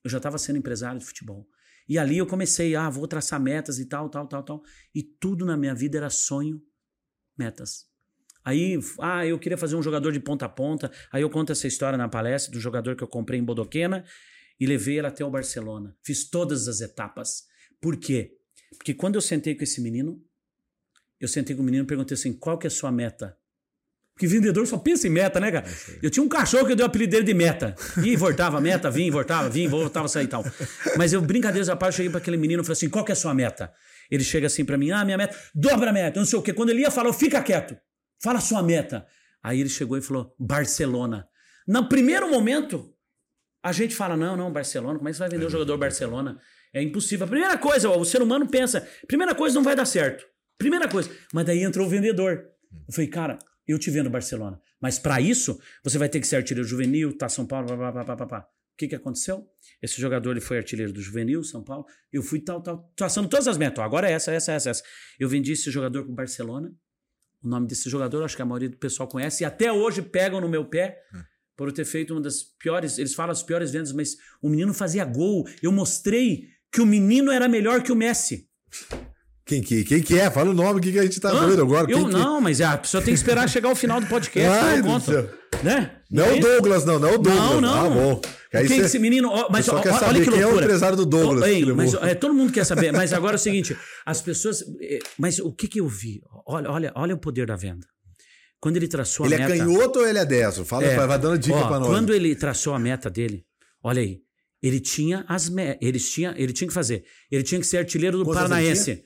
Eu 0.03 0.09
já 0.09 0.17
estava 0.17 0.37
sendo 0.37 0.57
empresário 0.57 0.99
de 0.99 1.05
futebol. 1.05 1.47
E 1.87 1.97
ali 1.99 2.17
eu 2.17 2.25
comecei, 2.25 2.75
ah, 2.75 2.89
vou 2.89 3.07
traçar 3.07 3.39
metas 3.39 3.77
e 3.79 3.85
tal, 3.85 4.09
tal, 4.09 4.25
tal, 4.27 4.43
tal. 4.43 4.63
E 4.95 5.03
tudo 5.03 5.45
na 5.45 5.55
minha 5.57 5.75
vida 5.75 5.97
era 5.97 6.09
sonho, 6.09 6.61
metas. 7.37 7.85
Aí, 8.45 8.79
ah, 8.99 9.25
eu 9.25 9.39
queria 9.39 9.57
fazer 9.57 9.75
um 9.75 9.83
jogador 9.83 10.11
de 10.11 10.19
ponta 10.19 10.45
a 10.45 10.49
ponta. 10.49 10.91
Aí 11.11 11.21
eu 11.21 11.29
conto 11.29 11.51
essa 11.51 11.67
história 11.67 11.97
na 11.97 12.09
palestra 12.09 12.51
do 12.51 12.59
jogador 12.59 12.95
que 12.95 13.03
eu 13.03 13.07
comprei 13.07 13.39
em 13.39 13.43
Bodoquena 13.43 14.03
e 14.59 14.65
levei 14.65 14.97
ele 14.97 15.07
até 15.07 15.23
o 15.23 15.29
Barcelona. 15.29 15.95
Fiz 16.03 16.29
todas 16.29 16.67
as 16.67 16.81
etapas. 16.81 17.43
Por 17.81 17.97
quê? 17.97 18.37
Porque 18.77 18.93
quando 18.93 19.15
eu 19.15 19.21
sentei 19.21 19.55
com 19.55 19.63
esse 19.63 19.81
menino, 19.81 20.21
eu 21.19 21.27
sentei 21.27 21.55
com 21.55 21.61
o 21.61 21.65
menino 21.65 21.83
e 21.83 21.87
perguntei 21.87 22.15
assim: 22.15 22.33
qual 22.33 22.57
que 22.57 22.67
é 22.67 22.69
a 22.69 22.71
sua 22.71 22.91
meta? 22.91 23.37
Porque 24.13 24.27
vendedor 24.27 24.67
só 24.67 24.77
pensa 24.77 25.07
em 25.07 25.09
meta, 25.09 25.39
né, 25.39 25.51
cara? 25.51 25.65
Eu 26.01 26.09
tinha 26.09 26.23
um 26.23 26.29
cachorro 26.29 26.65
que 26.65 26.73
eu 26.73 26.75
dei 26.75 26.83
o 26.83 26.87
apelido 26.87 27.11
dele 27.11 27.23
de 27.23 27.33
meta. 27.33 27.73
E 28.03 28.15
voltava, 28.15 28.61
meta, 28.61 28.91
vinha, 28.91 29.11
voltava, 29.11 29.49
vinha, 29.49 29.67
voltava, 29.67 30.07
sair 30.07 30.25
e 30.25 30.27
tal. 30.27 30.45
Mas 30.95 31.13
eu, 31.13 31.21
brincadeiras 31.21 31.67
à 31.67 31.75
parte, 31.75 31.95
cheguei 31.95 32.11
pra 32.11 32.19
aquele 32.19 32.37
menino 32.37 32.61
e 32.61 32.65
falei 32.65 32.73
assim: 32.73 32.89
qual 32.89 33.03
que 33.03 33.11
é 33.11 33.13
a 33.13 33.15
sua 33.15 33.33
meta? 33.33 33.73
Ele 34.11 34.23
chega 34.23 34.47
assim 34.47 34.63
pra 34.63 34.77
mim: 34.77 34.91
ah, 34.91 35.03
minha 35.03 35.17
meta, 35.17 35.35
dobra 35.55 35.89
a 35.89 35.93
meta, 35.93 36.19
não 36.19 36.27
sei 36.27 36.37
o 36.37 36.41
quê. 36.43 36.53
Quando 36.53 36.69
ele 36.69 36.81
ia 36.81 36.91
falar, 36.91 37.09
eu, 37.09 37.13
fica 37.13 37.41
quieto, 37.41 37.75
fala 38.23 38.39
a 38.39 38.41
sua 38.41 38.63
meta. 38.63 39.05
Aí 39.43 39.59
ele 39.59 39.69
chegou 39.69 39.97
e 39.97 40.01
falou: 40.01 40.33
Barcelona. 40.39 41.27
No 41.67 41.87
primeiro 41.89 42.29
momento, 42.29 42.95
a 43.61 43.71
gente 43.71 43.93
fala: 43.93 44.15
não, 44.15 44.37
não, 44.37 44.51
Barcelona, 44.51 44.97
como 44.97 45.09
é 45.09 45.11
que 45.11 45.17
você 45.17 45.23
vai 45.23 45.29
vender 45.29 45.45
o 45.45 45.49
jogador 45.49 45.77
Barcelona? 45.77 46.39
É 46.73 46.81
impossível. 46.81 47.25
A 47.25 47.29
primeira 47.29 47.57
coisa, 47.57 47.89
o 47.89 48.05
ser 48.05 48.21
humano 48.21 48.47
pensa: 48.47 48.87
primeira 49.07 49.35
coisa, 49.35 49.55
não 49.55 49.63
vai 49.63 49.75
dar 49.75 49.85
certo. 49.85 50.25
Primeira 50.57 50.87
coisa. 50.87 51.11
Mas 51.33 51.45
daí 51.45 51.61
entrou 51.61 51.85
o 51.85 51.89
vendedor. 51.89 52.45
Eu 52.87 52.93
falei, 52.93 53.09
cara, 53.09 53.37
eu 53.67 53.77
te 53.77 53.91
vendo 53.91 54.09
Barcelona. 54.09 54.59
Mas 54.81 54.97
pra 54.97 55.21
isso, 55.21 55.59
você 55.83 55.97
vai 55.97 56.09
ter 56.09 56.19
que 56.19 56.27
ser 56.27 56.37
artilheiro 56.37 56.67
juvenil, 56.67 57.17
tá 57.17 57.29
São 57.29 57.45
Paulo, 57.45 57.67
pá, 57.67 57.91
pá, 57.91 58.05
pá, 58.05 58.15
pá, 58.15 58.25
pá. 58.25 58.39
O 58.39 58.75
que 58.75 58.87
que 58.87 58.95
aconteceu? 58.95 59.47
Esse 59.81 60.01
jogador 60.01 60.31
ele 60.31 60.41
foi 60.41 60.57
artilheiro 60.57 60.91
do 60.91 60.99
juvenil, 60.99 61.43
São 61.43 61.63
Paulo. 61.63 61.85
Eu 62.11 62.23
fui 62.23 62.39
tal, 62.39 62.61
tal, 62.61 62.91
traçando 62.95 63.29
todas 63.29 63.47
as 63.47 63.57
metas. 63.57 63.83
Agora 63.83 64.09
é 64.09 64.13
essa, 64.13 64.31
essa, 64.31 64.53
essa, 64.53 64.69
essa. 64.71 64.83
Eu 65.19 65.29
vendi 65.29 65.51
esse 65.51 65.69
jogador 65.69 66.03
pro 66.03 66.13
Barcelona. 66.13 66.73
O 67.43 67.47
nome 67.47 67.67
desse 67.67 67.89
jogador, 67.89 68.23
acho 68.23 68.35
que 68.35 68.41
a 68.41 68.45
maioria 68.45 68.69
do 68.69 68.77
pessoal 68.77 69.07
conhece. 69.07 69.43
E 69.43 69.45
até 69.45 69.71
hoje 69.71 70.01
pegam 70.01 70.39
no 70.39 70.47
meu 70.47 70.65
pé 70.65 70.97
por 71.57 71.67
eu 71.67 71.73
ter 71.73 71.85
feito 71.85 72.13
uma 72.13 72.21
das 72.21 72.41
piores. 72.41 72.97
Eles 72.97 73.13
falam 73.13 73.31
as 73.31 73.43
piores 73.43 73.71
vendas, 73.71 73.91
mas 73.91 74.15
o 74.41 74.49
menino 74.49 74.73
fazia 74.73 75.03
gol. 75.03 75.45
Eu 75.61 75.71
mostrei 75.71 76.47
que 76.71 76.81
o 76.81 76.85
menino 76.85 77.31
era 77.31 77.47
melhor 77.47 77.83
que 77.83 77.91
o 77.91 77.95
Messi. 77.95 78.47
Quem 79.45 79.61
que, 79.61 79.83
quem 79.83 80.01
que 80.01 80.17
é? 80.17 80.31
Fala 80.31 80.51
o 80.51 80.53
nome, 80.53 80.79
o 80.79 80.81
que, 80.81 80.91
que 80.91 80.99
a 80.99 81.03
gente 81.03 81.19
tá 81.19 81.29
Hã? 81.29 81.45
doido 81.47 81.61
agora? 81.63 81.91
Eu 81.91 81.97
Quem 81.97 82.07
que- 82.07 82.13
não, 82.13 82.39
mas 82.39 82.61
a 82.61 82.77
pessoa 82.77 83.03
tem 83.03 83.13
que 83.13 83.19
esperar 83.19 83.49
chegar 83.49 83.69
ao 83.69 83.75
final 83.75 83.99
do 83.99 84.07
podcast. 84.07 84.47
Ai, 84.63 84.79
eu 84.79 84.83
conto. 84.83 85.11
Né? 85.61 85.91
Não 86.09 86.23
é 86.25 86.29
o 86.29 86.37
isso? 86.37 86.41
Douglas, 86.47 86.85
não, 86.85 86.97
não 86.99 87.09
é 87.09 87.11
o 87.13 87.17
Douglas. 87.17 87.35
Não, 87.51 87.61
não. 87.61 87.85
Ah, 87.85 87.89
bom. 87.89 88.21
Aí 88.53 88.67
Quem 88.67 88.79
cê- 88.79 88.85
esse 88.85 88.99
menino. 88.99 89.29
mas 89.49 89.65
só 89.65 89.75
ó, 89.75 90.07
olha 90.07 90.23
que 90.23 90.29
quem 90.31 90.39
é 90.39 90.43
o 90.43 90.49
loucura. 90.49 90.63
empresário 90.65 90.95
do 90.97 91.05
Douglas 91.05 91.43
ei, 91.49 91.65
mas 91.73 91.93
é, 91.95 92.15
todo 92.15 92.33
mundo 92.33 92.53
quer 92.53 92.63
saber. 92.65 92.91
Mas 92.93 93.11
agora 93.13 93.33
é 93.35 93.37
o 93.37 93.39
seguinte: 93.39 93.75
as 94.05 94.21
pessoas. 94.21 94.63
é, 94.81 94.99
Mas 95.17 95.39
o 95.39 95.51
que 95.51 95.67
que 95.67 95.79
eu 95.81 95.87
vi? 95.87 96.21
Olha, 96.47 96.69
olha, 96.71 96.91
olha 96.95 97.15
o 97.15 97.17
poder 97.17 97.45
da 97.47 97.55
venda. 97.55 97.85
Quando 98.61 98.77
ele 98.77 98.87
traçou 98.87 99.25
Ele 99.25 99.35
a 99.35 99.39
é 99.39 99.41
meta. 99.47 99.57
canhoto 99.57 99.99
ou 99.99 100.07
ele 100.07 100.19
é 100.19 100.25
destro? 100.25 100.63
Fala, 100.63 100.85
É. 100.85 100.95
vai, 101.05 101.19
dando 101.19 101.37
dica 101.37 101.57
Ó, 101.57 101.67
pra 101.67 101.79
nós. 101.79 101.89
Quando 101.89 102.13
ele 102.13 102.33
traçou 102.33 102.73
a 102.73 102.79
meta 102.79 103.09
dele, 103.09 103.43
olha 103.83 104.01
aí, 104.01 104.19
ele 104.61 104.79
tinha 104.79 105.25
as 105.27 105.49
me... 105.49 105.77
ele 105.81 105.99
tinha, 105.99 106.33
ele 106.37 106.53
tinha 106.53 106.67
que 106.67 106.73
fazer. 106.73 107.03
Ele 107.29 107.43
tinha 107.43 107.59
que 107.59 107.67
ser 107.67 107.77
artilheiro 107.79 108.17
do 108.17 108.23
Quantos 108.23 108.37
anos 108.43 108.49
Paranaense. 108.51 109.03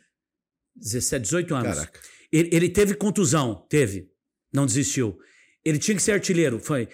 17, 0.78 1.24
18 1.24 1.56
anos. 1.56 1.76
Caraca. 1.76 2.00
Ele, 2.32 2.50
ele 2.52 2.70
teve 2.70 2.94
contusão, 2.94 3.66
teve. 3.70 4.10
Não 4.54 4.66
desistiu. 4.66 5.18
Ele 5.64 5.78
tinha 5.78 5.96
que 5.96 6.02
ser 6.02 6.14
artilheiro, 6.14 6.60
foi. 6.60 6.88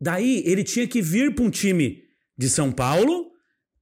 Daí 0.00 0.42
ele 0.46 0.62
tinha 0.62 0.86
que 0.86 1.02
vir 1.02 1.34
para 1.34 1.44
um 1.44 1.50
time 1.50 2.04
de 2.36 2.48
São 2.48 2.70
Paulo 2.70 3.32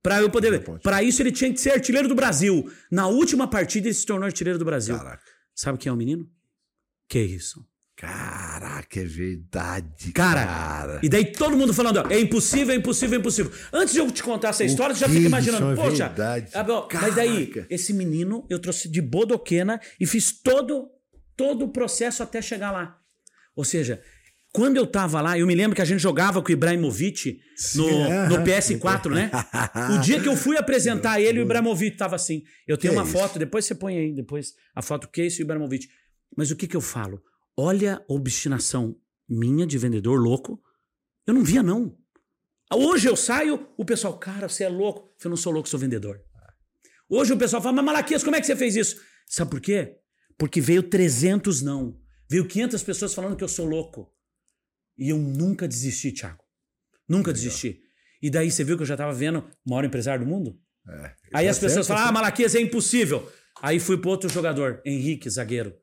para 0.03 0.21
eu 0.21 0.31
poder. 0.31 0.63
Ponte. 0.63 0.83
Para 0.83 1.03
isso 1.03 1.21
ele 1.21 1.33
tinha 1.33 1.53
que 1.53 1.61
ser 1.61 1.71
artilheiro 1.71 2.09
do 2.09 2.15
Brasil. 2.15 2.71
Na 2.91 3.07
última 3.09 3.49
partida 3.49 3.89
ele 3.89 3.95
se 3.95 4.07
tornou 4.07 4.25
artilheiro 4.25 4.59
do 4.59 4.65
Brasil. 4.65 4.97
Caraca. 4.97 5.23
Sabe 5.55 5.79
quem 5.79 5.91
é 5.91 5.93
o 5.93 5.97
menino? 5.97 6.31
Que 7.09 7.21
isso? 7.21 7.67
Caraca, 7.97 9.01
é 9.01 9.05
verdade. 9.05 10.13
Cara, 10.13 11.01
e 11.03 11.09
daí 11.09 11.33
todo 11.33 11.57
mundo 11.57 11.73
falando, 11.73 11.97
ó, 11.97 12.09
é 12.11 12.21
impossível, 12.21 12.75
é 12.75 12.77
impossível, 12.77 13.17
é 13.17 13.21
impossível. 13.21 13.51
Antes 13.73 13.95
de 13.95 14.01
eu 14.01 14.11
te 14.11 14.23
contar 14.23 14.51
essa 14.51 14.65
história, 14.65 14.95
você 14.95 15.01
já 15.01 15.09
fica 15.09 15.27
imaginando, 15.27 15.73
é 15.73 15.75
poxa, 15.75 16.09
verdade. 16.09 16.51
ah, 16.53 16.63
bom, 16.63 16.87
mas 16.93 17.15
daí, 17.15 17.51
esse 17.71 17.95
menino 17.95 18.47
eu 18.51 18.59
trouxe 18.59 18.87
de 18.91 19.01
Bodoquena 19.01 19.81
e 19.99 20.07
fiz 20.07 20.31
todo, 20.31 20.91
todo 21.35 21.65
o 21.65 21.69
processo 21.69 22.23
até 22.23 22.43
chegar 22.43 22.71
lá. 22.71 22.99
Ou 23.55 23.65
seja, 23.65 24.03
quando 24.53 24.77
eu 24.77 24.87
tava 24.87 25.23
lá, 25.23 25.39
eu 25.39 25.47
me 25.47 25.55
lembro 25.55 25.75
que 25.75 25.81
a 25.81 25.85
gente 25.87 26.01
jogava 26.01 26.43
com 26.43 26.49
o 26.51 26.53
Ibrahimovic 26.53 27.41
no, 27.77 27.89
é. 27.89 28.29
no 28.29 28.37
PS4, 28.45 29.11
né? 29.11 29.31
O 29.95 30.01
dia 30.01 30.21
que 30.21 30.29
eu 30.29 30.37
fui 30.37 30.59
apresentar 30.59 31.19
ele, 31.19 31.41
o 31.41 31.43
Ibrahimovic 31.43 31.97
tava 31.97 32.17
assim. 32.17 32.43
Eu 32.69 32.77
tenho 32.77 32.93
Que 32.93 32.99
uma 32.99 33.07
isso? 33.09 33.13
foto, 33.19 33.39
depois 33.39 33.65
você 33.65 33.75
põe 33.75 33.97
aí, 33.97 34.15
depois 34.15 34.53
a 34.75 34.83
foto 34.83 35.09
que 35.09 35.23
é 35.23 35.27
esse 35.27 35.41
Ibrahimovic. 35.41 35.89
Mas 36.37 36.51
o 36.51 36.57
que 36.57 36.67
que 36.67 36.77
eu 36.77 36.83
falo? 36.83 37.23
Olha 37.57 37.97
a 38.09 38.13
obstinação 38.13 38.97
minha 39.29 39.67
de 39.67 39.79
vendedor 39.79 40.21
louco. 40.21 40.63
Eu 41.27 41.35
não 41.35 41.43
via, 41.43 41.63
não. 41.63 41.97
Hoje 42.73 43.09
eu 43.09 43.17
saio, 43.17 43.69
o 43.77 43.85
pessoal, 43.85 44.19
cara, 44.19 44.49
você 44.49 44.65
é 44.65 44.69
louco. 44.69 45.15
Eu 45.23 45.31
não 45.31 45.37
sou 45.37 45.53
louco, 45.53 45.69
sou 45.69 45.79
vendedor. 45.79 46.21
Hoje 47.09 47.33
o 47.33 47.39
pessoal 47.39 47.63
fala, 47.63 47.77
mas 47.77 47.85
Malaquias, 47.85 48.25
como 48.25 48.37
é 48.37 48.41
que 48.41 48.47
você 48.47 48.57
fez 48.57 48.75
isso? 48.77 49.01
Sabe 49.27 49.51
por 49.51 49.61
quê? 49.61 49.97
Porque 50.37 50.61
veio 50.61 50.83
300 50.83 51.63
não. 51.63 51.99
Veio 52.29 52.47
500 52.47 52.83
pessoas 52.83 53.15
falando 53.15 53.37
que 53.37 53.45
eu 53.45 53.49
sou 53.49 53.65
louco. 53.65 54.13
E 54.99 55.11
eu 55.11 55.19
nunca 55.19 55.69
desisti, 55.69 56.13
Thiago. 56.13 56.43
Nunca 57.09 57.33
desisti. 57.33 57.81
E 58.21 58.29
daí 58.31 58.51
você 58.51 58.65
viu 58.65 58.77
que 58.77 58.83
eu 58.83 58.87
já 58.87 58.95
estava 58.95 59.13
vendo 59.13 59.39
o 59.65 59.71
maior 59.71 59.85
empresário 59.85 60.25
do 60.25 60.29
mundo? 60.31 60.59
É. 60.89 61.15
Aí 61.35 61.45
Tá 61.47 61.51
as 61.51 61.59
pessoas 61.59 61.87
falam, 61.87 62.07
ah, 62.07 62.13
Malaquias 62.13 62.55
é 62.55 62.61
impossível. 62.61 63.31
Aí 63.63 63.79
fui 63.79 63.97
pro 63.99 64.11
outro 64.11 64.29
jogador, 64.29 64.83
Henrique, 64.85 65.31
zagueiro. 65.31 65.75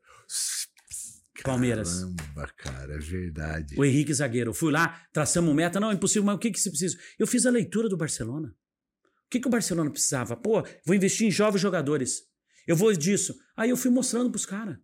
Palmeiras. 1.44 2.00
Caramba, 2.00 2.52
cara, 2.56 2.94
é 2.94 2.98
verdade. 2.98 3.74
O 3.78 3.84
Henrique 3.84 4.12
zagueiro. 4.12 4.52
Fui 4.54 4.72
lá, 4.72 5.00
traçamos 5.12 5.54
meta. 5.54 5.78
Não, 5.78 5.90
é 5.90 5.94
impossível, 5.94 6.24
mas 6.24 6.36
o 6.36 6.38
que, 6.38 6.50
que 6.50 6.58
você 6.58 6.70
precisa? 6.70 6.98
Eu 7.18 7.26
fiz 7.26 7.46
a 7.46 7.50
leitura 7.50 7.88
do 7.88 7.96
Barcelona. 7.96 8.48
O 8.48 9.30
que, 9.30 9.38
que 9.40 9.46
o 9.46 9.50
Barcelona 9.50 9.90
precisava? 9.90 10.36
Pô, 10.36 10.62
vou 10.86 10.94
investir 10.94 11.26
em 11.26 11.30
jovens 11.30 11.60
jogadores. 11.60 12.22
Eu 12.66 12.76
vou 12.76 12.92
disso. 12.94 13.34
Aí 13.56 13.70
eu 13.70 13.76
fui 13.76 13.90
mostrando 13.90 14.30
pros 14.30 14.46
caras. 14.46 14.76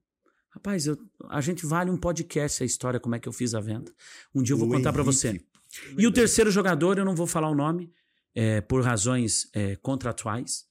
Rapaz, 0.51 0.87
eu- 0.87 0.99
a 1.29 1.41
gente 1.41 1.65
vale 1.65 1.91
um 1.91 1.97
podcast 1.97 2.63
a 2.63 2.67
história, 2.67 2.99
como 3.01 3.15
é 3.15 3.19
que 3.21 3.29
eu 3.29 3.33
fiz 3.33 3.55
a 3.55 3.61
venda. 3.61 3.93
Um 4.35 4.43
dia 4.43 4.55
eu 4.55 4.59
vou 4.59 4.69
O 4.69 4.71
contar 4.73 4.91
Henrique. 4.91 5.05
você. 5.05 5.41
E 5.97 6.07
o 6.07 6.13
terceiro 6.13 6.51
jogador, 6.51 6.99
eu 6.99 7.05
não 7.05 7.15
vou 7.15 7.27
falar 7.27 7.49
o 7.49 7.55
nome, 7.55 7.93
é, 8.35 8.61
por 8.61 8.83
razões 8.83 9.49
é, 9.55 9.77
contratuais. 9.77 10.65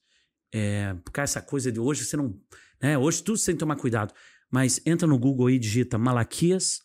É, 0.52 0.92
por 1.04 1.10
causa 1.12 1.30
essa 1.32 1.42
coisa 1.42 1.72
de 1.72 1.80
hoje, 1.80 2.04
você 2.04 2.16
não. 2.16 2.38
Né, 2.82 2.98
hoje 2.98 3.22
tudo 3.22 3.38
você 3.38 3.46
tem 3.46 3.54
que 3.54 3.60
tomar 3.60 3.76
cuidado. 3.76 4.12
Mas 4.50 4.80
entra 4.84 5.06
no 5.06 5.18
Google 5.18 5.46
aí, 5.46 5.58
digita 5.58 5.96
Malaquias, 5.98 6.80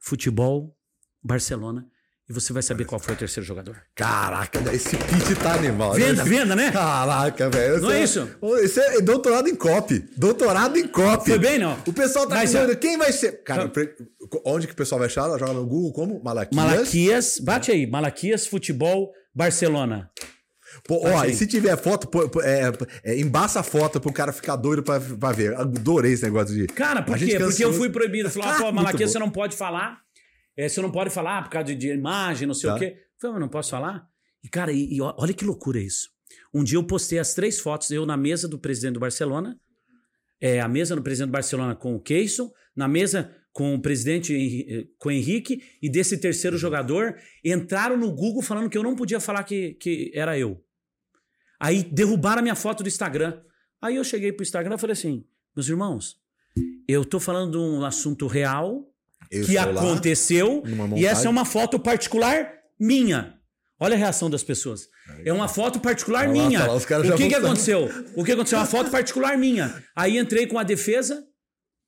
futebol, 0.00 0.76
Barcelona, 1.22 1.86
e 2.28 2.32
você 2.32 2.52
vai 2.52 2.62
saber 2.62 2.84
qual 2.84 2.98
foi 2.98 3.14
o 3.14 3.16
terceiro 3.16 3.46
jogador. 3.46 3.80
Caraca, 3.94 4.58
esse 4.74 4.96
pitch 4.96 5.38
tá 5.42 5.54
animal. 5.54 5.94
Venda, 5.94 6.20
Esse- 6.22 6.28
venda, 6.28 6.54
né? 6.54 6.70
Caraca, 6.70 7.48
velho. 7.48 7.80
Não 7.80 7.90
é 7.90 8.02
isso? 8.02 8.28
Isso 8.62 8.80
é 8.80 9.00
doutorado 9.00 9.48
em 9.48 9.54
copy. 9.54 10.00
Doutorado 10.16 10.76
em 10.76 10.86
copy. 10.86 11.30
Foi 11.30 11.38
bem, 11.38 11.58
não? 11.58 11.78
O 11.86 11.92
pessoal 11.92 12.26
tá 12.28 12.40
pensando, 12.40 12.70
ó, 12.72 12.74
quem 12.76 12.98
vai 12.98 13.12
ser? 13.12 13.42
Cara, 13.44 13.72
onde 14.44 14.66
que 14.66 14.74
o 14.74 14.76
pessoal 14.76 14.98
vai 14.98 15.06
achar? 15.06 15.26
Joga 15.38 15.54
no 15.54 15.66
Google 15.66 15.92
como? 15.92 16.22
Malaquias. 16.22 16.54
Malaquias, 16.56 17.38
bate 17.40 17.70
aí, 17.70 17.86
Malaquias, 17.86 18.46
futebol, 18.46 19.10
Barcelona. 19.34 20.10
Pô, 20.84 21.06
ó, 21.06 21.24
e 21.24 21.34
se 21.34 21.46
tiver 21.46 21.76
foto, 21.76 22.06
pô, 22.08 22.42
é, 22.42 22.70
é, 23.02 23.18
embaça 23.18 23.60
a 23.60 23.62
foto 23.62 24.00
pro 24.00 24.12
cara 24.12 24.32
ficar 24.32 24.56
doido 24.56 24.82
pra, 24.82 25.00
pra 25.00 25.32
ver. 25.32 25.54
Adorei 25.54 26.12
esse 26.12 26.22
negócio 26.24 26.54
de. 26.54 26.66
Cara, 26.68 27.02
por 27.02 27.16
quê? 27.18 27.38
Porque 27.38 27.64
eu 27.64 27.72
fui 27.72 27.90
proibido. 27.90 28.30
Falar, 28.30 28.56
Ah, 28.56 28.58
pô, 28.58 28.72
Malaquias 28.72 29.10
você 29.12 29.18
não 29.18 29.30
pode 29.30 29.56
falar. 29.56 30.00
É, 30.56 30.68
você 30.68 30.80
não 30.82 30.90
pode 30.90 31.10
falar 31.10 31.42
por 31.44 31.50
causa 31.50 31.66
de, 31.66 31.74
de 31.76 31.88
imagem, 31.92 32.46
não 32.46 32.54
sei 32.54 32.68
Tá. 32.70 32.76
o 32.76 32.78
quê. 32.78 32.84
Eu 32.96 33.20
falei, 33.20 33.32
mas 33.34 33.40
não 33.40 33.48
posso 33.48 33.70
falar? 33.70 34.06
E, 34.42 34.48
cara, 34.48 34.72
e, 34.72 34.94
e 34.96 35.00
olha 35.00 35.32
que 35.32 35.44
loucura 35.44 35.78
isso. 35.80 36.08
Um 36.52 36.62
dia 36.64 36.76
eu 36.78 36.84
postei 36.84 37.18
as 37.18 37.32
três 37.34 37.58
fotos, 37.60 37.90
eu 37.90 38.04
na 38.04 38.16
mesa 38.16 38.46
do 38.48 38.58
presidente 38.58 38.94
do 38.94 39.00
Barcelona, 39.00 39.56
é, 40.40 40.60
a 40.60 40.68
mesa 40.68 40.94
do 40.94 41.02
presidente 41.02 41.30
do 41.30 41.32
Barcelona 41.32 41.74
com 41.74 41.94
o 41.94 42.00
Keyson, 42.00 42.50
na 42.76 42.86
mesa 42.86 43.30
com 43.58 43.74
o 43.74 43.82
presidente 43.82 44.32
eh, 44.70 44.86
com 45.00 45.08
o 45.08 45.10
Henrique, 45.10 45.60
e 45.82 45.90
desse 45.90 46.16
terceiro 46.16 46.56
jogador, 46.56 47.16
entraram 47.44 47.96
no 47.96 48.12
Google 48.12 48.40
falando 48.40 48.70
que 48.70 48.78
eu 48.78 48.84
não 48.84 48.94
podia 48.94 49.18
falar 49.18 49.42
que, 49.42 49.74
que 49.74 50.12
era 50.14 50.38
eu. 50.38 50.62
Aí 51.58 51.82
derrubaram 51.82 52.38
a 52.38 52.42
minha 52.42 52.54
foto 52.54 52.84
do 52.84 52.88
Instagram. 52.88 53.40
Aí 53.82 53.96
eu 53.96 54.04
cheguei 54.04 54.30
pro 54.30 54.44
Instagram 54.44 54.76
e 54.76 54.78
falei 54.78 54.92
assim: 54.92 55.24
meus 55.56 55.68
irmãos, 55.68 56.20
eu 56.86 57.04
tô 57.04 57.18
falando 57.18 57.50
de 57.50 57.58
um 57.58 57.84
assunto 57.84 58.28
real 58.28 58.88
Eu 59.28 59.44
que 59.44 59.56
lá, 59.56 59.64
aconteceu 59.64 60.62
numa 60.64 60.96
e 60.96 61.04
essa 61.04 61.26
é 61.26 61.30
uma 61.30 61.44
foto 61.44 61.80
particular 61.80 62.52
minha. 62.78 63.40
Olha 63.80 63.96
a 63.96 63.98
reação 63.98 64.30
das 64.30 64.44
pessoas. 64.44 64.88
É 65.24 65.32
uma 65.32 65.48
foto 65.48 65.80
particular 65.80 66.28
lá, 66.28 66.32
minha. 66.32 66.60
olha 66.60 66.74
lá, 66.74 67.14
o 67.14 67.16
que, 67.16 67.28
que 67.28 67.34
aconteceu? 67.34 67.90
O 68.14 68.24
que 68.24 68.30
aconteceu? 68.30 68.58
Uma 68.60 68.66
foto 68.66 68.88
particular 68.88 69.36
minha. 69.36 69.82
Aí 69.96 70.16
entrei 70.16 70.46
com 70.46 70.60
a 70.60 70.62
defesa, 70.62 71.26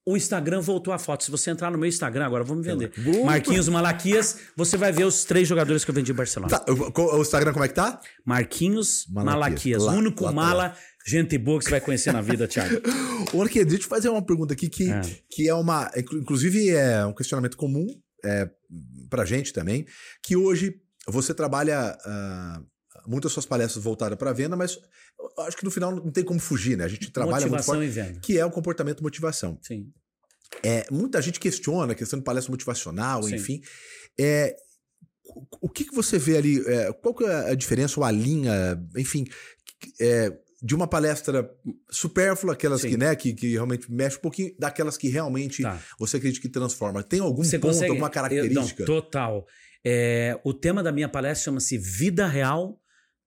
o 0.07 0.17
Instagram 0.17 0.61
voltou 0.61 0.93
a 0.93 0.99
foto. 0.99 1.25
Se 1.25 1.31
você 1.31 1.51
entrar 1.51 1.71
no 1.71 1.79
meu 1.79 1.89
Instagram 1.89 2.25
agora, 2.27 2.43
vamos 2.43 2.65
vender. 2.65 2.91
Boa. 2.99 3.27
Marquinhos 3.27 3.69
Malaquias, 3.69 4.39
você 4.57 4.77
vai 4.77 4.91
ver 4.93 5.05
os 5.05 5.25
três 5.25 5.47
jogadores 5.47 5.85
que 5.85 5.91
eu 5.91 5.95
vendi 5.95 6.11
em 6.11 6.15
Barcelona. 6.15 6.59
Tá, 6.59 6.65
o, 6.73 7.17
o 7.19 7.23
Instagram 7.23 7.53
como 7.53 7.65
é 7.65 7.69
que 7.69 7.75
tá? 7.75 8.01
Marquinhos 8.25 9.07
Malaquias. 9.11 9.35
Malaquias. 9.39 9.83
Lá, 9.85 9.93
o 9.93 9.97
único 9.97 10.25
lá, 10.25 10.33
mala, 10.33 10.77
gente 11.07 11.37
boa 11.39 11.59
que 11.59 11.65
você 11.65 11.71
vai 11.71 11.81
conhecer 11.81 12.13
na 12.13 12.21
vida, 12.23 12.49
Thiago. 12.49 12.77
Ô, 13.35 13.43
Arquê, 13.43 13.63
deixa 13.65 13.77
eu 13.77 13.81
te 13.81 13.87
fazer 13.87 14.09
uma 14.09 14.25
pergunta 14.25 14.55
aqui 14.55 14.69
que 14.69 14.91
É. 14.91 15.01
que 15.31 15.49
é 15.49 15.55
uma. 15.55 15.91
inclu- 15.97 16.19
Inclusive, 16.21 16.71
é 16.71 17.05
um 17.07 17.13
questionamento 17.13 17.57
comum 17.57 17.87
é, 18.25 18.49
pra 19.09 19.25
gente 19.25 19.53
também, 19.53 19.87
que 20.23 20.37
hoje 20.37 20.75
você 21.07 21.35
trabalha. 21.35 21.97
ah, 22.05 22.63
muitas 23.07 23.33
suas 23.33 23.47
palestras 23.47 23.83
voltadas 23.85 24.17
para 24.19 24.33
venda, 24.33 24.57
mas 24.57 24.79
eu 25.19 25.45
acho 25.45 25.57
que 25.57 25.65
no 25.65 25.71
final 25.71 25.91
não 25.95 26.11
tem 26.11 26.25
como 26.25 26.41
fugir, 26.41 26.77
né? 26.77 26.85
A 26.85 26.89
gente 26.89 27.11
trabalha 27.11 27.47
muito 27.47 27.51
Motivação 27.53 27.75
forte, 27.75 27.87
e 27.87 27.91
venda. 27.91 28.21
que 28.21 28.39
é 28.39 28.45
o 28.45 28.51
comportamento 28.51 29.03
motivação. 29.03 29.59
Sim. 29.63 29.93
É, 30.63 30.85
muita 30.91 31.21
gente 31.23 31.39
questiona 31.39 31.93
a 31.93 31.97
questão 31.97 32.19
de 32.19 32.25
palestra 32.25 32.51
motivacional, 32.51 33.23
Sim. 33.23 33.35
enfim. 33.37 33.61
É, 34.19 34.57
o- 35.61 35.69
que, 35.69 35.85
que 35.85 35.95
você 35.95 36.19
vê 36.19 36.37
ali? 36.37 36.61
é, 36.67 36.93
qual 36.93 37.15
que 37.15 37.25
é 37.25 37.51
a 37.51 37.55
diferença 37.55 37.99
ou 38.01 38.05
a 38.05 38.11
linha, 38.11 38.53
enfim, 38.97 39.25
é, 40.01 40.37
de 40.63 40.75
uma 40.75 40.87
palestra 40.87 41.51
supérflua, 41.91 42.53
aquelas 42.53 42.83
Sim. 42.83 42.91
que, 42.91 42.97
né, 42.97 43.15
que, 43.17 43.33
que 43.33 43.53
realmente 43.53 43.91
mexe 43.91 44.19
um 44.19 44.21
pouquinho, 44.21 44.55
daquelas 44.59 44.97
que 44.99 45.09
realmente 45.09 45.63
Tá. 45.63 45.81
você 45.99 46.17
acredita 46.19 46.43
que 46.43 46.49
transforma? 46.51 47.03
Tem 47.03 47.21
algum 47.21 47.43
Você 47.45 47.59
ponto, 47.59 47.73
consegue. 47.73 47.91
alguma 47.91 48.09
Eu- 48.09 48.13
característica? 48.13 48.81
não, 48.81 48.87
total. 48.87 49.47
É, 49.83 50.39
o 50.45 50.53
tema 50.53 50.83
da 50.83 50.93
minha 50.93 51.09
palestra 51.09 51.45
chama-se 51.47 51.79
Vida 51.79 52.27
Real, 52.27 52.79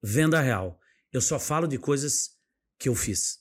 Venda 0.04 0.42
Real. 0.42 0.80
Eu 1.12 1.22
só 1.22 1.40
falo 1.40 1.68
de 1.68 1.78
coisas 1.78 2.32
que 2.78 2.90
eu 2.90 2.96
fiz. 2.96 3.40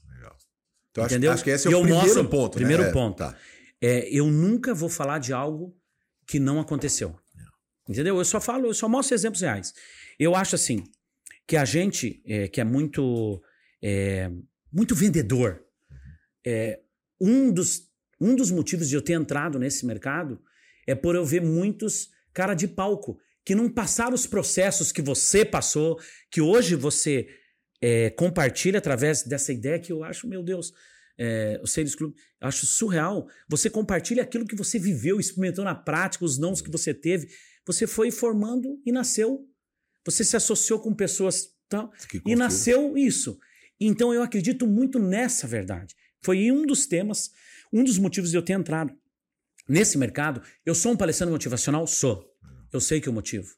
Então, 0.90 1.04
acho, 1.04 1.14
entendeu? 1.14 1.32
acho 1.32 1.42
que 1.42 1.50
esse 1.50 1.66
é 1.66 1.70
o 1.70 1.72
eu 1.72 1.80
primeiro 1.80 2.04
mostro- 2.06 2.28
ponto. 2.28 2.54
né? 2.58 2.64
primeiro 2.66 2.82
É, 2.84 2.92
ponto. 2.92 3.16
Tá. 3.16 3.36
É, 3.80 4.08
eu 4.10 4.26
nunca 4.26 4.74
vou 4.74 4.88
falar 4.90 5.18
de 5.18 5.32
algo 5.32 5.74
que 6.26 6.38
não 6.38 6.60
aconteceu. 6.60 7.18
Entendeu? 7.88 8.18
Eu 8.18 8.24
só 8.24 8.40
falo, 8.40 8.66
eu 8.66 8.74
só 8.74 8.88
mostro 8.88 9.14
exemplos 9.14 9.40
reais. 9.40 9.72
Eu 10.18 10.36
acho 10.36 10.54
assim 10.54 10.84
que 11.46 11.56
a 11.56 11.64
gente 11.64 12.22
é, 12.26 12.46
que 12.46 12.60
é 12.60 12.64
muito 12.64 13.42
é, 13.82 14.30
muito 14.70 14.94
vendedor, 14.94 15.64
é, 16.46 16.80
um 17.20 17.50
dos 17.52 17.90
um 18.20 18.36
dos 18.36 18.50
motivos 18.52 18.88
de 18.88 18.94
eu 18.94 19.02
ter 19.02 19.14
entrado 19.14 19.58
nesse 19.58 19.84
mercado 19.84 20.40
é 20.86 20.94
por 20.94 21.16
eu 21.16 21.24
ver 21.24 21.40
muitos 21.42 22.10
cara 22.32 22.54
de 22.54 22.68
palco 22.68 23.18
que 23.44 23.54
não 23.54 23.68
passaram 23.68 24.14
os 24.14 24.26
processos 24.26 24.92
que 24.92 25.02
você 25.02 25.44
passou, 25.44 25.98
que 26.30 26.40
hoje 26.40 26.74
você 26.76 27.28
é, 27.80 28.10
compartilha 28.10 28.78
através 28.78 29.22
dessa 29.22 29.52
ideia 29.52 29.78
que 29.78 29.92
eu 29.92 30.04
acho, 30.04 30.28
meu 30.28 30.42
Deus, 30.42 30.72
é, 31.18 31.60
o 31.62 31.66
Sales 31.66 31.94
Club, 31.94 32.14
eu 32.40 32.48
acho 32.48 32.66
surreal. 32.66 33.26
Você 33.48 33.68
compartilha 33.68 34.22
aquilo 34.22 34.46
que 34.46 34.56
você 34.56 34.78
viveu, 34.78 35.18
experimentou 35.18 35.64
na 35.64 35.74
prática, 35.74 36.24
os 36.24 36.38
nãos 36.38 36.60
que 36.60 36.70
você 36.70 36.94
teve. 36.94 37.28
Você 37.66 37.86
foi 37.86 38.10
formando 38.10 38.80
e 38.86 38.92
nasceu. 38.92 39.46
Você 40.04 40.24
se 40.24 40.36
associou 40.36 40.80
com 40.80 40.94
pessoas 40.94 41.48
tal, 41.68 41.92
e 42.26 42.34
nasceu 42.36 42.96
isso. 42.96 43.38
Então 43.80 44.12
eu 44.12 44.22
acredito 44.22 44.66
muito 44.66 44.98
nessa 44.98 45.46
verdade. 45.46 45.94
Foi 46.20 46.50
um 46.50 46.66
dos 46.66 46.86
temas, 46.86 47.30
um 47.72 47.82
dos 47.82 47.98
motivos 47.98 48.30
de 48.30 48.36
eu 48.36 48.42
ter 48.42 48.52
entrado 48.52 48.94
nesse 49.68 49.98
mercado. 49.98 50.42
Eu 50.64 50.74
sou 50.74 50.92
um 50.92 50.96
palestrante 50.96 51.32
motivacional? 51.32 51.86
Sou. 51.86 52.31
Eu 52.72 52.80
sei 52.80 53.00
que 53.00 53.08
eu 53.08 53.12
motivo. 53.12 53.54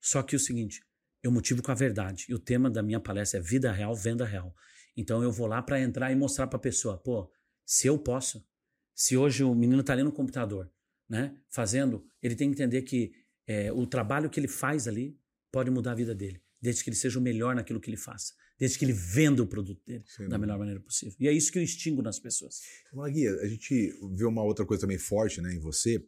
Só 0.00 0.22
que 0.22 0.36
o 0.36 0.40
seguinte, 0.40 0.82
eu 1.22 1.32
motivo 1.32 1.62
com 1.62 1.72
a 1.72 1.74
verdade. 1.74 2.26
E 2.28 2.34
o 2.34 2.38
tema 2.38 2.70
da 2.70 2.82
minha 2.82 3.00
palestra 3.00 3.40
é 3.40 3.42
vida 3.42 3.72
real, 3.72 3.94
venda 3.94 4.24
real. 4.24 4.54
Então 4.96 5.22
eu 5.22 5.32
vou 5.32 5.46
lá 5.46 5.62
para 5.62 5.80
entrar 5.80 6.12
e 6.12 6.14
mostrar 6.14 6.46
para 6.46 6.58
a 6.58 6.60
pessoa, 6.60 6.98
pô, 6.98 7.30
se 7.64 7.86
eu 7.86 7.98
posso, 7.98 8.46
se 8.94 9.16
hoje 9.16 9.42
o 9.42 9.54
menino 9.54 9.80
está 9.80 9.92
ali 9.92 10.02
no 10.02 10.12
computador, 10.12 10.70
né, 11.08 11.36
fazendo, 11.48 12.06
ele 12.22 12.36
tem 12.36 12.48
que 12.48 12.54
entender 12.54 12.82
que 12.82 13.12
é, 13.46 13.72
o 13.72 13.86
trabalho 13.86 14.30
que 14.30 14.38
ele 14.38 14.48
faz 14.48 14.86
ali 14.86 15.18
pode 15.50 15.70
mudar 15.70 15.92
a 15.92 15.94
vida 15.94 16.14
dele, 16.14 16.42
desde 16.60 16.84
que 16.84 16.90
ele 16.90 16.96
seja 16.96 17.18
o 17.18 17.22
melhor 17.22 17.54
naquilo 17.54 17.80
que 17.80 17.90
ele 17.90 17.96
faça, 17.96 18.34
desde 18.58 18.78
que 18.78 18.84
ele 18.84 18.92
venda 18.92 19.42
o 19.42 19.46
produto 19.46 19.82
dele 19.84 20.04
Sem 20.06 20.28
da 20.28 20.38
melhor 20.38 20.58
maneira 20.58 20.80
possível. 20.80 21.16
E 21.18 21.28
é 21.28 21.32
isso 21.32 21.50
que 21.50 21.58
eu 21.58 21.62
extingo 21.62 22.02
nas 22.02 22.18
pessoas. 22.18 22.60
Magui, 22.92 23.26
a 23.26 23.46
gente 23.46 23.92
vê 24.12 24.24
uma 24.24 24.42
outra 24.42 24.64
coisa 24.64 24.82
também 24.82 24.98
forte 24.98 25.40
né, 25.40 25.52
em 25.54 25.58
você, 25.58 26.04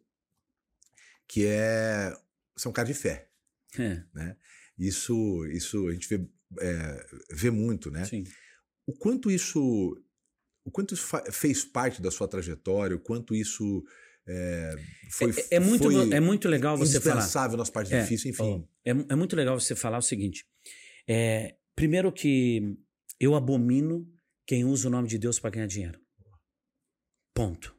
que 1.27 1.45
é. 1.45 2.13
Você 2.57 2.67
é 2.67 2.69
um 2.69 2.73
cara 2.73 2.87
de 2.87 2.93
fé. 2.93 3.29
É, 3.79 4.35
Isso, 4.77 5.45
isso 5.47 5.87
a 5.87 5.93
gente 5.93 6.07
vê, 6.09 6.27
é, 6.59 7.05
vê 7.31 7.49
muito, 7.51 7.91
né? 7.91 8.03
sim. 8.05 8.23
O 8.85 8.93
quanto 8.93 9.29
isso. 9.29 9.59
O 10.65 10.71
quanto 10.71 10.93
isso 10.93 11.07
fez 11.31 11.63
parte 11.63 12.01
da 12.01 12.09
sua 12.11 12.27
trajetória, 12.27 12.95
o 12.95 12.99
quanto 12.99 13.33
isso 13.35 13.83
é, 14.27 14.75
foi. 15.11 15.31
É, 15.51 15.55
é 15.55 15.59
muito, 15.59 15.83
foi 15.91 16.11
é 16.13 16.19
muito 16.19 16.47
legal 16.49 16.77
você 16.77 16.99
falar. 16.99 17.55
nas 17.57 17.69
partes 17.69 17.91
É, 17.93 18.01
difíceis, 18.01 18.33
enfim. 18.37 18.67
É, 18.85 18.91
é 18.91 19.15
muito 19.15 19.35
legal 19.35 19.59
você 19.59 19.75
falar 19.75 19.97
o 19.99 20.01
seguinte. 20.01 20.45
é, 21.07 21.55
primeiro 21.75 22.11
que 22.11 22.75
eu 23.19 23.35
abomino 23.35 24.11
quem 24.45 24.65
usa 24.65 24.87
o 24.87 24.91
nome 24.91 25.07
de 25.07 25.17
Deus 25.17 25.39
para 25.39 25.51
ganhar 25.51 25.67
dinheiro. 25.67 25.99
Ponto. 27.33 27.75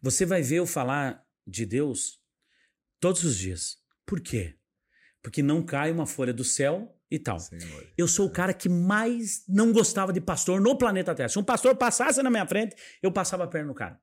Você 0.00 0.24
vai 0.24 0.40
ver 0.42 0.56
eu 0.56 0.66
falar 0.66 1.24
de 1.46 1.66
Deus 1.66 2.21
todos 3.02 3.24
os 3.24 3.36
dias. 3.36 3.78
Por 4.06 4.20
quê? 4.20 4.54
Porque 5.20 5.42
não 5.42 5.60
cai 5.60 5.90
uma 5.90 6.06
folha 6.06 6.32
do 6.32 6.44
céu 6.44 6.96
e 7.10 7.18
tal. 7.18 7.38
Senhor. 7.40 7.92
Eu 7.98 8.06
sou 8.06 8.26
o 8.26 8.30
cara 8.30 8.54
que 8.54 8.68
mais 8.68 9.42
não 9.48 9.72
gostava 9.72 10.12
de 10.12 10.20
pastor 10.20 10.60
no 10.60 10.78
planeta 10.78 11.12
Terra. 11.14 11.28
Se 11.28 11.38
um 11.38 11.44
pastor 11.44 11.76
passasse 11.76 12.22
na 12.22 12.30
minha 12.30 12.46
frente, 12.46 12.76
eu 13.02 13.12
passava 13.12 13.42
a 13.42 13.48
perna 13.48 13.66
no 13.66 13.74
cara. 13.74 14.00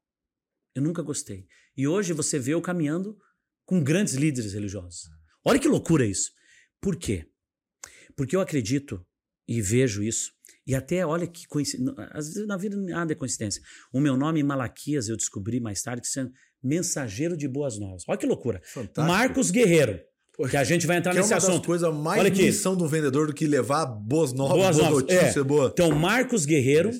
Eu 0.76 0.82
nunca 0.82 1.02
gostei. 1.02 1.47
E 1.78 1.88
hoje 1.88 2.12
você 2.12 2.38
vê 2.38 2.54
eu 2.54 2.62
caminhando 2.62 3.18
com 3.66 3.82
grandes 3.82 4.16
líderes 4.16 4.54
religiosos. 4.54 5.10
Olha 5.45 5.60
que 5.60 5.68
loucura 5.68 6.06
isso. 6.06 6.32
Por 6.82 6.97
quê? 6.97 7.26
Porque 8.18 8.36
eu 8.36 8.41
acredito 8.41 9.06
e 9.47 9.62
vejo 9.62 10.04
isso. 10.04 10.34
E 10.68 10.76
até, 10.76 11.06
olha 11.06 11.26
que 11.26 11.47
coincidência. 11.47 11.95
Às 12.12 12.28
vezes 12.28 12.47
na 12.47 12.58
vida 12.58 12.76
nada 12.76 13.14
é 13.14 13.16
coincidência. 13.16 13.62
O 13.93 14.00
meu 14.02 14.18
nome 14.18 14.43
Malaquias 14.43 15.08
eu 15.08 15.16
descobri 15.16 15.62
mais 15.62 15.82
tarde 15.82 16.02
que 16.02 16.08
sendo 16.08 16.32
mensageiro 16.64 17.36
de 17.38 17.47
boas 17.47 17.78
novas. 17.80 18.03
Olha 18.07 18.18
que 18.18 18.26
loucura. 18.26 18.62
Fantástico. 18.64 19.01
Marcos 19.01 19.51
Guerreiro. 19.51 19.99
Que 20.49 20.55
a 20.55 20.64
gente 20.64 20.88
vai 20.88 20.95
entrar 20.97 21.12
Que 21.12 21.18
é 21.18 21.22
nesse 21.22 21.34
uma 21.34 21.39
das 21.39 21.49
assunto. 21.49 21.66
coisas 21.68 21.93
mais 21.93 22.20
Olha 22.22 22.30
aqui. 22.30 22.43
missão 22.43 22.74
do 22.74 22.88
vendedor 22.88 23.28
do 23.28 23.34
que 23.34 23.45
levar 23.45 23.86
boas 23.86 24.32
novas, 24.32 24.55
boas, 24.57 24.76
Boas 24.78 24.78
novas, 24.78 25.01
notícias, 25.03 25.36
é. 25.38 25.43
boa. 25.43 25.70
Então, 25.74 25.91
Marcos 25.91 26.45
Guerreiro, 26.45 26.91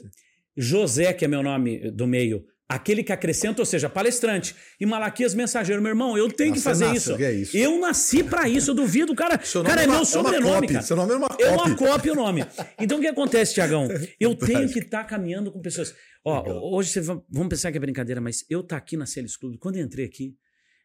José, 0.58 1.14
que 1.14 1.24
é 1.24 1.28
meu 1.28 1.42
nome 1.42 1.90
do 1.92 2.06
meio, 2.06 2.44
aquele 2.68 3.02
que 3.02 3.14
acrescenta, 3.14 3.62
ou 3.62 3.66
seja, 3.66 3.88
palestrante, 3.90 4.54
e 4.80 4.86
Malaquias 4.86 5.34
mensageiro. 5.34 5.82
Meu 5.82 5.92
irmão, 5.92 6.18
eu 6.18 6.28
tenho 6.30 6.52
que 6.52 6.60
Nossa, 6.60 6.70
fazer 6.70 6.86
nasce, 6.86 6.98
isso. 6.98 7.16
que 7.18 7.24
é 7.24 7.32
isso. 7.32 7.58
Eu 7.58 7.80
nasci 7.80 8.24
pra 8.24 8.48
isso, 8.50 8.72
eu 8.72 8.76
duvido. 8.76 9.16
Cara, 9.16 9.40
Seu 9.44 9.64
cara 9.64 9.82
é, 9.82 9.86
é 9.86 9.88
uma- 9.88 9.94
meu 9.94 9.96
é 9.96 10.00
uma 10.00 10.06
sobrenome, 10.06 10.54
copy. 10.68 10.74
cara. 10.74 10.86
Seu 10.86 10.98
nome 10.98 11.14
é 11.14 11.16
uma 11.16 11.30
É 11.40 11.50
uma 11.50 11.76
cópia 11.78 12.12
o 12.12 12.16
nome. 12.16 12.46
Então, 12.78 12.98
o 12.98 13.02
que 13.02 13.08
acontece, 13.08 13.54
Tiagão? 13.54 13.88
Eu 14.20 14.36
tenho 14.36 14.68
que 14.70 14.80
estar 14.80 15.06
caminhando 15.06 15.50
com 15.50 15.62
pessoas. 15.62 15.96
Ó, 16.24 16.42
Legal. 16.42 16.74
hoje 16.74 16.90
você 16.92 17.02
va- 17.02 17.24
vamos 17.30 17.50
pensar 17.50 17.72
que 17.72 17.78
é 17.78 17.82
brincadeira, 17.82 18.20
mas 18.22 18.46
eu 18.50 18.62
tá 18.64 18.78
aqui 18.78 18.98
na 18.98 19.06
Celis 19.06 19.38
Clube, 19.38 19.58
quando 19.58 19.78
eu 19.78 19.84
entrei 19.86 20.06
aqui, 20.06 20.38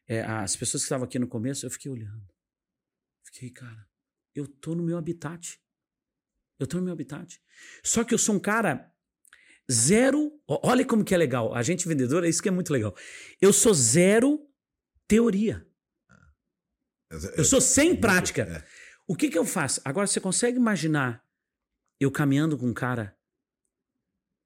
é, 0.06 0.22
as 0.22 0.54
pessoas 0.56 0.82
que 0.82 0.86
estavam 0.86 1.04
aqui 1.06 1.18
no 1.18 1.26
começo, 1.26 1.66
eu 1.66 1.70
fiquei 1.70 1.90
olhando. 1.90 2.24
Fiquei, 3.24 3.50
cara, 3.50 3.86
eu 4.34 4.46
tô 4.46 4.74
no 4.74 4.82
meu 4.82 4.96
habitat. 4.96 5.60
Eu 6.58 6.66
tô 6.66 6.76
no 6.78 6.84
meu 6.84 6.92
habitat. 6.92 7.40
Só 7.82 8.04
que 8.04 8.14
eu 8.14 8.18
sou 8.18 8.36
um 8.36 8.38
cara 8.40 8.92
zero. 9.70 10.40
Olha 10.46 10.84
como 10.86 11.04
que 11.04 11.14
é 11.14 11.18
legal. 11.18 11.52
A 11.54 11.62
gente 11.62 11.88
vendedor, 11.88 12.24
é 12.24 12.28
isso 12.28 12.42
que 12.42 12.48
é 12.48 12.52
muito 12.52 12.72
legal. 12.72 12.94
Eu 13.40 13.52
sou 13.52 13.74
zero 13.74 14.48
teoria. 15.08 15.66
Eu 17.36 17.44
sou 17.44 17.60
sem 17.60 17.94
prática. 17.96 18.42
É. 18.42 18.64
O 19.06 19.16
que 19.16 19.28
que 19.28 19.36
eu 19.38 19.44
faço? 19.44 19.80
Agora, 19.84 20.06
você 20.06 20.20
consegue 20.20 20.56
imaginar 20.56 21.24
eu 22.00 22.10
caminhando 22.10 22.56
com 22.56 22.66
um 22.68 22.74
cara 22.74 23.16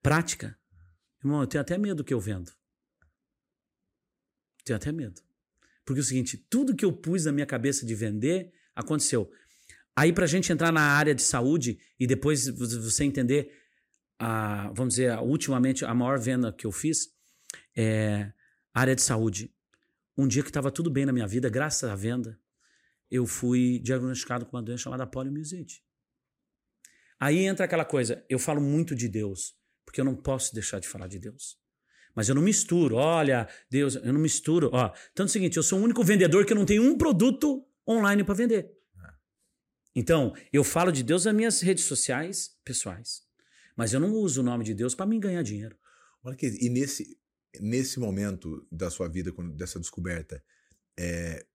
prática? 0.02 0.57
Irmão, 1.28 1.42
eu 1.42 1.46
tenho 1.46 1.60
até 1.60 1.76
medo 1.76 1.96
do 1.96 2.04
que 2.04 2.14
eu 2.14 2.20
vendo. 2.20 2.50
Tenho 4.64 4.76
até 4.76 4.90
medo. 4.90 5.20
Porque 5.84 6.00
é 6.00 6.02
o 6.02 6.04
seguinte, 6.04 6.36
tudo 6.36 6.74
que 6.74 6.84
eu 6.84 6.92
pus 6.92 7.24
na 7.26 7.32
minha 7.32 7.46
cabeça 7.46 7.84
de 7.84 7.94
vender, 7.94 8.52
aconteceu. 8.74 9.30
Aí, 9.94 10.12
pra 10.12 10.26
gente 10.26 10.52
entrar 10.52 10.72
na 10.72 10.80
área 10.80 11.14
de 11.14 11.22
saúde 11.22 11.78
e 11.98 12.06
depois 12.06 12.46
vo- 12.48 12.82
você 12.82 13.04
entender, 13.04 13.52
a, 14.18 14.70
vamos 14.72 14.94
dizer, 14.94 15.18
ultimamente, 15.18 15.84
a 15.84 15.94
maior 15.94 16.18
venda 16.18 16.52
que 16.52 16.66
eu 16.66 16.72
fiz 16.72 17.14
é 17.76 18.32
área 18.72 18.94
de 18.94 19.02
saúde. 19.02 19.54
Um 20.16 20.26
dia 20.28 20.42
que 20.42 20.50
estava 20.50 20.70
tudo 20.70 20.90
bem 20.90 21.04
na 21.04 21.12
minha 21.12 21.26
vida, 21.26 21.48
graças 21.50 21.88
à 21.88 21.94
venda, 21.94 22.40
eu 23.10 23.26
fui 23.26 23.78
diagnosticado 23.80 24.46
com 24.46 24.56
uma 24.56 24.62
doença 24.62 24.84
chamada 24.84 25.06
poliomielite. 25.06 25.82
Aí 27.18 27.38
entra 27.40 27.64
aquela 27.64 27.84
coisa, 27.84 28.24
eu 28.28 28.38
falo 28.38 28.60
muito 28.60 28.94
de 28.94 29.08
Deus, 29.08 29.57
porque 29.88 30.02
eu 30.02 30.04
não 30.04 30.14
posso 30.14 30.52
deixar 30.52 30.78
de 30.80 30.86
falar 30.86 31.08
de 31.08 31.18
Deus. 31.18 31.56
Mas 32.14 32.28
eu 32.28 32.34
não 32.34 32.42
misturo, 32.42 32.96
olha, 32.96 33.48
Deus, 33.70 33.94
eu 33.94 34.12
não 34.12 34.20
misturo. 34.20 34.68
Ó, 34.70 34.92
então 35.10 35.24
é 35.24 35.26
o 35.26 35.30
seguinte, 35.30 35.56
eu 35.56 35.62
sou 35.62 35.80
o 35.80 35.82
único 35.82 36.04
vendedor 36.04 36.44
que 36.44 36.54
não 36.54 36.66
tem 36.66 36.78
um 36.78 36.98
produto 36.98 37.66
online 37.88 38.22
para 38.22 38.34
vender. 38.34 38.70
Então, 39.96 40.34
eu 40.52 40.62
falo 40.62 40.92
de 40.92 41.02
Deus 41.02 41.24
nas 41.24 41.34
minhas 41.34 41.62
redes 41.62 41.84
sociais 41.84 42.50
pessoais. 42.62 43.22
Mas 43.74 43.94
eu 43.94 44.00
não 44.00 44.12
uso 44.12 44.42
o 44.42 44.44
nome 44.44 44.62
de 44.62 44.74
Deus 44.74 44.94
para 44.94 45.06
mim 45.06 45.18
ganhar 45.18 45.42
dinheiro. 45.42 45.74
Olha 46.22 46.36
que, 46.36 46.46
e 46.46 46.68
nesse, 46.68 47.18
nesse 47.58 47.98
momento 47.98 48.66
da 48.70 48.90
sua 48.90 49.08
vida, 49.08 49.32
dessa 49.56 49.80
descoberta, 49.80 50.44
é, 50.98 51.46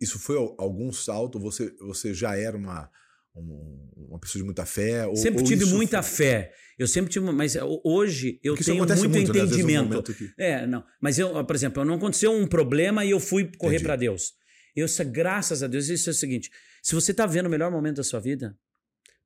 isso 0.00 0.18
foi 0.18 0.38
al- 0.38 0.56
algum 0.58 0.90
salto? 0.90 1.38
Você, 1.38 1.76
você 1.80 2.14
já 2.14 2.34
era 2.34 2.56
uma, 2.56 2.84
um- 2.84 2.90
uma 3.38 4.18
pessoa 4.18 4.40
de 4.40 4.44
muita 4.44 4.64
fé? 4.66 5.06
Ou, 5.06 5.16
sempre 5.16 5.42
tive 5.44 5.64
muita 5.66 6.02
foi- 6.02 6.16
fé. 6.26 6.52
Eu 6.78 6.86
sempre 6.86 7.10
tive, 7.10 7.30
mas 7.32 7.56
ho- 7.56 7.80
hoje 7.84 8.38
eu 8.42 8.54
Porque 8.54 8.64
tenho 8.70 8.78
muito, 8.84 9.08
muito, 9.10 9.32
né? 9.32 9.40
Entendimento. 9.40 9.88
momento 9.88 10.14
que- 10.14 10.32
É, 10.38 10.66
não. 10.66 10.84
Mas 11.00 11.18
eu, 11.18 11.44
por 11.44 11.56
exemplo, 11.56 11.84
não 11.84 11.94
aconteceu 11.94 12.30
um 12.32 12.46
problema 12.46 13.04
e 13.04 13.10
eu 13.10 13.18
fui 13.20 13.50
correr 13.56 13.80
para 13.80 13.96
Deus. 13.96 14.32
Eu, 14.76 14.86
graças 15.06 15.62
a 15.62 15.66
Deus, 15.66 15.88
isso 15.88 16.08
é 16.08 16.12
o 16.12 16.14
seguinte: 16.14 16.50
se 16.82 16.94
você 16.94 17.12
tá 17.12 17.26
vendo 17.26 17.46
o 17.46 17.50
melhor 17.50 17.70
momento 17.70 17.96
da 17.96 18.04
sua 18.04 18.20
vida, 18.20 18.56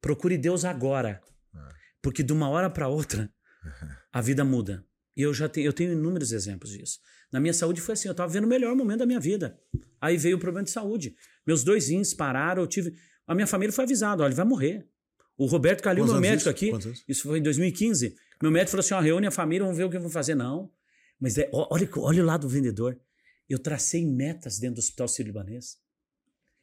procure 0.01 0.39
Deus 0.39 0.65
agora. 0.65 1.21
Ah. 1.55 1.69
Porque 2.01 2.23
de 2.23 2.33
uma 2.33 2.49
hora 2.49 2.71
para 2.71 2.89
outra, 2.89 3.31
a 4.13 4.21
vida 4.21 4.45
muda. 4.45 4.85
E 5.15 5.21
eu 5.23 5.35
já 5.35 5.47
tenho, 5.49 5.67
eu 5.67 5.73
tenho 5.75 5.93
inúmeros 5.93 6.33
exemplos 6.33 6.71
disso. 6.71 6.99
Na 7.31 7.39
minha 7.39 7.53
saúde 7.53 7.81
foi 7.83 7.93
assim, 7.93 8.09
eu 8.09 8.15
tava 8.15 8.33
vendo 8.33 8.45
o 8.45 8.49
melhor 8.49 8.75
momento 8.75 9.01
da 9.01 9.07
minha 9.07 9.21
vida. 9.21 9.59
Aí 10.01 10.17
veio 10.17 10.37
o 10.37 10.41
problema 10.41 10.65
de 10.65 10.71
saúde. 10.71 11.15
Meus 11.47 11.63
dois 11.63 11.89
rins 11.89 12.15
pararam, 12.15 12.63
eu 12.63 12.67
tive. 12.67 12.95
A 13.27 13.35
minha 13.35 13.47
família 13.47 13.73
foi 13.73 13.85
avisada: 13.85 14.23
olha, 14.23 14.31
ele 14.31 14.37
vai 14.37 14.45
morrer. 14.45 14.87
O 15.37 15.47
Roberto 15.47 15.83
Calil, 15.83 16.05
Quantos 16.05 16.13
meu 16.13 16.21
médico 16.21 16.51
isso? 16.51 16.89
aqui, 16.89 17.03
isso 17.09 17.23
foi 17.23 17.39
em 17.39 17.43
2015. 17.43 18.15
Meu 18.43 18.51
médico 18.51 18.73
falou 18.73 18.81
assim: 18.81 18.95
ó, 18.95 19.01
reúne 19.01 19.27
a 19.27 19.31
família, 19.31 19.65
vamos 19.65 19.77
ver 19.77 19.85
o 19.85 19.91
que 19.91 19.97
eu 19.97 20.01
vou 20.01 20.11
fazer. 20.11 20.35
Não. 20.35 20.71
Mas 21.19 21.39
é, 21.39 21.49
olha, 21.53 21.89
olha 21.97 22.23
o 22.23 22.27
lado 22.27 22.43
do 22.43 22.49
vendedor. 22.49 22.99
Eu 23.49 23.59
tracei 23.59 24.07
metas 24.07 24.59
dentro 24.59 24.77
do 24.77 24.79
Hospital 24.81 25.09
Sírio-Libanês. 25.09 25.79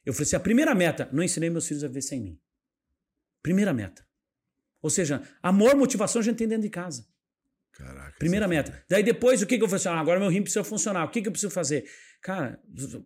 Eu 0.04 0.12
falei 0.12 0.26
assim: 0.26 0.36
a 0.36 0.40
primeira 0.40 0.74
meta, 0.74 1.08
não 1.12 1.22
ensinei 1.22 1.50
meus 1.50 1.66
filhos 1.66 1.84
a 1.84 1.88
viver 1.88 2.02
sem 2.02 2.20
mim. 2.20 2.38
Primeira 3.42 3.72
meta. 3.72 4.06
Ou 4.82 4.90
seja, 4.90 5.22
amor, 5.42 5.76
motivação 5.76 6.20
a 6.20 6.24
gente 6.24 6.36
tem 6.36 6.48
dentro 6.48 6.62
de 6.62 6.70
casa. 6.70 7.06
Caraca. 7.72 8.16
Primeira 8.18 8.46
é 8.46 8.48
meta. 8.48 8.84
Daí 8.88 9.02
depois, 9.02 9.40
o 9.42 9.46
que, 9.46 9.56
que 9.56 9.64
eu 9.64 9.68
falei 9.68 9.80
assim? 9.80 9.88
Ah, 9.88 10.00
agora 10.00 10.18
meu 10.18 10.28
rim 10.28 10.42
precisa 10.42 10.64
funcionar. 10.64 11.04
O 11.06 11.10
que, 11.10 11.22
que 11.22 11.28
eu 11.28 11.32
preciso 11.32 11.52
fazer? 11.52 11.84
Cara, 12.22 12.60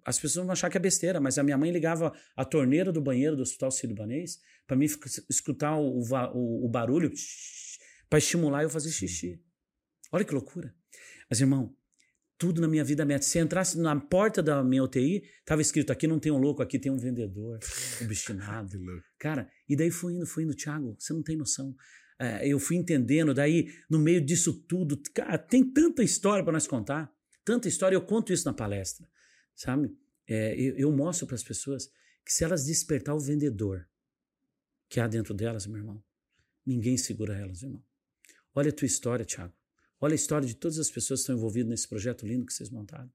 as 0.05 0.19
pessoas 0.19 0.45
vão 0.45 0.53
achar 0.53 0.69
que 0.69 0.77
é 0.77 0.81
besteira, 0.81 1.21
mas 1.21 1.39
a 1.39 1.43
minha 1.43 1.57
mãe 1.57 1.71
ligava 1.71 2.13
a 2.37 2.45
torneira 2.45 2.91
do 2.93 3.01
banheiro 3.01 3.37
do 3.37 3.43
Hospital 3.43 3.71
Sírio-Libanês 3.71 4.39
para 4.67 4.77
mim 4.77 4.87
escutar 5.31 5.77
o, 5.77 6.01
o- 6.01 6.67
o 6.67 6.69
barulho 6.69 7.13
para 8.11 8.19
estimular 8.19 8.63
eu 8.65 8.71
fazer 8.71 8.91
xixi. 8.91 9.41
Olha 10.11 10.25
que 10.25 10.35
loucura. 10.35 10.75
Mas, 11.31 11.41
irmão, 11.41 11.75
tudo 12.37 12.61
na 12.61 12.67
minha 12.69 12.83
vida 12.85 13.05
meta. 13.05 13.25
Se 13.25 13.39
entrasse 13.39 13.79
na 13.79 13.99
porta 14.01 14.43
da 14.43 14.63
minha 14.65 14.83
UTI, 14.83 15.23
tava 15.45 15.63
escrito: 15.63 15.93
aqui 15.93 16.07
não 16.07 16.19
tem 16.19 16.33
um 16.33 16.39
louco, 16.39 16.63
aqui 16.63 16.79
tem 16.79 16.91
um 16.91 16.99
vendedor, 16.99 17.59
obstinado. 18.03 18.79
Cara, 19.19 19.49
e 19.69 19.77
daí 19.77 19.91
foi 19.91 20.15
indo, 20.15 20.27
foi 20.27 20.43
indo, 20.43 20.55
Thiago, 20.55 20.97
você 20.99 21.13
não 21.13 21.23
tem 21.23 21.37
noção. 21.37 21.75
É, 22.19 22.47
eu 22.47 22.59
fui 22.61 22.77
entendendo, 22.77 23.35
daí, 23.35 23.69
no 23.91 23.99
meio 23.99 24.21
disso 24.21 24.53
tudo, 24.69 25.01
cara, 25.13 25.37
tem 25.37 25.65
tanta 25.73 26.03
história 26.03 26.45
para 26.45 26.53
nós 26.53 26.67
contar, 26.67 27.13
tanta 27.45 27.69
história, 27.69 27.97
eu 27.97 28.03
conto 28.05 28.33
isso 28.33 28.45
na 28.45 28.53
palestra, 28.53 29.09
sabe? 29.55 29.97
É, 30.27 30.55
eu, 30.59 30.77
eu 30.77 30.93
mostro 30.93 31.27
para 31.27 31.37
as 31.37 31.43
pessoas 31.43 31.91
que 32.25 32.33
se 32.33 32.45
elas 32.45 32.65
despertar 32.65 33.15
o 33.15 33.21
vendedor 33.21 33.87
que 34.89 34.99
há 35.01 35.07
dentro 35.07 35.35
delas, 35.35 35.67
meu 35.67 35.79
irmão, 35.79 36.03
ninguém 36.65 36.97
segura 36.97 37.37
elas, 37.37 37.63
irmão. 37.63 37.85
Olha 38.55 38.71
a 38.71 38.73
tua 38.73 38.87
história, 38.87 39.25
Thiago. 39.25 39.55
Olha 40.01 40.13
a 40.13 40.17
história 40.17 40.47
de 40.47 40.55
todas 40.55 40.79
as 40.79 40.91
pessoas 40.91 41.21
que 41.21 41.23
estão 41.23 41.37
envolvidas 41.37 41.71
nesse 41.71 41.89
projeto 41.89 42.27
lindo 42.27 42.47
que 42.47 42.53
vocês 42.53 42.71
montaram. 42.71 43.13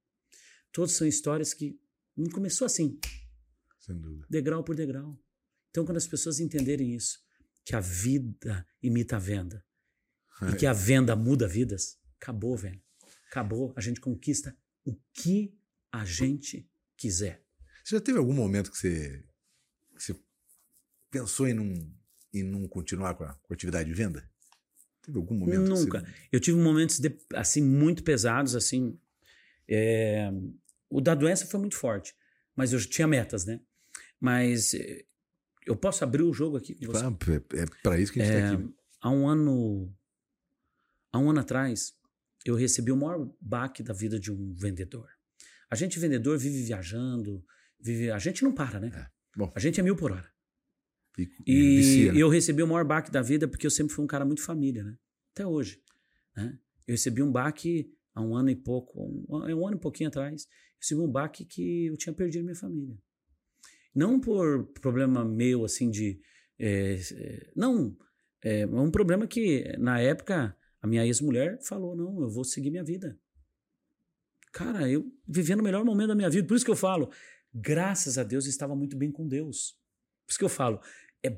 Todas 0.71 0.91
são 0.91 1.07
histórias 1.07 1.53
que 1.53 1.79
não 2.15 2.29
começou 2.29 2.65
assim, 2.65 2.99
Sem 3.79 3.97
dúvida. 3.99 4.27
degrau 4.29 4.63
por 4.63 4.75
degrau. 4.75 5.17
Então, 5.69 5.85
quando 5.85 5.97
as 5.97 6.07
pessoas 6.07 6.39
entenderem 6.39 6.93
isso, 6.93 7.19
que 7.63 7.75
a 7.75 7.79
vida 7.79 8.67
imita 8.81 9.15
a 9.15 9.19
venda 9.19 9.65
e 10.51 10.55
que 10.55 10.65
a 10.65 10.73
venda 10.73 11.15
muda 11.15 11.47
vidas, 11.47 11.97
acabou, 12.19 12.57
velho. 12.57 12.81
Acabou. 13.29 13.73
A 13.75 13.81
gente 13.81 13.99
conquista 14.01 14.55
o 14.85 14.95
que 15.13 15.53
a 15.91 16.03
gente 16.05 16.67
quiser. 16.97 17.43
Você 17.83 17.95
já 17.95 18.01
teve 18.01 18.17
algum 18.17 18.33
momento 18.33 18.71
que 18.71 18.77
você, 18.77 19.23
que 19.95 20.03
você 20.03 20.15
pensou 21.11 21.47
em 21.47 21.53
não, 21.53 21.93
em 22.33 22.43
não 22.43 22.67
continuar 22.67 23.13
com 23.15 23.23
a, 23.23 23.33
com 23.35 23.53
a 23.53 23.55
atividade 23.55 23.87
de 23.89 23.95
venda? 23.95 24.29
Teve 25.01 25.17
algum 25.17 25.35
momento? 25.35 25.61
Nunca. 25.69 26.01
você- 26.01 26.13
Eu 26.31 26.39
tive 26.39 26.57
momentos 26.59 26.99
de- 26.99 27.17
assim 27.33 27.61
muito 27.61 28.03
pesados, 28.03 28.55
assim. 28.55 28.99
é, 29.67 30.29
O 30.89 30.99
da 30.99 31.13
doença 31.13 31.45
foi 31.45 31.59
muito 31.59 31.75
forte, 31.75 32.15
mas 32.55 32.73
eu 32.73 32.79
tinha 32.83 33.07
metas, 33.07 33.45
né? 33.45 33.59
Mas 34.19 34.73
é, 34.73 35.05
eu 35.67 35.75
posso 35.75 36.03
abrir 36.03 36.23
o 36.23 36.33
jogo 36.33 36.57
aqui 36.57 36.73
com 36.73 36.91
você. 36.91 37.05
É, 37.05 37.61
é 37.61 37.65
para 37.83 37.99
isso 37.99 38.11
que 38.11 38.19
a 38.21 38.25
gente 38.25 38.33
É, 38.35 38.39
está 38.53 38.55
aqui. 38.55 38.73
há 39.01 39.09
um 39.11 39.27
ano 39.27 39.95
há 41.11 41.19
um 41.19 41.29
ano 41.29 41.39
atrás 41.39 41.95
eu 42.45 42.55
recebi 42.55 42.91
o 42.91 42.97
maior 42.97 43.29
baque 43.41 43.83
da 43.83 43.93
vida 43.93 44.19
de 44.19 44.31
um 44.31 44.53
vendedor 44.55 45.09
a 45.69 45.75
gente 45.75 45.99
vendedor 45.99 46.37
vive 46.37 46.63
viajando 46.63 47.43
vive 47.79 48.11
a 48.11 48.19
gente 48.19 48.43
não 48.43 48.53
para 48.53 48.79
né 48.79 48.89
cara? 48.89 49.11
Bom. 49.35 49.51
a 49.55 49.59
gente 49.59 49.79
é 49.79 49.83
mil 49.83 49.95
por 49.95 50.11
hora 50.11 50.29
E, 51.17 51.29
e 51.45 51.77
vicia, 51.77 52.13
né? 52.13 52.19
eu 52.19 52.29
recebi 52.29 52.63
o 52.63 52.67
maior 52.67 52.85
baque 52.85 53.11
da 53.11 53.21
vida 53.21 53.47
porque 53.47 53.65
eu 53.65 53.71
sempre 53.71 53.93
fui 53.93 54.03
um 54.03 54.07
cara 54.07 54.25
muito 54.25 54.41
família 54.41 54.83
né 54.83 54.97
até 55.33 55.45
hoje 55.45 55.81
né? 56.35 56.57
eu 56.87 56.93
recebi 56.93 57.21
um 57.21 57.31
baque 57.31 57.91
há 58.13 58.21
um 58.21 58.35
ano 58.35 58.49
e 58.49 58.55
pouco 58.55 59.01
um, 59.01 59.25
um 59.29 59.67
ano 59.67 59.77
e 59.77 59.79
pouquinho 59.79 60.09
atrás 60.09 60.43
eu 60.43 60.79
recebi 60.79 61.01
um 61.01 61.11
baque 61.11 61.45
que 61.45 61.85
eu 61.87 61.97
tinha 61.97 62.13
perdido 62.13 62.43
minha 62.43 62.55
família 62.55 62.97
não 63.93 64.19
por 64.19 64.65
problema 64.81 65.25
meu 65.25 65.65
assim 65.65 65.89
de 65.89 66.19
é, 66.57 66.99
é, 67.11 67.51
não 67.55 67.97
é 68.41 68.65
um 68.65 68.91
problema 68.91 69.27
que 69.27 69.75
na 69.77 69.99
época 69.99 70.55
a 70.81 70.87
minha 70.87 71.05
ex-mulher 71.05 71.59
falou 71.61 71.95
não 71.95 72.21
eu 72.21 72.29
vou 72.29 72.43
seguir 72.43 72.69
minha 72.69 72.83
vida. 72.83 73.19
Cara 74.51 74.89
eu 74.89 75.11
vivendo 75.27 75.59
o 75.59 75.63
melhor 75.63 75.83
momento 75.83 76.09
da 76.09 76.15
minha 76.15 76.29
vida 76.29 76.47
por 76.47 76.55
isso 76.55 76.65
que 76.65 76.71
eu 76.71 76.75
falo 76.75 77.11
graças 77.53 78.17
a 78.17 78.23
Deus 78.23 78.45
eu 78.45 78.49
estava 78.49 78.75
muito 78.75 78.97
bem 78.97 79.11
com 79.11 79.27
Deus. 79.27 79.77
Por 80.25 80.31
isso 80.31 80.39
que 80.39 80.45
eu 80.45 80.49
falo 80.49 80.79
é, 81.23 81.29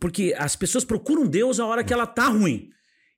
porque 0.00 0.34
as 0.36 0.56
pessoas 0.56 0.84
procuram 0.84 1.26
Deus 1.26 1.60
a 1.60 1.66
hora 1.66 1.84
que 1.84 1.92
ela 1.92 2.06
tá 2.06 2.28
ruim. 2.28 2.70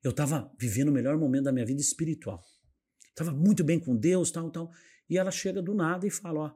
Eu 0.03 0.11
estava 0.11 0.53
vivendo 0.59 0.89
o 0.89 0.93
melhor 0.93 1.17
momento 1.19 1.45
da 1.45 1.53
minha 1.53 1.65
vida 1.65 1.81
espiritual. 1.81 2.41
Estava 3.09 3.33
muito 3.33 3.65
bem 3.65 3.81
com 3.81 3.97
Deus 3.97 4.31
tal 4.31 4.51
tal 4.51 4.71
e 5.09 5.17
ela 5.17 5.31
chega 5.31 5.63
do 5.63 5.75
nada 5.75 6.07
e 6.07 6.11
fala 6.11 6.41
ó 6.41 6.55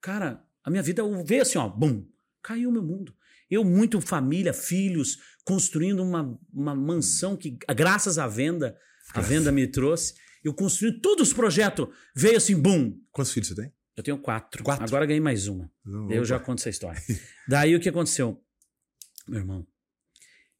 cara 0.00 0.44
a 0.62 0.70
minha 0.70 0.82
vida 0.82 1.02
veio 1.24 1.42
assim 1.42 1.58
ó 1.58 1.68
bum 1.68 2.06
caiu 2.42 2.68
o 2.68 2.72
meu 2.72 2.82
mundo 2.82 3.16
eu, 3.50 3.64
muito 3.64 4.00
família, 4.00 4.52
filhos, 4.52 5.18
construindo 5.44 6.02
uma, 6.02 6.38
uma 6.52 6.74
mansão 6.74 7.36
que, 7.36 7.56
graças 7.74 8.18
à 8.18 8.26
venda, 8.26 8.76
a 9.14 9.20
venda 9.20 9.52
me 9.52 9.66
trouxe. 9.66 10.14
Eu 10.42 10.52
construí 10.52 11.00
todos 11.00 11.28
os 11.28 11.34
projetos. 11.34 11.88
Veio 12.14 12.36
assim, 12.36 12.60
bum. 12.60 13.00
Quantos 13.10 13.32
filhos 13.32 13.48
você 13.48 13.54
tem? 13.54 13.72
Eu 13.96 14.02
tenho 14.02 14.18
quatro. 14.18 14.62
Quatro? 14.62 14.84
Agora 14.84 15.06
ganhei 15.06 15.20
mais 15.20 15.48
uma. 15.48 15.72
Não, 15.84 16.10
eu 16.10 16.24
já 16.24 16.38
conto 16.38 16.58
essa 16.58 16.68
história. 16.68 17.00
Daí 17.48 17.74
o 17.74 17.80
que 17.80 17.88
aconteceu? 17.88 18.42
Meu 19.26 19.40
irmão, 19.40 19.66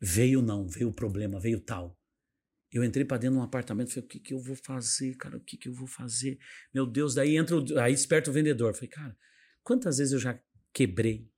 veio 0.01 0.41
não, 0.41 0.67
veio 0.67 0.89
o 0.89 0.93
problema, 0.93 1.39
veio 1.39 1.61
tal. 1.61 1.99
Eu 2.73 2.83
entrei 2.83 3.05
para 3.05 3.19
dentro 3.19 3.37
de 3.37 3.41
um 3.41 3.45
apartamento, 3.45 3.91
falei, 3.91 4.05
o 4.05 4.09
que, 4.09 4.19
que 4.19 4.35
eu 4.35 4.41
vou 4.41 4.57
fazer, 4.57 5.15
cara? 5.17 5.37
O 5.37 5.41
que, 5.41 5.57
que 5.57 5.69
eu 5.69 5.73
vou 5.73 5.87
fazer? 5.87 6.39
Meu 6.75 6.87
Deus, 6.87 7.15
daí 7.15 7.37
entra, 7.37 7.57
o, 7.57 7.79
aí 7.79 7.93
desperta 7.93 8.31
o 8.31 8.33
vendedor. 8.33 8.75
Falei, 8.75 8.89
cara, 8.89 9.17
quantas 9.63 9.99
vezes 9.99 10.13
eu 10.13 10.19
já 10.19 10.39
quebrei? 10.73 11.31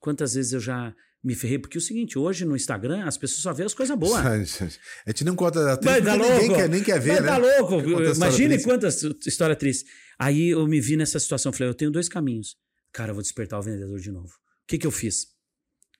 Quantas 0.00 0.34
vezes 0.34 0.52
eu 0.52 0.60
já 0.60 0.94
me 1.22 1.34
ferrei? 1.34 1.58
Porque 1.58 1.76
é 1.76 1.80
o 1.80 1.82
seguinte, 1.82 2.18
hoje 2.18 2.44
no 2.44 2.54
Instagram 2.54 3.04
as 3.06 3.16
pessoas 3.16 3.42
só 3.42 3.52
vêem 3.52 3.66
as 3.66 3.74
coisas 3.74 3.96
boas. 3.96 4.22
A 5.06 5.10
gente 5.10 5.24
não 5.24 5.34
conta 5.34 5.72
a 5.72 5.76
triste, 5.76 6.00
Vai, 6.00 6.18
ninguém 6.18 6.54
quer, 6.54 6.68
nem 6.68 6.82
quer 6.82 7.00
ver, 7.00 7.22
Vai, 7.22 7.22
né? 7.22 7.28
Tá 7.28 7.36
louco. 7.38 7.80
Imagine 8.14 8.62
quantas 8.62 9.02
história 9.26 9.56
triste. 9.56 9.88
Aí 10.18 10.50
eu 10.50 10.66
me 10.66 10.80
vi 10.80 10.96
nessa 10.96 11.18
situação, 11.18 11.52
falei, 11.52 11.70
eu 11.70 11.74
tenho 11.74 11.90
dois 11.90 12.08
caminhos. 12.08 12.56
Cara, 12.92 13.10
eu 13.10 13.14
vou 13.14 13.22
despertar 13.22 13.58
o 13.58 13.62
vendedor 13.62 13.98
de 13.98 14.10
novo. 14.10 14.28
O 14.28 14.66
que, 14.66 14.78
que 14.78 14.86
eu 14.86 14.90
fiz? 14.90 15.28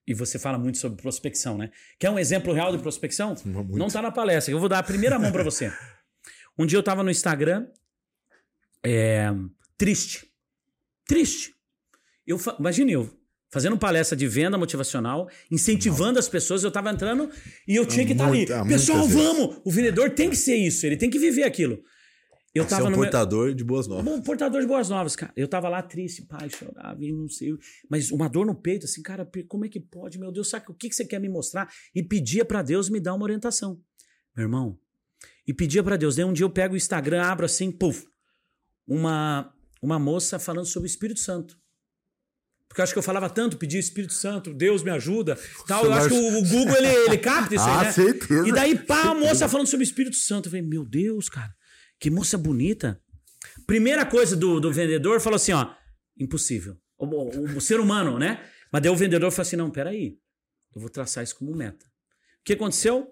E 0.06 0.14
você 0.14 0.38
fala 0.38 0.56
muito 0.56 0.78
sobre 0.78 1.00
prospecção, 1.02 1.58
né? 1.58 1.70
Quer 1.98 2.10
um 2.10 2.18
exemplo 2.18 2.52
real 2.52 2.74
de 2.74 2.80
prospecção? 2.80 3.34
Muito. 3.44 3.76
Não 3.76 3.88
tá 3.88 4.00
na 4.00 4.12
palestra. 4.12 4.52
Eu 4.54 4.60
vou 4.60 4.68
dar 4.68 4.78
a 4.78 4.82
primeira 4.82 5.18
mão 5.18 5.32
para 5.32 5.42
você. 5.42 5.72
Um 6.58 6.64
dia 6.64 6.78
eu 6.78 6.82
tava 6.82 7.02
no 7.02 7.10
Instagram, 7.10 7.66
é, 8.82 9.30
triste. 9.76 10.26
Triste. 11.04 11.54
Eu, 12.26 12.40
imagine 12.58 12.92
eu, 12.92 13.14
fazendo 13.50 13.78
palestra 13.78 14.16
de 14.16 14.26
venda 14.26 14.58
motivacional, 14.58 15.28
incentivando 15.50 16.14
Não. 16.14 16.18
as 16.18 16.28
pessoas, 16.28 16.64
eu 16.64 16.70
tava 16.70 16.90
entrando 16.90 17.30
e 17.66 17.76
eu 17.76 17.86
tinha 17.86 18.04
que 18.04 18.12
estar 18.12 18.24
tá 18.24 18.30
ali. 18.30 18.46
Pessoal, 18.68 19.06
vamos! 19.06 19.60
O 19.64 19.70
vendedor 19.70 20.10
tem 20.10 20.30
que 20.30 20.36
ser 20.36 20.56
isso, 20.56 20.86
ele 20.86 20.96
tem 20.96 21.10
que 21.10 21.18
viver 21.18 21.44
aquilo. 21.44 21.82
Eu 22.54 22.64
Você 22.64 22.70
tava 22.70 22.86
é 22.86 22.90
um 22.90 22.94
portador 22.94 23.46
meu... 23.46 23.54
de 23.54 23.62
boas 23.62 23.86
novas. 23.86 24.04
Bom, 24.04 24.22
portador 24.22 24.62
de 24.62 24.66
boas 24.66 24.88
novas, 24.88 25.14
cara. 25.14 25.30
Eu 25.36 25.46
tava 25.46 25.68
lá 25.68 25.82
triste, 25.82 26.22
pai, 26.22 26.48
chorava 26.48 27.04
e 27.04 27.12
não 27.12 27.28
sei. 27.28 27.52
Mas 27.90 28.10
uma 28.10 28.28
dor 28.28 28.46
no 28.46 28.54
peito, 28.54 28.86
assim, 28.86 29.02
cara, 29.02 29.28
como 29.46 29.66
é 29.66 29.68
que 29.68 29.78
pode? 29.78 30.18
Meu 30.18 30.32
Deus, 30.32 30.48
sabe 30.48 30.64
o 30.68 30.74
que, 30.74 30.88
que 30.88 30.94
você 30.94 31.04
quer 31.04 31.20
me 31.20 31.28
mostrar? 31.28 31.68
E 31.94 32.02
pedia 32.02 32.46
para 32.46 32.62
Deus 32.62 32.88
me 32.88 32.98
dar 32.98 33.12
uma 33.12 33.24
orientação. 33.24 33.78
Meu 34.34 34.44
irmão, 34.44 34.78
e 35.46 35.52
pedia 35.54 35.82
para 35.82 35.96
Deus. 35.96 36.16
Daí 36.16 36.24
um 36.24 36.32
dia 36.32 36.44
eu 36.44 36.50
pego 36.50 36.74
o 36.74 36.76
Instagram, 36.76 37.22
abro 37.22 37.46
assim, 37.46 37.70
puf, 37.70 38.06
uma, 38.86 39.52
uma 39.82 39.98
moça 39.98 40.38
falando 40.38 40.66
sobre 40.66 40.86
o 40.86 40.90
Espírito 40.90 41.20
Santo. 41.20 41.58
Porque 42.76 42.82
eu 42.82 42.84
acho 42.84 42.92
que 42.92 42.98
eu 42.98 43.02
falava 43.02 43.30
tanto, 43.30 43.56
pedia 43.56 43.80
Espírito 43.80 44.12
Santo, 44.12 44.52
Deus 44.52 44.82
me 44.82 44.90
ajuda. 44.90 45.38
Tal. 45.66 45.86
Eu 45.86 45.94
acho 45.94 46.10
que 46.10 46.14
o, 46.14 46.38
o 46.38 46.42
Google 46.42 46.76
ele, 46.76 46.88
ele 47.06 47.16
capta 47.16 47.54
isso 47.54 47.64
ah, 47.64 47.80
aí, 47.80 47.86
né? 47.86 47.92
Certeza. 47.92 48.46
E 48.46 48.52
daí, 48.52 48.78
pá, 48.78 49.12
a 49.12 49.14
moça 49.14 49.48
falando 49.48 49.66
sobre 49.66 49.82
o 49.82 49.88
Espírito 49.88 50.14
Santo. 50.14 50.48
Eu 50.48 50.50
falei, 50.50 50.66
meu 50.66 50.84
Deus, 50.84 51.30
cara. 51.30 51.54
Que 51.98 52.10
moça 52.10 52.36
bonita. 52.36 53.00
Primeira 53.66 54.04
coisa 54.04 54.36
do, 54.36 54.60
do 54.60 54.70
vendedor 54.70 55.22
falou 55.22 55.36
assim: 55.36 55.52
ó, 55.52 55.70
impossível. 56.20 56.76
O, 56.98 57.06
o, 57.06 57.56
o, 57.56 57.60
ser 57.62 57.80
humano, 57.80 58.18
né? 58.18 58.42
Mas 58.70 58.82
daí 58.82 58.92
o 58.92 58.96
vendedor 58.96 59.30
falou 59.30 59.46
assim: 59.46 59.56
não, 59.56 59.70
peraí. 59.70 60.18
Eu 60.74 60.80
vou 60.82 60.90
traçar 60.90 61.24
isso 61.24 61.34
como 61.34 61.56
meta. 61.56 61.86
O 61.86 62.44
que 62.44 62.52
aconteceu? 62.52 63.08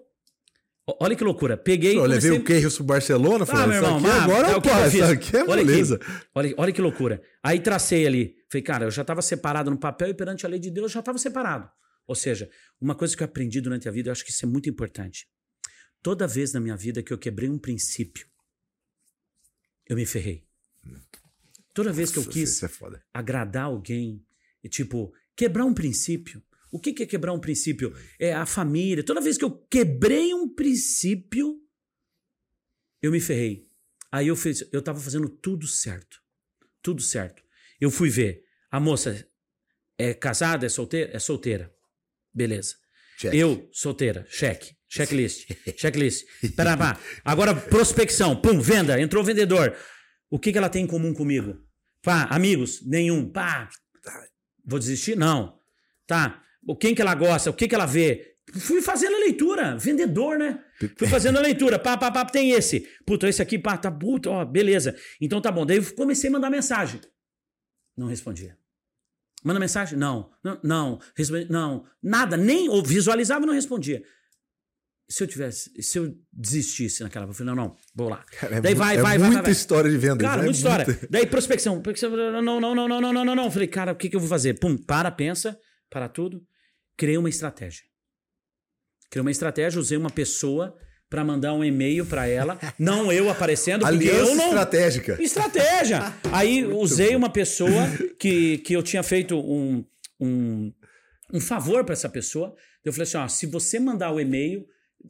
Olha 0.99 1.15
que 1.15 1.23
loucura. 1.23 1.57
Peguei. 1.57 1.97
Eu 1.97 2.03
comecei... 2.03 2.29
levei 2.29 2.39
o 2.39 2.43
Keirros 2.43 2.75
pro 2.75 2.83
Barcelona, 2.83 3.47
falei, 3.47 3.63
ah, 3.63 3.67
meu 3.67 3.75
irmão, 3.77 3.97
aqui 3.97 4.07
agora 4.07 4.47
é 4.49 4.55
o 4.55 4.61
que 4.61 4.69
eu 4.69 4.87
isso 4.87 5.03
aqui 5.03 5.37
é 5.37 5.43
olha 5.43 5.65
beleza. 5.65 5.95
Aqui, 5.95 6.05
olha, 6.35 6.53
olha 6.55 6.71
que 6.71 6.81
loucura. 6.81 7.19
Aí 7.41 7.59
tracei 7.59 8.05
ali. 8.05 8.35
Falei, 8.55 8.63
cara, 8.63 8.85
eu 8.85 8.91
já 8.91 9.01
estava 9.01 9.21
separado 9.21 9.69
no 9.69 9.77
papel 9.77 10.09
e 10.09 10.13
perante 10.13 10.45
a 10.45 10.49
lei 10.49 10.59
de 10.59 10.71
Deus 10.71 10.89
já 10.89 11.01
estava 11.01 11.17
separado. 11.17 11.69
Ou 12.07 12.15
seja, 12.15 12.49
uma 12.79 12.95
coisa 12.95 13.15
que 13.15 13.21
eu 13.21 13.25
aprendi 13.25 13.59
durante 13.59 13.89
a 13.89 13.91
vida, 13.91 14.07
eu 14.07 14.11
acho 14.13 14.23
que 14.23 14.31
isso 14.31 14.45
é 14.45 14.47
muito 14.47 14.69
importante. 14.69 15.27
Toda 16.01 16.25
vez 16.25 16.53
na 16.53 16.61
minha 16.61 16.77
vida 16.77 17.03
que 17.03 17.11
eu 17.11 17.17
quebrei 17.17 17.49
um 17.49 17.59
princípio, 17.59 18.25
eu 19.85 19.97
me 19.97 20.05
ferrei. 20.05 20.47
Toda 21.73 21.91
vez 21.91 22.11
que 22.11 22.17
eu 22.17 22.25
quis 22.25 22.63
é 22.63 22.69
agradar 23.13 23.65
alguém, 23.65 24.25
tipo, 24.69 25.13
quebrar 25.35 25.65
um 25.65 25.73
princípio. 25.73 26.41
O 26.71 26.79
que 26.79 27.03
é 27.03 27.05
quebrar 27.05 27.33
um 27.33 27.39
princípio? 27.39 27.93
É 28.17 28.33
a 28.33 28.45
família. 28.45 29.03
Toda 29.03 29.19
vez 29.19 29.37
que 29.37 29.43
eu 29.43 29.51
quebrei 29.51 30.33
um 30.33 30.47
princípio, 30.47 31.61
eu 33.01 33.11
me 33.11 33.19
ferrei. 33.19 33.69
Aí 34.09 34.29
eu 34.29 34.35
fiz, 34.37 34.65
eu 34.71 34.81
tava 34.81 35.01
fazendo 35.01 35.27
tudo 35.27 35.67
certo. 35.67 36.21
Tudo 36.81 37.01
certo. 37.01 37.43
Eu 37.81 37.91
fui 37.91 38.09
ver. 38.09 38.44
A 38.75 38.79
moça 38.81 39.25
é 39.97 40.13
casada, 40.13 40.65
é 40.65 40.69
solteira? 40.69 41.15
É 41.15 41.17
solteira. 41.17 41.73
Beleza. 42.33 42.75
Check. 43.17 43.33
Eu, 43.33 43.69
solteira. 43.71 44.25
Cheque. 44.27 44.75
Checklist. 44.89 45.47
Checklist. 45.79 46.25
Pera, 46.57 46.75
pá. 46.75 46.99
Agora, 47.23 47.55
prospecção. 47.55 48.35
Pum, 48.35 48.59
venda. 48.59 48.99
Entrou 48.99 49.23
o 49.23 49.25
vendedor. 49.25 49.73
O 50.29 50.37
que, 50.37 50.51
que 50.51 50.57
ela 50.57 50.67
tem 50.67 50.83
em 50.83 50.87
comum 50.87 51.13
comigo? 51.13 51.57
Pá, 52.03 52.23
amigos? 52.29 52.85
Nenhum. 52.85 53.31
Pá. 53.31 53.69
Vou 54.65 54.77
desistir? 54.77 55.15
Não. 55.15 55.57
Tá. 56.05 56.43
O 56.67 56.75
quem 56.75 56.93
que 56.93 57.01
ela 57.01 57.15
gosta? 57.15 57.49
O 57.49 57.53
que, 57.53 57.69
que 57.69 57.75
ela 57.75 57.85
vê? 57.85 58.35
Fui 58.59 58.81
fazendo 58.81 59.15
a 59.15 59.19
leitura. 59.19 59.77
Vendedor, 59.77 60.37
né? 60.37 60.61
Fui 60.97 61.07
fazendo 61.07 61.37
a 61.37 61.41
leitura. 61.41 61.79
Pá, 61.79 61.95
pá, 61.95 62.11
pá, 62.11 62.25
tem 62.25 62.51
esse. 62.51 62.81
Puta, 63.05 63.29
esse 63.29 63.41
aqui, 63.41 63.57
pá, 63.57 63.77
tá 63.77 63.89
puta, 63.89 64.29
ó, 64.29 64.43
beleza. 64.43 64.97
Então 65.21 65.39
tá 65.39 65.49
bom. 65.49 65.65
Daí 65.65 65.77
eu 65.77 65.95
comecei 65.95 66.29
a 66.29 66.33
mandar 66.33 66.49
mensagem. 66.49 66.99
Não 67.95 68.07
respondia. 68.07 68.57
Manda 69.45 69.59
mensagem? 69.59 69.97
Não. 69.97 70.31
Não. 70.43 70.59
Não. 70.63 70.99
não 71.49 71.85
nada. 72.01 72.35
Nem 72.35 72.67
ou 72.67 72.83
visualizava 72.83 73.43
e 73.43 73.47
não 73.47 73.53
respondia. 73.53 74.03
Se 75.07 75.23
eu 75.23 75.27
tivesse, 75.27 75.71
se 75.83 75.99
eu 75.99 76.17
desistisse 76.33 77.03
naquela, 77.03 77.27
eu 77.27 77.33
falei, 77.33 77.53
não, 77.53 77.63
não, 77.63 77.75
vou 77.93 78.09
lá. 78.09 78.25
Cara, 78.39 78.55
é 78.55 78.61
Daí 78.61 78.71
é 78.71 78.75
vai, 78.75 78.97
é 78.97 79.01
vai, 79.01 79.17
muita 79.19 79.33
vai, 79.35 79.43
vai, 79.43 79.51
história 79.51 79.91
de 79.91 79.97
venda. 79.99 80.23
Cara, 80.23 80.41
é 80.41 80.45
muita 80.45 80.57
história. 80.57 80.85
Muita... 80.87 81.07
Daí 81.11 81.27
prospecção. 81.27 81.79
Não, 82.41 82.41
não, 82.41 82.59
não, 82.59 82.75
não, 82.75 82.87
não, 82.87 83.13
não, 83.13 83.25
não, 83.25 83.35
não. 83.35 83.51
Falei, 83.51 83.67
cara, 83.67 83.91
o 83.91 83.95
que, 83.95 84.09
que 84.09 84.15
eu 84.15 84.19
vou 84.19 84.27
fazer? 84.27 84.59
Pum, 84.59 84.75
para, 84.75 85.11
pensa, 85.11 85.55
para 85.91 86.09
tudo. 86.09 86.43
Criei 86.97 87.19
uma 87.19 87.29
estratégia. 87.29 87.83
Criei 89.11 89.21
uma 89.21 89.29
estratégia, 89.29 89.79
usei 89.79 89.97
uma 89.97 90.09
pessoa 90.09 90.75
para 91.09 91.23
mandar 91.23 91.53
um 91.53 91.63
e-mail 91.63 92.05
para 92.05 92.27
ela, 92.27 92.59
não 92.77 93.11
eu 93.11 93.29
aparecendo, 93.29 93.81
porque 93.81 94.09
Aliança 94.09 94.31
eu 94.31 94.35
não 94.35 94.47
estratégica. 94.47 95.21
Estratégia. 95.21 96.13
Aí 96.31 96.65
usei 96.65 97.15
uma 97.15 97.29
pessoa 97.29 97.87
que, 98.19 98.57
que 98.59 98.73
eu 98.73 98.81
tinha 98.81 99.03
feito 99.03 99.37
um, 99.37 99.85
um, 100.19 100.73
um 101.33 101.39
favor 101.39 101.83
para 101.83 101.93
essa 101.93 102.09
pessoa. 102.09 102.55
Eu 102.83 102.91
falei 102.91 103.03
assim, 103.03 103.17
ó, 103.17 103.27
se 103.27 103.45
você 103.45 103.79
mandar 103.79 104.11
o 104.11 104.19
e-mail, 104.19 104.65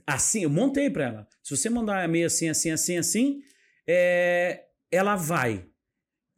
assim, 0.06 0.44
eu 0.44 0.50
montei 0.50 0.90
para 0.90 1.06
ela. 1.06 1.28
Se 1.42 1.56
você 1.56 1.70
mandar 1.70 2.08
meio 2.08 2.28
assim, 2.28 2.50
assim, 2.50 2.72
assim, 2.72 2.98
assim, 2.98 3.40
é, 3.88 4.64
ela 4.92 5.16
vai. 5.16 5.66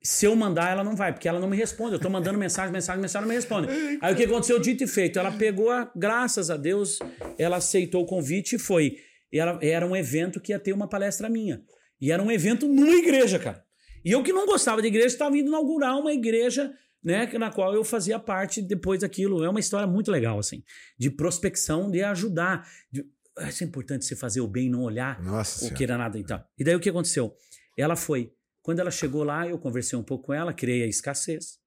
Se 0.01 0.25
eu 0.25 0.35
mandar, 0.35 0.71
ela 0.71 0.83
não 0.83 0.95
vai, 0.95 1.11
porque 1.11 1.27
ela 1.27 1.39
não 1.39 1.49
me 1.49 1.57
responde. 1.57 1.93
Eu 1.93 1.99
tô 1.99 2.09
mandando 2.09 2.37
mensagem, 2.37 2.71
mensagem, 2.71 3.01
mensagem, 3.01 3.23
não 3.23 3.29
me 3.29 3.35
responde. 3.35 3.67
Aí 4.01 4.13
o 4.13 4.15
que 4.15 4.23
aconteceu? 4.23 4.59
Dito 4.59 4.83
e 4.83 4.87
feito. 4.87 5.19
Ela 5.19 5.31
pegou, 5.31 5.69
a, 5.69 5.91
graças 5.95 6.49
a 6.49 6.55
Deus, 6.55 6.99
ela 7.37 7.57
aceitou 7.57 8.03
o 8.03 8.05
convite 8.05 8.55
e 8.55 8.59
foi. 8.59 8.97
E 9.31 9.39
ela, 9.39 9.59
era 9.61 9.85
um 9.85 9.95
evento 9.95 10.39
que 10.39 10.51
ia 10.51 10.59
ter 10.59 10.73
uma 10.73 10.87
palestra 10.87 11.29
minha. 11.29 11.61
E 11.99 12.11
era 12.11 12.21
um 12.21 12.31
evento 12.31 12.67
numa 12.67 12.95
igreja, 12.95 13.39
cara. 13.39 13.63
E 14.03 14.11
eu 14.11 14.23
que 14.23 14.31
não 14.31 14.45
gostava 14.45 14.81
de 14.81 14.87
igreja, 14.87 15.07
estava 15.07 15.37
indo 15.37 15.47
inaugurar 15.47 15.97
uma 15.97 16.13
igreja 16.13 16.73
né, 17.03 17.25
na 17.33 17.51
qual 17.51 17.73
eu 17.73 17.83
fazia 17.83 18.19
parte 18.19 18.61
depois 18.61 19.01
daquilo. 19.01 19.43
É 19.43 19.49
uma 19.49 19.59
história 19.59 19.87
muito 19.87 20.11
legal, 20.11 20.39
assim, 20.39 20.63
de 20.97 21.09
prospecção, 21.09 21.89
de 21.89 22.03
ajudar. 22.03 22.67
De, 22.91 23.05
isso 23.47 23.63
é 23.63 23.67
importante 23.67 24.05
você 24.05 24.15
fazer 24.15 24.41
o 24.41 24.47
bem 24.47 24.67
e 24.67 24.69
não 24.69 24.81
olhar 24.81 25.21
Nossa 25.21 25.65
o 25.65 25.73
que 25.73 25.83
era 25.83 25.97
nada 25.97 26.17
e 26.17 26.21
então. 26.21 26.37
tal. 26.37 26.47
E 26.57 26.63
daí 26.63 26.75
o 26.75 26.79
que 26.79 26.89
aconteceu? 26.89 27.35
Ela 27.77 27.95
foi. 27.95 28.31
Quando 28.61 28.79
ela 28.79 28.91
chegou 28.91 29.23
lá, 29.23 29.47
eu 29.47 29.57
conversei 29.57 29.97
um 29.97 30.03
pouco 30.03 30.25
com 30.25 30.33
ela, 30.33 30.53
criei 30.53 30.83
a 30.83 30.87
escassez. 30.87 31.59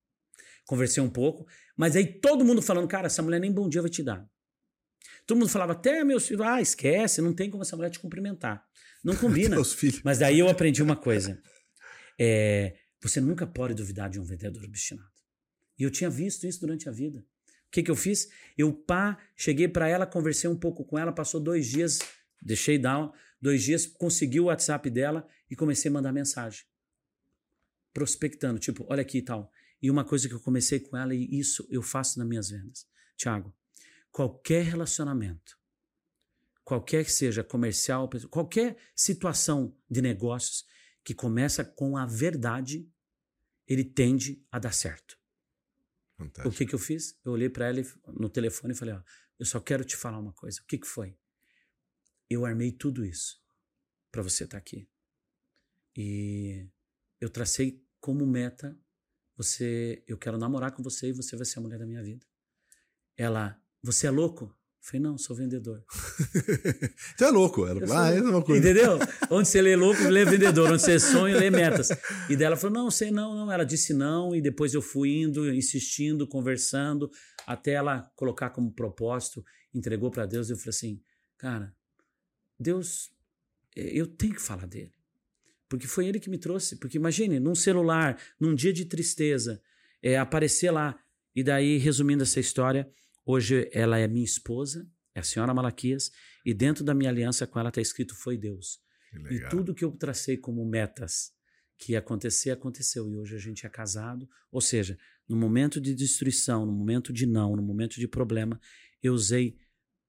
Conversei 0.66 1.02
um 1.02 1.08
pouco, 1.08 1.46
mas 1.76 1.96
aí 1.96 2.06
todo 2.06 2.44
mundo 2.44 2.62
falando, 2.62 2.86
cara, 2.86 3.06
essa 3.06 3.22
mulher 3.22 3.40
nem 3.40 3.50
bom 3.50 3.68
dia 3.68 3.80
vai 3.80 3.90
te 3.90 4.02
dar. 4.02 4.24
Todo 5.30 5.38
mundo 5.38 5.48
falava, 5.48 5.74
até 5.74 6.02
meus 6.02 6.26
filhos, 6.26 6.44
ah, 6.44 6.60
esquece, 6.60 7.22
não 7.22 7.32
tem 7.32 7.48
como 7.48 7.62
essa 7.62 7.76
mulher 7.76 7.88
te 7.88 8.00
cumprimentar. 8.00 8.66
Não 9.04 9.14
combina. 9.16 9.56
mas 10.02 10.18
daí 10.18 10.40
eu 10.40 10.48
aprendi 10.48 10.82
uma 10.82 10.96
coisa. 10.96 11.40
É, 12.18 12.76
você 13.00 13.20
nunca 13.20 13.46
pode 13.46 13.74
duvidar 13.74 14.10
de 14.10 14.18
um 14.18 14.24
vendedor 14.24 14.64
obstinado. 14.64 15.08
E 15.78 15.84
eu 15.84 15.90
tinha 15.90 16.10
visto 16.10 16.48
isso 16.48 16.58
durante 16.58 16.88
a 16.88 16.92
vida. 16.92 17.20
O 17.20 17.70
que, 17.70 17.80
que 17.80 17.90
eu 17.92 17.94
fiz? 17.94 18.28
Eu, 18.58 18.72
pá, 18.72 19.20
cheguei 19.36 19.68
para 19.68 19.86
ela, 19.88 20.04
conversei 20.04 20.50
um 20.50 20.56
pouco 20.56 20.84
com 20.84 20.98
ela, 20.98 21.12
passou 21.12 21.40
dois 21.40 21.68
dias, 21.68 22.00
deixei 22.42 22.76
down, 22.76 23.12
dois 23.40 23.62
dias, 23.62 23.86
consegui 23.86 24.40
o 24.40 24.46
WhatsApp 24.46 24.90
dela 24.90 25.28
e 25.48 25.54
comecei 25.54 25.92
a 25.92 25.94
mandar 25.94 26.12
mensagem. 26.12 26.64
Prospectando, 27.94 28.58
tipo, 28.58 28.84
olha 28.90 29.02
aqui 29.02 29.18
e 29.18 29.22
tal. 29.22 29.48
E 29.80 29.92
uma 29.92 30.04
coisa 30.04 30.28
que 30.28 30.34
eu 30.34 30.40
comecei 30.40 30.80
com 30.80 30.96
ela, 30.96 31.14
e 31.14 31.38
isso 31.38 31.68
eu 31.70 31.82
faço 31.82 32.18
nas 32.18 32.26
minhas 32.26 32.50
vendas. 32.50 32.84
Tiago, 33.16 33.54
qualquer 34.10 34.64
relacionamento, 34.64 35.58
qualquer 36.64 37.04
que 37.04 37.12
seja 37.12 37.42
comercial, 37.42 38.08
qualquer 38.30 38.76
situação 38.94 39.76
de 39.88 40.00
negócios 40.00 40.64
que 41.02 41.14
começa 41.14 41.64
com 41.64 41.96
a 41.96 42.06
verdade, 42.06 42.90
ele 43.66 43.84
tende 43.84 44.44
a 44.50 44.58
dar 44.58 44.72
certo. 44.72 45.18
Fantástico. 46.16 46.48
O 46.48 46.52
que, 46.52 46.66
que 46.66 46.74
eu 46.74 46.78
fiz? 46.78 47.18
Eu 47.24 47.32
olhei 47.32 47.48
para 47.48 47.68
ela 47.68 47.82
no 48.08 48.28
telefone 48.28 48.74
e 48.74 48.76
falei: 48.76 48.94
ó, 48.94 49.02
eu 49.38 49.46
só 49.46 49.58
quero 49.58 49.84
te 49.84 49.96
falar 49.96 50.18
uma 50.18 50.32
coisa. 50.32 50.60
O 50.60 50.66
que, 50.66 50.78
que 50.78 50.86
foi? 50.86 51.16
Eu 52.28 52.44
armei 52.44 52.72
tudo 52.72 53.04
isso 53.04 53.42
para 54.10 54.22
você 54.22 54.44
estar 54.44 54.56
tá 54.56 54.58
aqui. 54.58 54.88
E 55.96 56.68
eu 57.20 57.30
tracei 57.30 57.84
como 57.98 58.26
meta 58.26 58.78
você, 59.36 60.04
eu 60.06 60.18
quero 60.18 60.36
namorar 60.36 60.72
com 60.72 60.82
você 60.82 61.08
e 61.08 61.12
você 61.12 61.34
vai 61.34 61.46
ser 61.46 61.58
a 61.58 61.62
mulher 61.62 61.78
da 61.78 61.86
minha 61.86 62.02
vida. 62.02 62.26
Ela, 63.16 63.58
você 63.82 64.06
é 64.06 64.10
louco? 64.10 64.54
falei, 64.82 65.02
não, 65.02 65.18
sou 65.18 65.36
vendedor. 65.36 65.84
então 67.14 67.28
é 67.28 67.30
louco. 67.30 67.66
Ela, 67.66 67.80
ah, 68.06 68.10
é 68.10 68.20
uma 68.20 68.42
coisa. 68.42 68.60
Entendeu? 68.60 68.98
Onde 69.30 69.48
você 69.48 69.60
lê 69.60 69.76
louco, 69.76 70.02
lê 70.04 70.24
vendedor. 70.24 70.72
Onde 70.72 70.82
você 70.82 70.98
sonha, 70.98 71.36
lê 71.38 71.50
metas. 71.50 71.88
E 72.28 72.36
dela 72.36 72.56
falou: 72.56 72.74
não, 72.74 72.90
sei 72.90 73.10
não, 73.10 73.34
não. 73.34 73.52
Ela 73.52 73.64
disse 73.64 73.92
não, 73.92 74.34
e 74.34 74.40
depois 74.40 74.74
eu 74.74 74.82
fui 74.82 75.20
indo, 75.20 75.52
insistindo, 75.52 76.26
conversando, 76.26 77.10
até 77.46 77.72
ela 77.72 78.10
colocar 78.16 78.50
como 78.50 78.72
propósito, 78.72 79.44
entregou 79.74 80.10
para 80.10 80.26
Deus. 80.26 80.48
E 80.48 80.52
eu 80.52 80.56
falei 80.56 80.70
assim: 80.70 81.02
cara, 81.36 81.74
Deus, 82.58 83.10
eu 83.76 84.06
tenho 84.06 84.34
que 84.34 84.42
falar 84.42 84.66
dele. 84.66 84.92
Porque 85.68 85.86
foi 85.86 86.06
ele 86.06 86.18
que 86.18 86.30
me 86.30 86.38
trouxe. 86.38 86.76
Porque 86.76 86.98
imagine, 86.98 87.38
num 87.38 87.54
celular, 87.54 88.18
num 88.40 88.54
dia 88.54 88.72
de 88.72 88.86
tristeza, 88.86 89.62
é, 90.02 90.18
aparecer 90.18 90.70
lá. 90.70 90.98
E 91.32 91.44
daí, 91.44 91.78
resumindo 91.78 92.24
essa 92.24 92.40
história, 92.40 92.90
hoje 93.30 93.70
ela 93.72 93.98
é 93.98 94.06
minha 94.08 94.24
esposa, 94.24 94.88
é 95.14 95.20
a 95.20 95.22
senhora 95.22 95.54
Malaquias, 95.54 96.10
e 96.44 96.52
dentro 96.52 96.84
da 96.84 96.94
minha 96.94 97.10
aliança 97.10 97.46
com 97.46 97.58
ela 97.58 97.68
está 97.68 97.80
escrito 97.80 98.14
foi 98.14 98.36
Deus. 98.36 98.80
E 99.30 99.40
tudo 99.48 99.74
que 99.74 99.84
eu 99.84 99.90
tracei 99.92 100.36
como 100.36 100.64
metas 100.64 101.32
que 101.76 101.92
ia 101.92 101.98
acontecer, 101.98 102.50
aconteceu. 102.50 103.08
E 103.08 103.16
hoje 103.16 103.34
a 103.34 103.38
gente 103.38 103.66
é 103.66 103.68
casado. 103.68 104.28
Ou 104.52 104.60
seja, 104.60 104.98
no 105.28 105.36
momento 105.36 105.80
de 105.80 105.94
destruição, 105.94 106.66
no 106.66 106.72
momento 106.72 107.12
de 107.12 107.26
não, 107.26 107.56
no 107.56 107.62
momento 107.62 107.98
de 107.98 108.06
problema, 108.06 108.60
eu 109.02 109.14
usei 109.14 109.56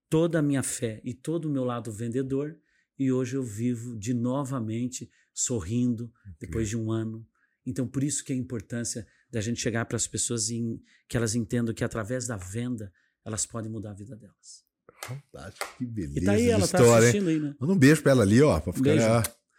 toda 0.10 0.40
a 0.40 0.42
minha 0.42 0.62
fé 0.62 1.02
e 1.04 1.14
todo 1.14 1.46
o 1.46 1.52
meu 1.52 1.64
lado 1.64 1.92
vendedor. 1.92 2.60
E 3.00 3.12
hoje 3.12 3.38
eu 3.38 3.44
vivo 3.44 3.98
de 3.98 4.14
novamente 4.14 5.10
sorrindo 5.34 6.06
okay. 6.06 6.34
depois 6.42 6.70
de 6.70 6.78
um 6.78 6.92
ano. 6.92 7.26
Então, 7.66 7.88
por 7.88 8.04
isso 8.04 8.24
que 8.24 8.34
a 8.34 8.36
importância 8.36 9.08
da 9.32 9.40
gente 9.40 9.62
chegar 9.62 9.86
para 9.86 9.96
as 9.96 10.08
pessoas 10.08 10.50
e 10.50 10.62
que 11.08 11.16
elas 11.16 11.36
entendam 11.36 11.74
que 11.74 11.84
através 11.84 12.28
da 12.28 12.36
venda 12.36 12.92
elas 13.26 13.46
podem 13.46 13.72
mudar 13.72 13.92
a 13.92 13.94
vida 13.94 14.16
delas. 14.16 14.64
Fantástico, 15.04 15.68
que 15.78 15.86
beleza. 15.86 16.20
E 16.20 16.26
tá 16.26 16.32
aí, 16.34 16.50
ela 16.50 16.66
história, 16.66 16.88
tá 16.88 16.98
assistindo 16.98 17.30
aí, 17.30 17.40
né? 17.40 17.56
Manda 17.60 17.74
um 17.74 17.78
beijo 17.78 18.04
para 18.04 18.12
ela 18.12 18.24
ali, 18.24 18.42
ó, 18.42 18.60
para 18.60 18.74
ficar. 18.74 18.84
Beijo. 18.84 19.06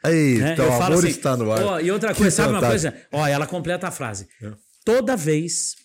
Aí, 0.05 0.41
é, 0.41 0.53
então, 0.53 0.69
o 0.69 0.83
amor 0.83 0.99
assim, 0.99 1.09
está 1.09 1.37
no 1.37 1.53
ar. 1.53 1.63
Ó, 1.63 1.81
e 1.81 1.91
outra 1.91 2.15
coisa, 2.15 2.25
que 2.25 2.31
sabe 2.31 2.55
fantástico. 2.55 2.89
uma 2.89 2.93
coisa? 2.93 3.09
Ó, 3.13 3.27
ela 3.27 3.47
completa 3.47 3.89
a 3.89 3.91
frase. 3.91 4.29
É. 4.43 4.53
Toda 4.85 5.17
vez 5.17 5.77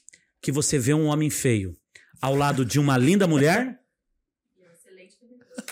que 0.41 0.51
você 0.51 0.79
vê 0.79 0.93
um 0.93 1.05
homem 1.05 1.29
feio 1.29 1.77
ao 2.21 2.35
lado 2.35 2.65
de 2.65 2.79
uma 2.79 2.97
linda 2.97 3.27
mulher, 3.27 3.79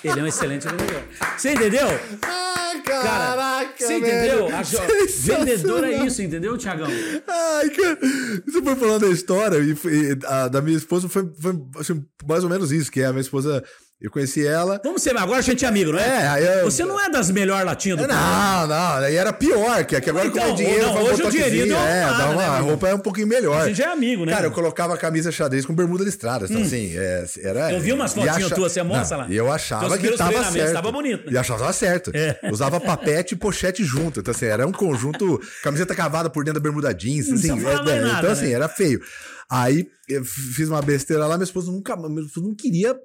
ele 0.03 0.19
é 0.19 0.23
um 0.23 0.27
excelente 0.27 0.67
vendedor. 0.67 1.03
Você 1.37 1.53
entendeu? 1.53 1.87
Ah, 2.21 2.64
caraca, 2.85 3.73
cara, 3.73 3.73
Você 3.77 3.97
entendeu? 3.97 4.47
Vendedor 5.19 5.83
é 5.83 6.05
isso, 6.05 6.21
entendeu, 6.21 6.57
Tiagão? 6.57 6.87
Ai, 7.27 7.69
cara. 7.69 7.99
Você 8.47 8.61
foi 8.61 8.75
falando 8.75 9.01
da 9.07 9.13
história 9.13 9.57
e, 9.57 9.71
e 9.71 10.19
a, 10.25 10.47
da 10.47 10.61
minha 10.61 10.77
esposa 10.77 11.09
foi, 11.09 11.29
foi 11.39 11.53
assim, 11.79 12.05
mais 12.27 12.43
ou 12.43 12.49
menos 12.49 12.71
isso, 12.71 12.91
que 12.91 13.01
é 13.01 13.05
a 13.05 13.11
minha 13.11 13.21
esposa 13.21 13.63
eu 14.01 14.11
conheci 14.11 14.45
ela. 14.45 14.79
Vamos 14.83 15.01
ser, 15.01 15.15
agora 15.15 15.39
a 15.39 15.41
gente 15.41 15.63
é 15.63 15.67
amigo, 15.67 15.93
não 15.93 15.99
é? 15.99 16.41
É, 16.41 16.61
eu... 16.61 16.65
Você 16.65 16.83
não 16.83 16.99
é 16.99 17.09
das 17.09 17.31
melhores 17.31 17.65
latinas 17.65 17.97
do 17.97 18.07
Não, 18.07 18.67
não, 18.67 18.97
aí 18.97 19.15
era 19.15 19.31
pior, 19.31 19.85
que, 19.85 19.95
agora 19.95 20.27
então, 20.27 20.47
com 20.47 20.51
o 20.51 20.55
dinheiro. 20.55 20.85
Não, 20.85 21.03
hoje 21.03 21.23
o 21.23 21.31
dinheirinho 21.31 21.67
deu 21.67 21.77
É, 21.77 22.01
nada, 22.01 22.17
dá 22.17 22.29
uma, 22.29 22.41
né, 22.41 22.45
a 22.45 22.59
roupa 22.59 22.89
é 22.89 22.93
um 22.93 22.99
pouquinho 22.99 23.27
melhor. 23.27 23.61
A 23.61 23.67
gente 23.69 23.81
é 23.81 23.87
amigo, 23.87 24.25
né? 24.25 24.33
Cara, 24.33 24.47
eu 24.47 24.51
colocava 24.51 24.97
camisa 24.97 25.31
xadrez 25.31 25.65
com 25.65 25.73
bermuda 25.73 26.03
listrada. 26.03 26.45
Então, 26.45 26.61
hum. 26.61 26.65
assim, 26.65 26.91
é, 26.97 27.25
era. 27.41 27.71
Eu 27.71 27.79
vi 27.79 27.93
umas 27.93 28.13
fotinhas 28.13 28.37
acha... 28.37 28.55
tuas, 28.55 28.73
você 28.73 28.83
mostra 28.83 29.17
lá. 29.17 29.27
E 29.29 29.35
eu 29.35 29.51
achava 29.51 29.97
que 29.97 30.11
tava 30.11 30.43
certo. 30.51 30.73
Tava 30.73 30.91
bonito. 30.91 31.27
Né? 31.27 31.33
E 31.33 31.37
achava 31.37 31.71
certo. 31.71 32.11
É. 32.13 32.37
Usava 32.51 32.81
papete 32.81 33.33
e 33.33 33.37
pochete 33.37 33.83
junto. 33.83 34.19
Então, 34.19 34.33
assim, 34.33 34.45
era 34.45 34.67
um 34.67 34.73
conjunto. 34.73 35.39
Camiseta 35.63 35.95
cavada 35.95 36.29
por 36.29 36.43
dentro 36.43 36.59
da 36.59 36.63
bermuda 36.63 36.93
jeans. 36.93 37.31
Assim, 37.31 37.47
não 37.47 37.69
é, 37.69 37.73
é, 37.73 38.01
nada, 38.01 38.19
então, 38.19 38.31
assim, 38.31 38.47
né? 38.47 38.53
era 38.53 38.67
feio. 38.67 39.01
Aí 39.49 39.87
eu 40.09 40.23
fiz 40.23 40.69
uma 40.69 40.81
besteira 40.81 41.25
lá, 41.27 41.37
minha 41.37 41.43
esposa 41.43 41.71
nunca, 41.71 41.95
minha 41.95 42.25
esposa 42.25 42.47
não 42.47 42.55
queria, 42.55 42.95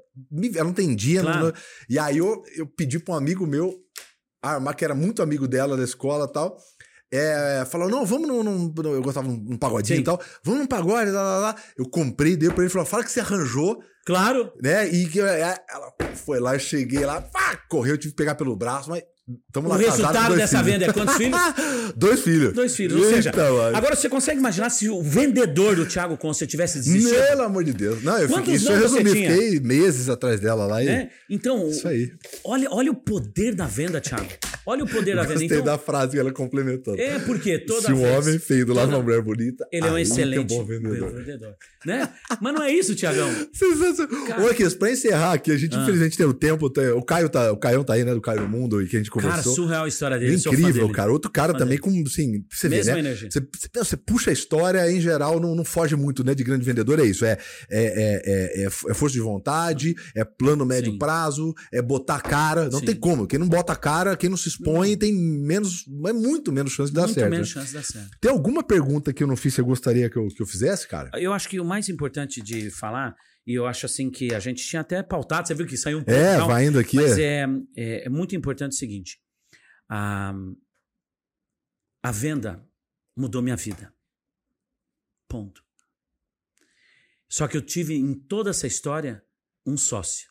ela 0.54 0.64
não 0.64 0.70
entendia. 0.70 1.22
Claro. 1.22 1.46
Não, 1.46 1.52
e 1.88 1.98
aí 1.98 2.18
eu, 2.18 2.42
eu 2.56 2.66
pedi 2.66 2.98
para 2.98 3.14
um 3.14 3.16
amigo 3.18 3.46
meu, 3.46 3.74
armar, 4.42 4.74
que 4.74 4.84
era 4.84 4.94
muito 4.94 5.22
amigo 5.22 5.46
dela 5.46 5.76
da 5.76 5.84
escola 5.84 6.26
e 6.28 6.32
tal. 6.32 6.56
É, 7.12 7.64
falou, 7.68 7.88
não, 7.88 8.06
vamos 8.06 8.28
num, 8.28 8.42
num, 8.42 8.72
Eu 8.84 9.02
gostava 9.02 9.26
num, 9.26 9.56
pagodinho 9.56 9.96
Sim. 9.96 10.02
e 10.02 10.04
tal. 10.04 10.20
Vamos 10.44 10.60
num 10.60 10.66
pagode, 10.66 11.10
lá, 11.10 11.22
lá, 11.22 11.38
lá. 11.38 11.56
Eu 11.76 11.88
comprei, 11.88 12.36
dei 12.36 12.50
pra 12.50 12.62
ele, 12.62 12.72
falou, 12.72 12.86
fala 12.86 13.02
que 13.02 13.10
você 13.10 13.20
arranjou. 13.20 13.82
Claro. 14.06 14.52
Né? 14.62 14.88
E 14.88 15.08
que 15.08 15.20
é, 15.20 15.40
ela 15.68 15.92
foi 16.14 16.38
lá, 16.38 16.54
eu 16.54 16.60
cheguei 16.60 17.04
lá, 17.04 17.20
pá, 17.20 17.56
correu, 17.68 17.94
eu 17.94 17.98
tive 17.98 18.12
que 18.12 18.16
pegar 18.16 18.34
pelo 18.34 18.56
braço, 18.56 18.88
mas 18.88 19.02
Tamo 19.52 19.68
o 19.68 19.72
resultado 19.72 20.36
dessa 20.36 20.58
filhos. 20.58 20.72
venda 20.72 20.84
é 20.86 20.92
quantos 20.92 21.16
filhos? 21.16 21.40
dois 21.96 22.20
filhos. 22.20 22.52
Dois 22.52 22.76
filhos. 22.76 23.00
Ou 23.00 23.04
seja, 23.10 23.30
agora 23.74 23.96
você 23.96 24.08
consegue 24.08 24.38
imaginar 24.38 24.70
se 24.70 24.88
o 24.88 25.02
vendedor 25.02 25.76
do 25.76 25.86
Thiago 25.86 26.16
Conce 26.16 26.46
tivesse 26.46 26.78
desistido? 26.78 27.14
Pelo 27.14 27.42
amor 27.42 27.64
de 27.64 27.72
Deus. 27.72 28.02
Não, 28.02 28.18
eu 28.18 28.28
fiquei, 28.28 28.54
isso 28.54 28.70
eu 28.70 28.80
resumi. 28.80 29.10
Fiquei 29.10 29.60
meses 29.60 30.08
atrás 30.08 30.40
dela 30.40 30.66
lá. 30.66 30.82
E... 30.82 30.88
É? 30.88 31.10
Então, 31.28 31.68
isso 31.68 31.86
aí. 31.86 32.12
Olha, 32.44 32.68
olha 32.70 32.90
o 32.90 32.94
poder 32.94 33.54
da 33.54 33.66
venda, 33.66 34.00
Thiago. 34.00 34.28
Olha 34.66 34.84
o 34.84 34.88
poder 34.88 35.16
da 35.16 35.22
venda. 35.22 35.34
Gostei 35.34 35.58
então, 35.58 35.64
da 35.64 35.78
frase 35.78 36.12
que 36.12 36.18
ela 36.18 36.32
complementou. 36.32 36.94
É, 36.96 37.18
porque 37.20 37.58
toda 37.58 37.88
Se 37.88 37.92
um 37.92 38.02
homem 38.02 38.38
feio 38.38 38.66
do 38.66 38.72
lado 38.72 38.88
de 38.88 38.94
uma 38.94 39.02
mulher 39.02 39.22
bonita, 39.22 39.66
ele 39.72 39.86
é 39.86 39.90
um 39.90 39.98
excelente 39.98 40.36
é 40.36 40.40
um 40.40 40.46
bom 40.58 40.64
vendedor. 40.64 41.12
vendedor. 41.12 41.54
Né? 41.84 42.08
Mas 42.40 42.54
não 42.54 42.62
é 42.62 42.70
isso, 42.70 42.94
Tiagão. 42.94 43.28
Ô, 43.30 44.50
Aqui, 44.50 44.68
pra 44.76 44.90
encerrar 44.90 45.32
aqui, 45.32 45.50
a 45.50 45.56
gente 45.56 45.74
ah. 45.76 45.82
infelizmente 45.82 46.16
tem 46.16 46.26
o 46.26 46.34
tempo. 46.34 46.68
Tem, 46.68 46.88
o 46.90 47.02
Caio 47.02 47.28
tá, 47.28 47.50
o 47.52 47.56
Caio 47.56 47.82
tá 47.82 47.94
aí, 47.94 48.04
né? 48.04 48.12
Do 48.12 48.20
Caio 48.20 48.48
Mundo, 48.48 48.82
e 48.82 48.86
que 48.86 48.96
a 48.96 48.98
gente 48.98 49.10
conversou. 49.22 49.54
Cara, 49.54 49.56
surreal 49.56 49.84
a 49.84 49.88
história 49.88 50.18
dele. 50.18 50.34
Incrível, 50.34 50.90
cara. 50.90 51.12
Outro 51.12 51.30
cara 51.30 51.54
também 51.54 51.78
com, 51.78 51.90
assim, 52.06 52.44
você 52.50 52.68
Mesma 52.68 52.94
vê, 52.94 53.02
né? 53.02 53.08
energia. 53.08 53.28
Você, 53.30 53.46
você, 53.74 53.96
puxa 53.96 54.30
a 54.30 54.32
história, 54.32 54.90
em 54.90 55.00
geral, 55.00 55.38
não, 55.38 55.54
não 55.54 55.64
foge 55.64 55.94
muito, 55.94 56.24
né? 56.24 56.34
De 56.34 56.42
grande 56.42 56.64
vendedor, 56.64 56.98
é 56.98 57.04
isso. 57.04 57.24
É, 57.24 57.38
é, 57.70 57.84
é, 57.84 58.62
é, 58.62 58.66
é 58.66 58.94
força 58.94 59.12
de 59.12 59.20
vontade, 59.20 59.94
é 60.14 60.24
plano 60.24 60.66
médio 60.66 60.92
Sim. 60.92 60.98
prazo, 60.98 61.54
é 61.72 61.80
botar 61.80 62.20
cara. 62.20 62.68
Não 62.68 62.80
Sim. 62.80 62.86
tem 62.86 62.96
como. 62.96 63.26
Quem 63.26 63.38
não 63.38 63.48
bota 63.48 63.76
cara, 63.76 64.16
quem 64.16 64.28
não 64.28 64.36
se 64.36 64.48
expõe, 64.48 64.96
tem 64.96 65.12
menos, 65.14 65.84
é 66.06 66.12
muito 66.12 66.50
menos 66.50 66.72
chance 66.72 66.90
de 66.90 66.96
dar 66.96 67.02
muito 67.02 67.14
certo. 67.14 67.30
menos 67.30 67.48
né? 67.48 67.54
chance 67.54 67.68
de 67.68 67.74
dar 67.74 67.84
certo. 67.84 68.10
Tem 68.20 68.30
alguma 68.30 68.62
pergunta 68.62 69.12
que 69.12 69.22
eu 69.22 69.26
não 69.28 69.36
fiz 69.36 69.60
você 69.60 69.62
gostaria 69.62 70.08
que 70.08 70.16
eu, 70.16 70.28
que 70.28 70.42
eu 70.42 70.46
fizesse, 70.46 70.88
cara? 70.88 71.10
Eu 71.14 71.32
acho 71.32 71.48
que 71.48 71.60
o 71.60 71.64
mais 71.64 71.88
importante 71.88 72.40
de 72.40 72.70
falar, 72.70 73.14
e 73.46 73.54
eu 73.54 73.66
acho 73.66 73.86
assim 73.86 74.10
que 74.10 74.34
a 74.34 74.40
gente 74.40 74.64
tinha 74.64 74.80
até 74.80 75.02
pautado, 75.02 75.48
você 75.48 75.54
viu 75.54 75.66
que 75.66 75.76
saiu 75.76 75.98
um 75.98 76.04
pouco. 76.04 76.18
É, 76.18 76.38
vai 76.38 76.66
indo 76.66 76.78
aqui. 76.78 76.96
Mas 76.96 77.18
é, 77.18 77.46
é, 77.76 78.06
é 78.06 78.08
muito 78.08 78.36
importante 78.36 78.72
o 78.72 78.76
seguinte: 78.76 79.20
a, 79.88 80.32
a 82.02 82.12
venda 82.12 82.64
mudou 83.16 83.42
minha 83.42 83.56
vida. 83.56 83.92
Ponto. 85.28 85.64
Só 87.28 87.46
que 87.46 87.56
eu 87.56 87.62
tive 87.62 87.94
em 87.94 88.14
toda 88.14 88.50
essa 88.50 88.66
história 88.66 89.24
um 89.64 89.76
sócio. 89.76 90.30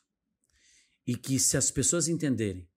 E 1.07 1.15
que 1.15 1.39
se 1.39 1.57
as 1.57 1.71
pessoas 1.71 2.07
entenderem 2.07 2.69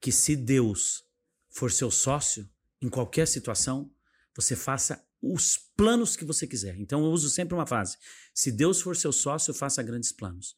que 0.00 0.10
se 0.10 0.34
Deus 0.34 1.04
for 1.48 1.70
seu 1.70 1.90
sócio 1.90 2.50
em 2.80 2.88
qualquer 2.88 3.26
situação, 3.26 3.90
você 4.34 4.56
faça 4.56 5.06
os 5.22 5.56
planos 5.76 6.16
que 6.16 6.24
você 6.24 6.46
quiser. 6.46 6.76
Então 6.78 7.04
eu 7.04 7.10
uso 7.10 7.30
sempre 7.30 7.54
uma 7.54 7.66
frase: 7.66 7.96
se 8.34 8.50
Deus 8.50 8.80
for 8.80 8.96
seu 8.96 9.12
sócio, 9.12 9.54
faça 9.54 9.82
grandes 9.82 10.12
planos. 10.12 10.56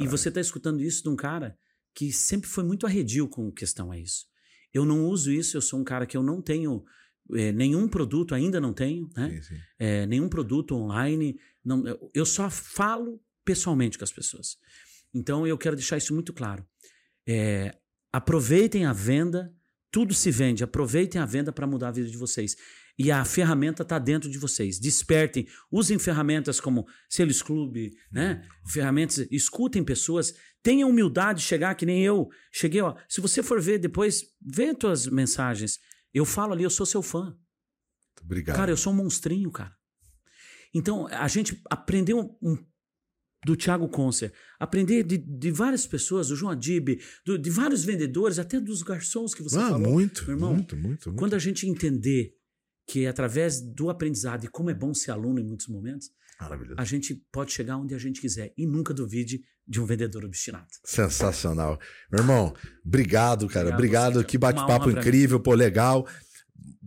E 0.00 0.06
você 0.06 0.28
está 0.28 0.40
escutando 0.40 0.80
isso 0.80 1.02
de 1.02 1.08
um 1.08 1.16
cara 1.16 1.58
que 1.92 2.12
sempre 2.12 2.48
foi 2.48 2.62
muito 2.62 2.86
arredio 2.86 3.28
com 3.28 3.50
questão 3.50 3.90
a 3.90 3.98
isso. 3.98 4.26
Eu 4.72 4.84
não 4.84 5.06
uso 5.06 5.32
isso, 5.32 5.56
eu 5.56 5.62
sou 5.62 5.80
um 5.80 5.84
cara 5.84 6.06
que 6.06 6.16
eu 6.16 6.22
não 6.22 6.40
tenho 6.40 6.84
é, 7.32 7.50
nenhum 7.52 7.88
produto, 7.88 8.34
ainda 8.34 8.60
não 8.60 8.72
tenho, 8.72 9.10
né? 9.16 9.30
Sim, 9.30 9.42
sim. 9.42 9.60
É, 9.78 10.06
nenhum 10.06 10.28
produto 10.28 10.74
online. 10.76 11.40
Não, 11.64 11.82
eu 12.14 12.24
só 12.24 12.48
falo 12.48 13.20
pessoalmente 13.44 13.98
com 13.98 14.04
as 14.04 14.12
pessoas. 14.12 14.56
Então 15.12 15.46
eu 15.46 15.56
quero 15.56 15.74
deixar 15.74 15.96
isso 15.96 16.14
muito 16.14 16.32
claro. 16.32 16.64
É, 17.26 17.76
aproveitem 18.12 18.84
a 18.84 18.92
venda, 18.92 19.52
tudo 19.90 20.14
se 20.14 20.30
vende, 20.30 20.62
aproveitem 20.62 21.20
a 21.20 21.26
venda 21.26 21.50
para 21.52 21.66
mudar 21.66 21.88
a 21.88 21.92
vida 21.92 22.08
de 22.08 22.16
vocês. 22.16 22.56
E 22.98 23.10
a 23.12 23.24
ferramenta 23.24 23.82
está 23.82 23.98
dentro 23.98 24.30
de 24.30 24.38
vocês. 24.38 24.78
Despertem, 24.78 25.46
usem 25.70 25.98
ferramentas 25.98 26.58
como 26.58 26.86
Selos 27.08 27.42
Clube, 27.42 27.92
né? 28.10 28.42
Uhum. 28.42 28.70
Ferramentas, 28.70 29.26
escutem 29.30 29.84
pessoas, 29.84 30.34
tenham 30.62 30.88
humildade 30.88 31.40
de 31.40 31.46
chegar 31.46 31.74
que 31.74 31.84
nem 31.84 32.02
eu. 32.02 32.28
Cheguei, 32.50 32.80
ó. 32.80 32.96
Se 33.08 33.20
você 33.20 33.42
for 33.42 33.60
ver 33.60 33.78
depois, 33.78 34.24
vê 34.40 34.70
as 34.70 34.76
tuas 34.78 35.06
mensagens. 35.06 35.78
Eu 36.14 36.24
falo 36.24 36.54
ali, 36.54 36.64
eu 36.64 36.70
sou 36.70 36.86
seu 36.86 37.02
fã. 37.02 37.36
Obrigado. 38.22 38.56
Cara, 38.56 38.70
eu 38.70 38.76
sou 38.76 38.92
um 38.92 38.96
monstrinho, 38.96 39.50
cara. 39.50 39.74
Então, 40.74 41.06
a 41.08 41.28
gente 41.28 41.62
aprendeu 41.70 42.36
um, 42.42 42.56
do 43.44 43.56
Thiago 43.56 43.88
Concer, 43.88 44.32
aprender 44.58 45.02
de, 45.02 45.18
de 45.18 45.50
várias 45.50 45.86
pessoas, 45.86 46.28
do 46.28 46.36
João 46.36 46.52
Adib, 46.52 46.98
do, 47.24 47.38
de 47.38 47.50
vários 47.50 47.84
vendedores, 47.84 48.38
até 48.38 48.58
dos 48.58 48.82
garçons 48.82 49.34
que 49.34 49.42
você 49.42 49.56
ah, 49.56 49.70
falou. 49.70 49.92
Muito, 49.92 50.30
irmão, 50.30 50.54
muito, 50.54 50.76
muito, 50.76 51.08
muito. 51.10 51.18
Quando 51.18 51.34
a 51.34 51.38
gente 51.38 51.68
entender 51.68 52.35
que 52.86 53.06
através 53.06 53.60
do 53.60 53.90
aprendizado 53.90 54.44
e 54.44 54.48
como 54.48 54.70
é 54.70 54.74
bom 54.74 54.94
ser 54.94 55.10
aluno 55.10 55.40
em 55.40 55.44
muitos 55.44 55.68
momentos, 55.68 56.10
a 56.76 56.84
gente 56.84 57.14
pode 57.32 57.52
chegar 57.52 57.78
onde 57.78 57.94
a 57.94 57.98
gente 57.98 58.20
quiser 58.20 58.52
e 58.56 58.66
nunca 58.66 58.92
duvide 58.92 59.42
de 59.66 59.80
um 59.80 59.86
vendedor 59.86 60.24
obstinado. 60.24 60.68
Sensacional. 60.84 61.78
Meu 62.12 62.20
irmão, 62.20 62.54
obrigado, 62.84 63.48
cara. 63.48 63.70
Obrigado. 63.70 64.18
obrigado. 64.18 64.24
Que 64.24 64.38
bate-papo 64.38 64.90
incrível, 64.90 65.40
pô, 65.40 65.54
legal 65.54 66.06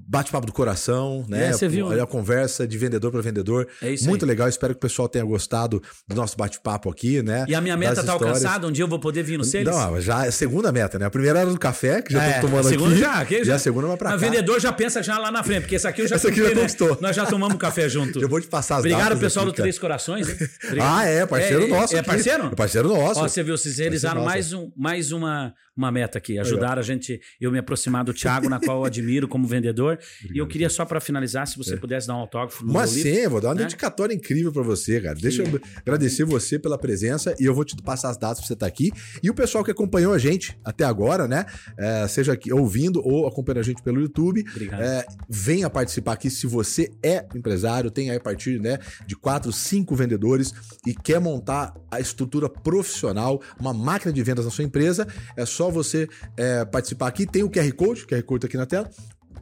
bate-papo 0.07 0.45
do 0.47 0.53
coração, 0.53 1.25
né? 1.27 1.47
É, 1.47 1.51
você 1.53 1.67
viu, 1.67 1.87
Olha 1.87 2.03
a 2.03 2.07
conversa 2.07 2.67
de 2.67 2.77
vendedor 2.77 3.11
para 3.11 3.21
vendedor. 3.21 3.67
É 3.81 3.91
isso 3.91 4.05
Muito 4.07 4.23
aí. 4.25 4.29
legal. 4.29 4.47
Espero 4.47 4.73
que 4.73 4.77
o 4.77 4.81
pessoal 4.81 5.07
tenha 5.09 5.23
gostado 5.25 5.81
do 6.07 6.15
nosso 6.15 6.37
bate-papo 6.37 6.89
aqui, 6.89 7.21
né? 7.21 7.45
E 7.47 7.55
a 7.55 7.61
minha 7.61 7.75
meta 7.77 7.95
Das 7.95 8.05
tá 8.05 8.13
histórias. 8.13 8.37
alcançada, 8.37 8.67
um 8.67 8.71
dia 8.71 8.83
eu 8.83 8.87
vou 8.87 8.99
poder 8.99 9.23
vir 9.23 9.37
no 9.37 9.43
Celes? 9.43 9.67
Não, 9.73 9.99
já 10.01 10.25
é 10.25 10.29
a 10.29 10.31
segunda 10.31 10.71
meta, 10.71 10.97
né? 10.99 11.05
A 11.05 11.09
primeira 11.09 11.39
era 11.39 11.49
do 11.51 11.59
café, 11.59 12.01
que 12.01 12.13
já 12.13 12.23
É, 12.23 12.39
tomando 12.41 12.65
a 12.67 12.69
segunda 12.69 12.91
aqui. 12.91 12.99
já, 12.99 13.13
aqui 13.19 13.35
e 13.35 13.43
já. 13.43 13.55
a 13.55 13.59
segunda 13.59 13.87
vai 13.87 13.97
pra 13.97 14.09
O 14.09 14.11
cá. 14.13 14.17
vendedor 14.17 14.59
já 14.59 14.71
pensa 14.71 15.01
já 15.03 15.17
lá 15.17 15.31
na 15.31 15.43
frente, 15.43 15.61
porque 15.61 15.75
esse 15.75 15.87
aqui 15.87 16.01
eu 16.01 16.07
já 16.07 16.15
Essa 16.15 16.29
aqui 16.29 16.37
já 16.41 16.49
né? 16.49 16.55
conquistou. 16.55 16.97
Nós 17.01 17.15
já 17.15 17.25
tomamos 17.25 17.57
café 17.57 17.87
junto. 17.89 18.19
Eu 18.21 18.29
vou 18.29 18.39
te 18.41 18.47
passar 18.47 18.75
as 18.75 18.79
Obrigado, 18.79 19.03
datas 19.03 19.19
pessoal 19.19 19.45
aqui, 19.47 19.55
do. 19.55 19.61
Três 19.61 19.79
Corações. 19.79 20.27
Ah, 20.81 21.05
é, 21.05 21.25
parceiro 21.25 21.63
É, 21.63 21.67
nosso. 21.67 21.95
É 21.95 21.99
aqui. 21.99 22.07
parceiro? 22.09 22.45
É 22.51 22.55
parceiro 22.55 22.87
nosso. 22.89 23.19
Ó, 23.21 23.27
você 23.27 23.41
viu, 23.43 23.57
vocês 23.57 23.77
realizaram 23.77 24.23
mais, 24.23 24.53
um, 24.53 24.71
mais 24.77 25.11
uma, 25.11 25.53
uma 25.75 25.91
meta 25.91 26.17
aqui. 26.17 26.37
Ajudaram 26.37 26.79
a 26.79 26.83
gente, 26.83 27.19
eu 27.39 27.51
me 27.51 27.57
aproximar 27.59 28.03
do 28.03 28.13
Thiago, 28.13 28.49
na 28.49 28.59
qual 28.59 28.79
eu 28.79 28.85
admiro 28.85 29.27
como 29.27 29.47
vendedor. 29.47 29.88
E 30.33 30.37
eu 30.37 30.47
queria 30.47 30.69
só 30.69 30.85
para 30.85 30.99
finalizar, 30.99 31.47
se 31.47 31.57
você 31.57 31.77
pudesse 31.77 32.07
dar 32.07 32.15
um 32.15 32.19
autógrafo 32.19 32.65
no 32.65 32.73
Mas 32.73 32.91
sim, 32.91 33.27
vou 33.27 33.41
dar 33.41 33.49
uma 33.49 33.55
né? 33.55 33.63
dedicatória 33.63 34.13
incrível 34.13 34.51
pra 34.51 34.63
você, 34.63 34.99
cara. 35.01 35.15
Deixa 35.15 35.43
eu 35.43 35.61
agradecer 35.77 36.23
você 36.23 36.59
pela 36.59 36.77
presença 36.77 37.35
e 37.39 37.45
eu 37.45 37.53
vou 37.53 37.63
te 37.63 37.75
passar 37.81 38.09
as 38.09 38.17
datas 38.17 38.39
pra 38.39 38.47
você 38.47 38.53
estar 38.53 38.65
aqui. 38.65 38.91
E 39.21 39.29
o 39.29 39.33
pessoal 39.33 39.63
que 39.63 39.71
acompanhou 39.71 40.13
a 40.13 40.17
gente 40.17 40.57
até 40.63 40.83
agora, 40.83 41.27
né? 41.27 41.45
é, 41.77 42.07
seja 42.07 42.33
aqui 42.33 42.51
ouvindo 42.51 43.01
ou 43.05 43.27
acompanhando 43.27 43.59
a 43.59 43.63
gente 43.63 43.81
pelo 43.81 43.99
YouTube. 44.01 44.45
Obrigado. 44.49 44.81
é, 44.81 45.05
venha 45.29 45.69
participar 45.69 46.13
aqui 46.13 46.29
se 46.29 46.47
você 46.47 46.91
é 47.03 47.25
empresário, 47.35 47.91
tem 47.91 48.09
aí 48.09 48.17
a 48.17 48.19
partir 48.19 48.59
né, 48.59 48.79
de 49.05 49.15
quatro, 49.15 49.51
cinco 49.51 49.95
vendedores 49.95 50.53
e 50.85 50.93
quer 50.93 51.19
montar 51.19 51.73
a 51.89 51.99
estrutura 51.99 52.49
profissional, 52.49 53.41
uma 53.59 53.73
máquina 53.73 54.11
de 54.11 54.21
vendas 54.23 54.45
na 54.45 54.51
sua 54.51 54.63
empresa. 54.63 55.07
É 55.35 55.45
só 55.45 55.69
você 55.69 56.07
é, 56.37 56.65
participar 56.65 57.07
aqui. 57.07 57.25
Tem 57.25 57.43
o 57.43 57.49
QR 57.49 57.71
Code, 57.73 58.03
o 58.03 58.07
QR 58.07 58.23
Code 58.23 58.41
tá 58.41 58.47
aqui 58.47 58.57
na 58.57 58.65
tela. 58.65 58.89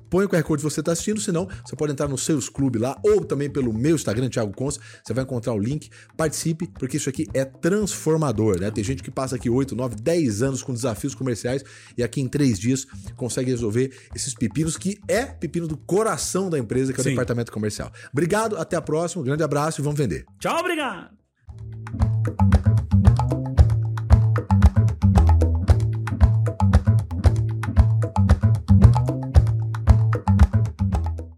Põe 0.10 0.26
o 0.26 0.30
QR 0.30 0.44
Code 0.44 0.64
que 0.64 0.70
você 0.70 0.80
está 0.80 0.92
assistindo, 0.92 1.20
senão 1.20 1.48
você 1.66 1.76
pode 1.76 1.92
entrar 1.92 2.08
no 2.08 2.18
Seus 2.18 2.50
Clube 2.50 2.80
lá, 2.80 3.00
ou 3.04 3.24
também 3.24 3.50
pelo 3.50 3.74
meu 3.74 3.96
Instagram, 3.96 4.30
Thiago 4.30 4.54
Cons, 4.54 4.80
você 5.04 5.14
vai 5.14 5.24
encontrar 5.24 5.54
o 5.54 5.60
link. 5.60 5.90
Participe, 6.16 6.68
porque 6.80 6.98
isso 6.98 7.10
aqui 7.10 7.28
é 7.34 7.46
transformador, 7.46 8.60
né? 8.60 8.72
Tem 8.72 8.84
gente 8.84 9.04
que 9.04 9.12
passa 9.12 9.36
aqui 9.36 9.50
8, 9.50 9.76
9, 9.76 9.96
10 9.96 10.42
anos 10.42 10.64
com 10.64 10.74
desafios 10.74 11.14
comerciais 11.14 11.64
e 11.98 12.04
aqui 12.04 12.22
em 12.22 12.28
3 12.28 12.60
dias 12.60 12.86
consegue 13.16 13.52
resolver 13.52 13.92
esses 14.16 14.34
pepinos, 14.34 14.78
que 14.78 15.00
é 15.08 15.26
pepino 15.26 15.68
do 15.68 15.78
coração 15.78 16.50
da 16.50 16.58
empresa, 16.58 16.94
que 16.94 17.00
é 17.00 17.02
o 17.02 17.04
Sim. 17.04 17.10
departamento 17.12 17.52
comercial. 17.52 17.92
Obrigado, 18.12 18.58
até 18.58 18.76
a 18.76 18.82
próxima, 18.82 19.22
um 19.22 19.26
grande 19.26 19.44
abraço 19.44 19.82
e 19.82 19.84
vamos 19.84 19.98
vender. 19.98 20.26
Tchau, 20.40 20.60
obrigado. 20.60 21.18